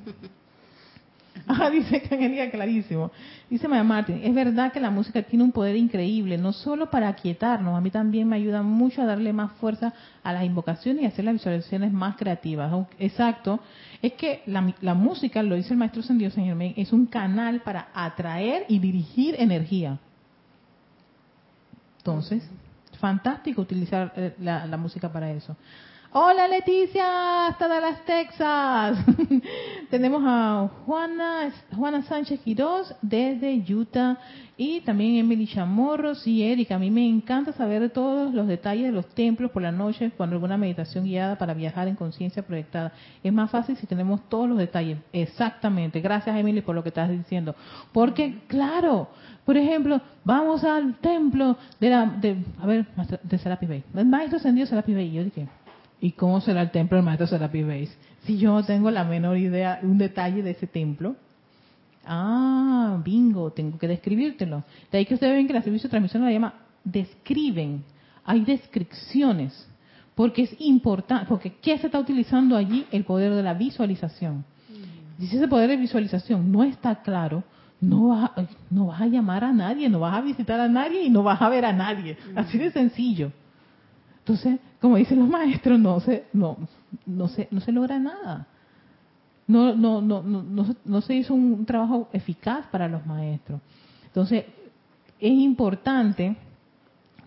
Ah, 1.60 1.70
dice 1.70 2.04
Angélica 2.12 2.52
clarísimo. 2.52 3.10
Dice 3.50 3.70
Maya 3.70 3.84
Martin, 3.84 4.20
es 4.22 4.36
verdad 4.36 4.74
que 4.74 4.82
la 4.82 4.90
música 4.90 5.22
tiene 5.24 5.46
un 5.46 5.54
poder 5.54 5.78
increíble, 5.78 6.38
no 6.38 6.52
solo 6.52 6.90
para 6.90 7.08
aquietarnos, 7.08 7.78
a 7.78 7.80
mí 7.80 7.90
también 7.90 8.28
me 8.28 8.36
ayuda 8.36 8.62
mucho 8.64 9.02
a 9.02 9.06
darle 9.06 9.32
más 9.32 9.54
fuerza 9.54 9.94
a 10.24 10.34
las 10.34 10.44
invocaciones 10.44 11.04
y 11.04 11.06
hacer 11.06 11.24
las 11.24 11.36
visualizaciones 11.36 11.94
más 11.94 12.18
creativas. 12.18 12.74
Exacto, 13.00 13.62
es 14.02 14.14
que 14.14 14.42
la, 14.46 14.94
música, 14.94 15.42
lo 15.42 15.56
dice 15.56 15.74
el 15.74 15.80
maestro 15.80 16.02
Sendido 16.02 16.32
Señor 16.32 16.58
Men, 16.58 16.74
es 16.76 16.92
un 16.92 17.06
canal 17.06 17.62
para 17.62 17.88
atraer 17.94 18.66
y 18.68 18.80
dirigir 18.80 19.36
energía. 19.40 20.00
Entonces, 22.00 22.50
fantástico 23.00 23.62
utilizar 23.62 24.12
eh, 24.18 24.34
la 24.40 24.78
música 24.78 25.12
para 25.12 25.32
eso. 25.32 25.56
Hola 26.14 26.48
Leticia, 26.48 27.48
hasta 27.48 27.68
Dallas, 27.68 28.00
Texas. 28.06 28.98
Tenemos 29.90 30.24
a 30.26 30.70
Juana, 30.86 31.52
Juana 31.76 32.02
Sánchez 32.04 32.40
Quirós 32.40 32.96
desde 33.02 33.62
Utah 33.70 34.18
y 34.56 34.80
también 34.82 35.18
Emily 35.18 35.46
Chamorros 35.48 36.26
y 36.26 36.44
Erika. 36.44 36.76
A 36.76 36.80
mí 36.80 36.90
me 36.90 37.06
encanta 37.06 37.52
saber 37.52 37.90
todos 37.90 38.34
los 38.34 38.48
detalles 38.48 38.86
de 38.86 38.94
los 38.94 39.06
templos 39.10 39.52
por 39.52 39.62
la 39.62 39.74
noche 39.74 40.12
cuando 40.16 40.38
alguna 40.38 40.56
meditación 40.56 41.04
guiada 41.04 41.38
para 41.38 41.54
viajar 41.54 41.90
en 41.90 41.96
conciencia 41.96 42.42
proyectada. 42.42 42.94
Es 43.22 43.34
más 43.34 43.52
fácil 43.52 43.76
si 43.76 43.86
tenemos 43.86 44.22
todos 44.30 44.48
los 44.48 44.58
detalles. 44.58 45.00
Exactamente. 45.12 46.00
Gracias 46.00 46.38
Emily 46.38 46.62
por 46.62 46.74
lo 46.74 46.84
que 46.84 46.90
estás 46.90 47.10
diciendo. 47.10 47.54
Porque 47.92 48.44
claro, 48.48 49.10
por 49.46 49.58
ejemplo, 49.58 50.00
vamos 50.24 50.64
al 50.64 50.96
templo 51.00 51.58
de 51.82 51.90
la, 51.90 52.06
de, 52.06 52.38
a 52.62 52.66
ver, 52.66 52.86
de 53.24 53.38
Serapi 53.38 53.66
Bay. 53.66 53.84
El 53.94 54.06
maestro 54.06 54.38
ascendido 54.38 54.68
Serapi 54.68 54.94
Bay. 54.94 55.12
Yo 55.12 55.24
dije, 55.26 55.48
¿Y 56.00 56.12
cómo 56.12 56.42
será 56.42 56.62
el 56.62 56.72
templo 56.72 56.98
del 56.98 57.06
maestro 57.06 57.28
Serapi 57.28 57.64
Base? 57.64 57.96
Si 58.24 58.38
yo 58.38 58.54
no 58.54 58.64
tengo 58.64 58.92
la 58.92 59.04
menor 59.04 59.38
idea, 59.38 59.80
un 59.82 59.98
detalle 59.98 60.44
de 60.44 60.52
ese 60.52 60.68
templo. 60.68 61.16
Ah, 62.06 63.00
bingo, 63.04 63.52
tengo 63.52 63.78
que 63.78 63.88
describírtelo. 63.88 64.64
De 64.92 65.00
ahí 65.00 65.06
que 65.06 65.16
ustedes 65.16 65.34
ven 65.34 65.48
que 65.48 65.54
la 65.54 65.62
servicio 65.62 65.88
de 65.88 65.92
transmisión 65.92 66.24
la 66.24 66.32
llama 66.32 66.54
describen. 66.84 67.84
Hay 68.26 68.42
descripciones. 68.42 69.68
Porque 70.16 70.44
es 70.44 70.56
importante, 70.60 71.26
porque 71.28 71.54
¿qué 71.62 71.78
se 71.78 71.88
está 71.88 72.00
utilizando 72.00 72.56
allí? 72.56 72.86
El 72.92 73.04
poder 73.04 73.34
de 73.34 73.44
la 73.44 73.54
visualización. 73.54 74.46
Si 75.20 75.36
ese 75.36 75.48
poder 75.48 75.70
de 75.70 75.78
visualización 75.78 76.52
no 76.52 76.64
está 76.64 77.02
claro, 77.02 77.44
no 77.80 78.10
vas, 78.10 78.32
no 78.70 78.88
vas 78.88 79.02
a 79.02 79.08
llamar 79.08 79.44
a 79.44 79.52
nadie, 79.52 79.90
no 79.90 80.00
vas 80.00 80.16
a 80.16 80.22
visitar 80.22 80.60
a 80.60 80.68
nadie 80.68 81.04
y 81.04 81.10
no 81.10 81.24
vas 81.24 81.42
a 81.42 81.50
ver 81.50 81.66
a 81.66 81.74
nadie. 81.74 82.18
Así 82.36 82.58
de 82.58 82.72
sencillo. 82.72 83.32
Entonces, 84.28 84.60
como 84.82 84.98
dicen 84.98 85.20
los 85.20 85.30
maestros, 85.30 85.80
no 85.80 86.02
se, 86.02 86.26
no, 86.34 86.58
no 87.06 87.30
se, 87.30 87.48
no 87.50 87.62
se 87.62 87.72
logra 87.72 87.98
nada. 87.98 88.46
No, 89.48 89.74
no, 89.74 90.02
no, 90.02 90.22
no, 90.22 90.76
no 90.84 91.02
se 91.02 91.16
hizo 91.16 91.34
un 91.34 91.66
trabajo 91.66 92.10
eficaz 92.12 92.68
para 92.68 92.90
los 92.90 93.06
maestros. 93.06 93.62
Entonces, 94.06 94.44
es 95.18 95.32
importante 95.32 96.36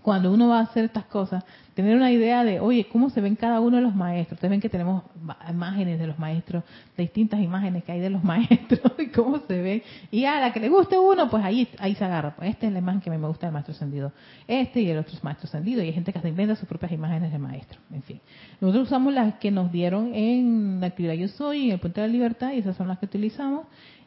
cuando 0.03 0.33
uno 0.33 0.49
va 0.49 0.61
a 0.61 0.63
hacer 0.63 0.85
estas 0.85 1.05
cosas, 1.05 1.45
tener 1.75 1.97
una 1.97 2.11
idea 2.11 2.45
de, 2.45 2.61
oye, 2.61 2.87
¿cómo 2.91 3.11
se 3.11 3.21
ven 3.21 3.37
cada 3.37 3.61
uno 3.61 3.77
de 3.77 3.83
los 3.83 3.95
maestros? 3.95 4.37
Ustedes 4.37 4.51
ven 4.51 4.61
que 4.61 4.69
tenemos 4.69 5.03
imágenes 5.49 5.99
de 5.99 6.07
los 6.07 6.19
maestros, 6.19 6.65
distintas 6.97 7.41
imágenes 7.41 7.85
que 7.85 7.93
hay 7.93 8.01
de 8.01 8.11
los 8.11 8.23
maestros, 8.33 8.93
y 8.99 9.07
cómo 9.09 9.39
se 9.47 9.61
ve. 9.61 9.83
Y 10.11 10.25
a 10.25 10.41
la 10.41 10.53
que 10.53 10.61
le 10.61 10.69
guste 10.69 10.99
uno, 10.99 11.29
pues 11.31 11.45
ahí 11.45 11.69
ahí 11.79 11.95
se 11.95 12.05
agarra. 12.05 12.35
Pues 12.37 12.51
esta 12.51 12.67
es 12.67 12.73
la 12.73 12.79
imagen 12.79 13.01
que 13.01 13.11
a 13.11 13.13
mí 13.13 13.19
me 13.19 13.29
gusta 13.29 13.47
del 13.47 13.53
maestro 13.53 13.75
ascendido. 13.75 14.13
Este 14.47 14.81
y 14.81 14.91
el 14.91 14.99
otro 14.99 15.15
es 15.15 15.25
maestro 15.25 15.47
ascendido. 15.47 15.83
Y 15.83 15.87
hay 15.87 15.93
gente 15.93 16.13
que 16.13 16.21
se 16.21 16.29
inventa 16.29 16.57
sus 16.57 16.69
propias 16.69 16.93
imágenes 16.93 17.33
de 17.33 17.39
maestro. 17.39 17.81
En 17.93 18.03
fin. 18.03 18.21
Nosotros 18.61 18.89
usamos 18.89 19.15
las 19.15 19.35
que 19.35 19.51
nos 19.51 19.71
dieron 19.73 20.15
en 20.15 20.81
la 20.81 20.89
actividad 20.89 21.15
Yo 21.15 21.29
Soy, 21.29 21.67
en 21.67 21.73
el 21.73 21.81
Puente 21.81 22.01
de 22.01 22.07
la 22.07 22.13
Libertad, 22.13 22.53
y 22.53 22.59
esas 22.59 22.77
son 22.77 22.89
las 22.89 22.99
que 22.99 23.07
utilizamos 23.07 23.67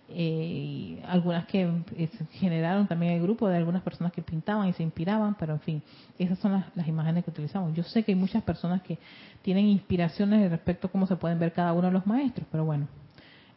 eh, 0.09 1.01
algunas 1.07 1.45
que 1.47 1.63
eh, 1.95 2.09
generaron 2.33 2.87
también 2.87 3.13
el 3.13 3.21
grupo 3.21 3.47
de 3.47 3.57
algunas 3.57 3.81
personas 3.81 4.11
que 4.11 4.21
pintaban 4.21 4.67
y 4.67 4.73
se 4.73 4.83
inspiraban, 4.83 5.35
pero 5.35 5.53
en 5.53 5.59
fin, 5.61 5.83
esas 6.19 6.37
son 6.39 6.63
las, 6.75 6.87
imágenes 6.87 7.23
que 7.23 7.31
utilizamos. 7.31 7.73
Yo 7.73 7.83
sé 7.83 8.03
que 8.03 8.11
hay 8.11 8.17
muchas 8.17 8.43
personas 8.43 8.81
que 8.81 8.97
tienen 9.41 9.65
inspiraciones 9.65 10.51
respecto 10.51 10.87
a 10.87 10.91
cómo 10.91 11.07
se 11.07 11.15
pueden 11.15 11.39
ver 11.39 11.53
cada 11.53 11.73
uno 11.73 11.87
de 11.87 11.93
los 11.93 12.05
maestros, 12.05 12.45
pero 12.51 12.65
bueno, 12.65 12.87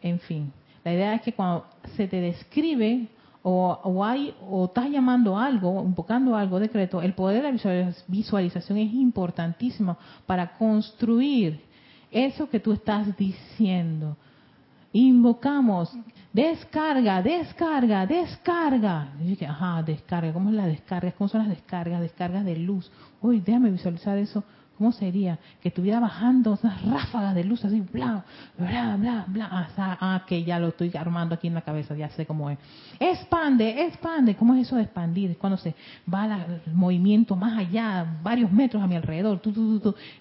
en 0.01 0.21
fin, 0.21 0.53
la 0.85 0.93
idea 0.93 1.15
es 1.15 1.23
que 1.23 1.33
cuando 1.33 1.67
se 1.97 2.07
te 2.07 2.21
describe 2.21 3.09
o, 3.43 3.79
o 3.83 4.05
hay 4.05 4.35
o 4.49 4.67
estás 4.67 4.89
llamando 4.89 5.37
algo, 5.37 5.83
invocando 5.83 6.37
algo, 6.37 6.61
decreto, 6.61 7.03
el 7.03 7.13
poder 7.13 7.43
de 7.43 7.53
la 7.53 7.95
visualización 8.09 8.79
es 8.79 8.93
importantísimo 8.95 9.99
para 10.27 10.57
construir 10.57 11.61
eso 12.11 12.49
que 12.49 12.61
tú 12.61 12.73
estás 12.73 13.17
diciendo 13.17 14.17
invocamos, 14.97 15.91
descarga, 16.37 17.23
descarga, 17.23 18.07
descarga. 18.07 19.09
Y 19.21 19.43
ajá, 19.43 19.83
descarga, 19.83 20.35
¿cómo 20.35 20.51
es 20.51 20.57
la 20.57 20.67
descarga? 20.67 21.11
¿Cómo 21.13 21.29
son 21.29 21.41
las 21.41 21.49
descargas? 21.49 22.03
Descargas 22.03 22.45
de 22.45 22.57
luz. 22.57 22.93
Uy, 23.23 23.41
déjame 23.41 23.71
visualizar 23.71 24.19
eso 24.19 24.45
¿Cómo 24.77 24.93
sería? 24.93 25.39
Que 25.63 25.69
estuviera 25.69 26.01
bajando 26.01 26.55
esas 26.55 26.83
ráfagas 26.85 27.35
de 27.35 27.45
luz 27.45 27.65
así, 27.65 27.81
bla, 27.81 28.25
bla, 28.59 28.97
bla, 28.97 29.25
bla. 29.27 29.69
Ah, 29.79 30.23
que 30.27 30.45
ya 30.45 30.59
lo 30.59 30.69
estoy 30.69 30.93
armando 30.95 31.35
aquí 31.35 31.47
en 31.47 31.55
la 31.55 31.63
cabeza, 31.63 31.95
ya 31.95 32.11
sé 32.11 32.27
cómo 32.27 32.51
es. 32.51 32.59
Expande, 33.01 33.87
expande. 33.87 34.37
¿Cómo 34.37 34.55
es 34.55 34.67
eso 34.67 34.77
de 34.77 34.83
expandir? 34.83 35.39
Cuando 35.39 35.57
se 35.57 35.75
va 36.13 36.27
el 36.27 36.75
movimiento 36.75 37.37
más 37.37 37.59
allá, 37.59 38.19
varios 38.23 38.53
metros 38.53 38.83
a 38.83 38.87
mi 38.87 38.97
alrededor. 38.97 39.41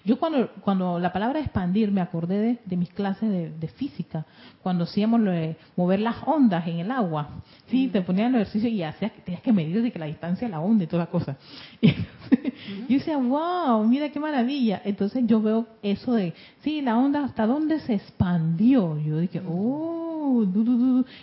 Yo 0.04 0.18
cuando, 0.18 0.50
cuando 0.62 0.98
la 0.98 1.12
palabra 1.12 1.40
expandir 1.40 1.92
me 1.92 2.00
acordé 2.00 2.58
de, 2.64 2.76
mis 2.76 2.90
clases 2.90 3.60
de, 3.60 3.68
física, 3.68 4.24
cuando 4.62 4.84
hacíamos 4.84 5.20
mover 5.76 6.00
las 6.00 6.16
ondas 6.24 6.66
en 6.66 6.78
el 6.78 6.90
agua. 6.90 7.28
Sí, 7.66 7.88
te 7.88 8.00
ponían 8.00 8.34
el 8.34 8.42
ejercicio 8.42 8.70
y 8.70 8.82
hacías, 8.82 9.12
tenías 9.24 9.42
que 9.42 9.52
medir 9.52 9.82
de 9.82 9.92
que 9.92 9.98
la 9.98 10.06
distancia 10.06 10.46
de 10.46 10.52
la 10.52 10.60
onda 10.60 10.84
y 10.84 10.86
toda 10.86 11.04
la 11.04 11.10
cosa. 11.10 11.36
Y 11.80 11.94
yo 12.88 12.98
decía, 12.98 13.16
wow, 13.16 13.84
mira 13.84 14.10
qué 14.10 14.20
maravilla. 14.20 14.80
Entonces 14.84 15.24
yo 15.26 15.40
veo 15.40 15.66
eso 15.82 16.14
de, 16.14 16.34
sí, 16.60 16.80
la 16.80 16.96
onda 16.96 17.24
hasta 17.24 17.46
dónde 17.46 17.80
se 17.80 17.94
expandió. 17.94 18.98
Yo 19.00 19.18
dije, 19.18 19.42
oh, 19.48 20.44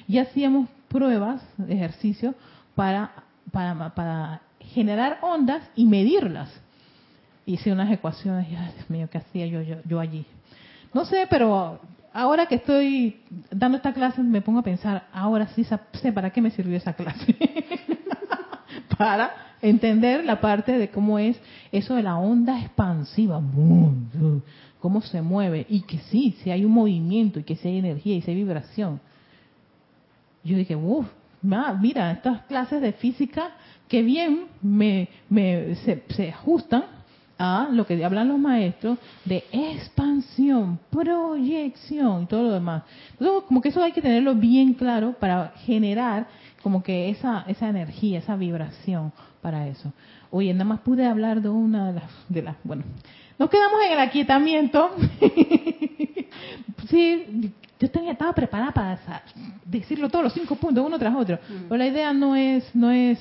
y 0.07 0.17
hacíamos 0.17 0.69
pruebas, 0.87 1.41
ejercicios 1.67 2.35
para, 2.75 3.11
para, 3.51 3.93
para 3.93 4.41
generar 4.59 5.19
ondas 5.21 5.63
y 5.75 5.85
medirlas. 5.85 6.49
Hice 7.45 7.71
unas 7.71 7.91
ecuaciones, 7.91 8.47
y, 8.47 8.51
Dios 8.51 8.89
mío, 8.89 9.09
¿qué 9.11 9.17
hacía 9.17 9.45
yo, 9.47 9.61
yo, 9.61 9.77
yo 9.85 9.99
allí? 9.99 10.25
No 10.93 11.05
sé, 11.05 11.27
pero 11.29 11.79
ahora 12.13 12.45
que 12.45 12.55
estoy 12.55 13.19
dando 13.51 13.77
esta 13.77 13.93
clase 13.93 14.21
me 14.21 14.41
pongo 14.41 14.59
a 14.59 14.63
pensar, 14.63 15.07
ahora 15.11 15.47
sí 15.47 15.65
sé 15.93 16.11
para 16.13 16.29
qué 16.29 16.41
me 16.41 16.51
sirvió 16.51 16.77
esa 16.77 16.93
clase. 16.93 17.35
para 18.97 19.33
entender 19.63 20.25
la 20.25 20.41
parte 20.41 20.77
de 20.77 20.89
cómo 20.89 21.17
es 21.17 21.39
eso 21.71 21.95
de 21.95 22.03
la 22.03 22.17
onda 22.17 22.59
expansiva, 22.59 23.41
cómo 24.79 25.01
se 25.01 25.21
mueve 25.21 25.65
y 25.69 25.81
que 25.81 25.97
sí, 26.09 26.35
si 26.43 26.51
hay 26.51 26.65
un 26.65 26.73
movimiento 26.73 27.39
y 27.39 27.43
que 27.43 27.55
si 27.55 27.69
hay 27.69 27.77
energía 27.79 28.15
y 28.15 28.21
si 28.21 28.29
hay 28.29 28.37
vibración. 28.37 28.99
Yo 30.43 30.57
dije, 30.57 30.75
uff, 30.75 31.07
mira, 31.41 32.11
estas 32.11 32.41
clases 32.43 32.81
de 32.81 32.91
física 32.91 33.51
que 33.87 34.03
bien 34.03 34.47
me, 34.61 35.07
me 35.29 35.75
se, 35.75 36.03
se 36.09 36.29
ajustan 36.29 36.83
a 37.37 37.69
lo 37.71 37.85
que 37.87 38.03
hablan 38.03 38.27
los 38.27 38.39
maestros 38.39 38.97
de 39.23 39.43
expansión, 39.51 40.79
proyección 40.89 42.23
y 42.23 42.25
todo 42.25 42.43
lo 42.43 42.51
demás. 42.51 42.83
Entonces, 43.11 43.43
como 43.47 43.61
que 43.61 43.69
eso 43.69 43.81
hay 43.81 43.93
que 43.93 44.01
tenerlo 44.01 44.35
bien 44.35 44.73
claro 44.73 45.13
para 45.13 45.53
generar 45.65 46.27
como 46.63 46.81
que 46.81 47.09
esa, 47.09 47.43
esa 47.47 47.67
energía, 47.67 48.19
esa 48.19 48.37
vibración 48.37 49.11
para 49.41 49.67
eso. 49.67 49.91
Oye, 50.31 50.53
nada 50.53 50.65
más 50.65 50.79
pude 50.79 51.05
hablar 51.05 51.41
de 51.41 51.49
una 51.49 51.87
de 51.87 51.93
las, 51.99 52.11
de 52.29 52.41
las 52.41 52.55
bueno, 52.63 52.83
nos 53.37 53.49
quedamos 53.49 53.79
en 53.85 53.91
el 53.91 53.99
aquietamiento. 53.99 54.89
sí, 56.89 57.51
yo 57.79 57.91
tenía, 57.91 58.13
estaba 58.13 58.33
preparada 58.33 58.71
para 58.71 59.21
decirlo 59.65 60.09
todos 60.09 60.23
los 60.23 60.33
cinco 60.33 60.55
puntos, 60.55 60.85
uno 60.85 60.97
tras 60.97 61.13
otro. 61.13 61.35
Mm. 61.35 61.63
Pero 61.67 61.77
la 61.77 61.87
idea 61.87 62.13
no 62.13 62.35
es, 62.35 62.73
no 62.73 62.91
es 62.91 63.19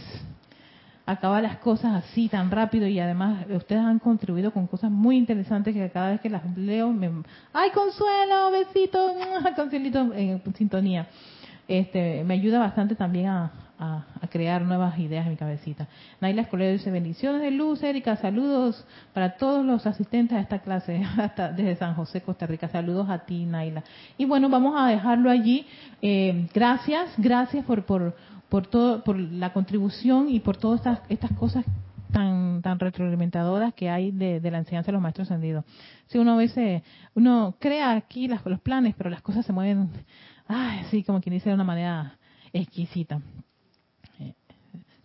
acabar 1.05 1.43
las 1.43 1.57
cosas 1.57 2.05
así 2.05 2.28
tan 2.28 2.49
rápido 2.49 2.86
y 2.86 3.01
además 3.01 3.45
ustedes 3.51 3.82
han 3.82 3.99
contribuido 3.99 4.53
con 4.53 4.68
cosas 4.68 4.90
muy 4.90 5.16
interesantes 5.16 5.74
que 5.74 5.90
cada 5.90 6.12
vez 6.12 6.20
que 6.20 6.30
las 6.30 6.57
leo 6.57 6.93
me 6.93 7.11
ay 7.53 7.70
consuelo 7.70 8.53
besito 8.53 9.12
consuelito 9.57 10.14
en 10.14 10.40
sintonía 10.55 11.09
este 11.68 12.24
me 12.24 12.34
ayuda 12.34 12.58
bastante 12.58 12.94
también 12.94 13.28
a, 13.28 13.52
crear 14.30 14.62
nuevas 14.62 14.96
ideas 15.00 15.26
en 15.26 15.32
mi 15.32 15.36
cabecita. 15.36 15.88
Naila 16.20 16.42
Escolero 16.42 16.70
dice, 16.72 16.92
bendiciones 16.92 17.42
de 17.42 17.50
luz, 17.50 17.82
Erika, 17.82 18.14
saludos 18.16 18.86
para 19.12 19.36
todos 19.36 19.66
los 19.66 19.84
asistentes 19.88 20.38
a 20.38 20.40
esta 20.40 20.60
clase, 20.60 21.02
hasta 21.18 21.50
desde 21.50 21.74
San 21.74 21.94
José, 21.94 22.20
Costa 22.20 22.46
Rica. 22.46 22.68
Saludos 22.68 23.10
a 23.10 23.26
ti, 23.26 23.44
Naila. 23.44 23.82
Y 24.16 24.24
bueno, 24.24 24.48
vamos 24.48 24.80
a 24.80 24.86
dejarlo 24.86 25.30
allí. 25.30 25.66
Eh, 26.00 26.46
gracias, 26.54 27.12
gracias 27.18 27.64
por, 27.64 27.84
por, 27.84 28.14
por, 28.48 28.68
todo, 28.68 29.02
por 29.02 29.18
la 29.18 29.52
contribución 29.52 30.30
y 30.30 30.38
por 30.38 30.56
todas 30.56 30.78
estas, 30.78 31.00
estas 31.08 31.32
cosas 31.32 31.64
tan 32.12 32.42
tan 32.62 32.78
retroalimentadoras 32.78 33.74
que 33.74 33.90
hay 33.90 34.12
de, 34.12 34.40
la 34.50 34.58
enseñanza 34.58 34.86
de 34.86 34.92
los 34.92 35.02
maestros 35.02 35.30
ascendidos. 35.30 35.64
Si 36.06 36.16
uno 36.18 36.32
a 36.34 36.36
veces, 36.36 36.82
uno 37.14 37.56
crea 37.58 37.92
aquí 37.92 38.28
los 38.28 38.60
planes, 38.60 38.94
pero 38.96 39.10
las 39.10 39.20
cosas 39.20 39.44
se 39.44 39.52
mueven, 39.52 39.90
así 40.53 41.03
como 41.03 41.20
quien 41.20 41.34
dice, 41.34 41.48
de 41.48 41.55
una 41.55 41.64
manera 41.64 42.18
exquisita 42.53 43.20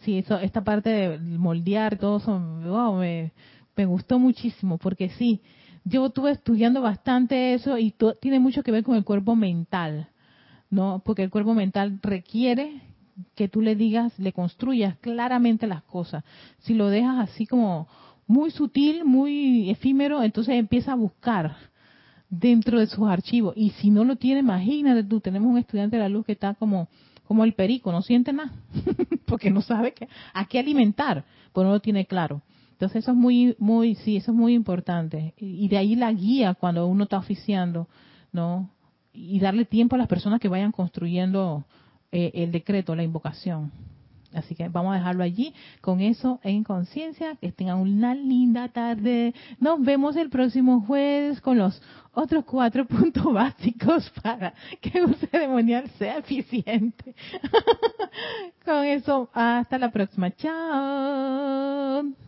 sí, 0.07 0.19
eso, 0.19 0.39
esta 0.39 0.63
parte 0.63 0.89
de 0.89 1.19
moldear, 1.19 1.97
todo 1.97 2.17
eso, 2.17 2.39
me, 3.75 3.85
gustó 3.85 4.19
muchísimo, 4.19 4.77
porque 4.77 5.09
sí, 5.09 5.41
yo 5.83 6.05
estuve 6.05 6.31
estudiando 6.31 6.81
bastante 6.81 7.53
eso 7.53 7.77
y 7.77 7.93
tiene 8.21 8.39
mucho 8.39 8.63
que 8.63 8.71
ver 8.71 8.85
con 8.85 8.95
el 8.95 9.03
cuerpo 9.03 9.35
mental, 9.35 10.07
¿no? 10.69 11.01
Porque 11.03 11.23
el 11.23 11.29
cuerpo 11.29 11.53
mental 11.53 11.99
requiere 12.01 12.81
que 13.35 13.49
tú 13.49 13.61
le 13.61 13.75
digas, 13.75 14.17
le 14.17 14.31
construyas 14.31 14.97
claramente 14.99 15.67
las 15.67 15.83
cosas. 15.83 16.23
Si 16.59 16.73
lo 16.73 16.87
dejas 16.87 17.29
así 17.29 17.45
como 17.45 17.89
muy 18.27 18.51
sutil, 18.51 19.03
muy 19.03 19.69
efímero, 19.69 20.23
entonces 20.23 20.55
empieza 20.55 20.93
a 20.93 20.95
buscar 20.95 21.57
dentro 22.29 22.79
de 22.79 22.87
sus 22.87 23.07
archivos. 23.07 23.53
Y 23.55 23.71
si 23.71 23.89
no 23.89 24.03
lo 24.03 24.15
tiene, 24.15 24.41
imagínate 24.41 25.03
tú, 25.03 25.19
tenemos 25.19 25.49
un 25.49 25.57
estudiante 25.57 25.95
de 25.95 26.03
la 26.03 26.09
luz 26.09 26.25
que 26.25 26.33
está 26.33 26.53
como 26.53 26.87
como 27.27 27.43
el 27.43 27.53
perico, 27.53 27.91
no 27.91 28.01
siente 28.01 28.31
nada, 28.31 28.53
porque 29.25 29.51
no 29.51 29.61
sabe 29.61 29.93
qué, 29.93 30.07
a 30.33 30.45
qué 30.45 30.59
alimentar, 30.59 31.25
pues 31.51 31.65
no 31.65 31.73
lo 31.73 31.81
tiene 31.81 32.05
claro. 32.05 32.41
Entonces 32.71 33.03
eso 33.03 33.11
es 33.11 33.17
muy, 33.17 33.55
muy, 33.59 33.95
sí, 33.95 34.17
eso 34.17 34.31
es 34.31 34.37
muy 34.37 34.53
importante. 34.53 35.33
Y 35.37 35.67
de 35.67 35.77
ahí 35.77 35.95
la 35.95 36.11
guía 36.13 36.53
cuando 36.53 36.87
uno 36.87 37.03
está 37.03 37.17
oficiando, 37.17 37.87
¿no? 38.31 38.69
Y 39.13 39.39
darle 39.39 39.65
tiempo 39.65 39.95
a 39.95 39.97
las 39.97 40.07
personas 40.07 40.39
que 40.39 40.47
vayan 40.47 40.71
construyendo 40.71 41.65
eh, 42.11 42.31
el 42.35 42.51
decreto, 42.51 42.95
la 42.95 43.03
invocación. 43.03 43.71
Así 44.37 44.55
que 44.55 44.69
vamos 44.69 44.93
a 44.93 44.97
dejarlo 44.97 45.23
allí 45.23 45.53
con 45.81 46.01
eso 46.01 46.39
en 46.43 46.63
conciencia. 46.63 47.35
Que 47.35 47.51
tengan 47.51 47.79
una 47.79 48.15
linda 48.15 48.69
tarde. 48.69 49.33
Nos 49.59 49.81
vemos 49.81 50.15
el 50.15 50.29
próximo 50.29 50.81
jueves 50.81 51.41
con 51.41 51.57
los 51.57 51.81
otros 52.13 52.45
cuatro 52.45 52.85
puntos 52.87 53.31
básicos 53.31 54.09
para 54.21 54.53
que 54.81 55.03
un 55.03 55.13
ceremonial 55.15 55.89
sea 55.97 56.17
eficiente. 56.17 57.15
con 58.65 58.85
eso, 58.85 59.29
hasta 59.33 59.77
la 59.77 59.91
próxima. 59.91 60.31
Chao. 60.31 62.26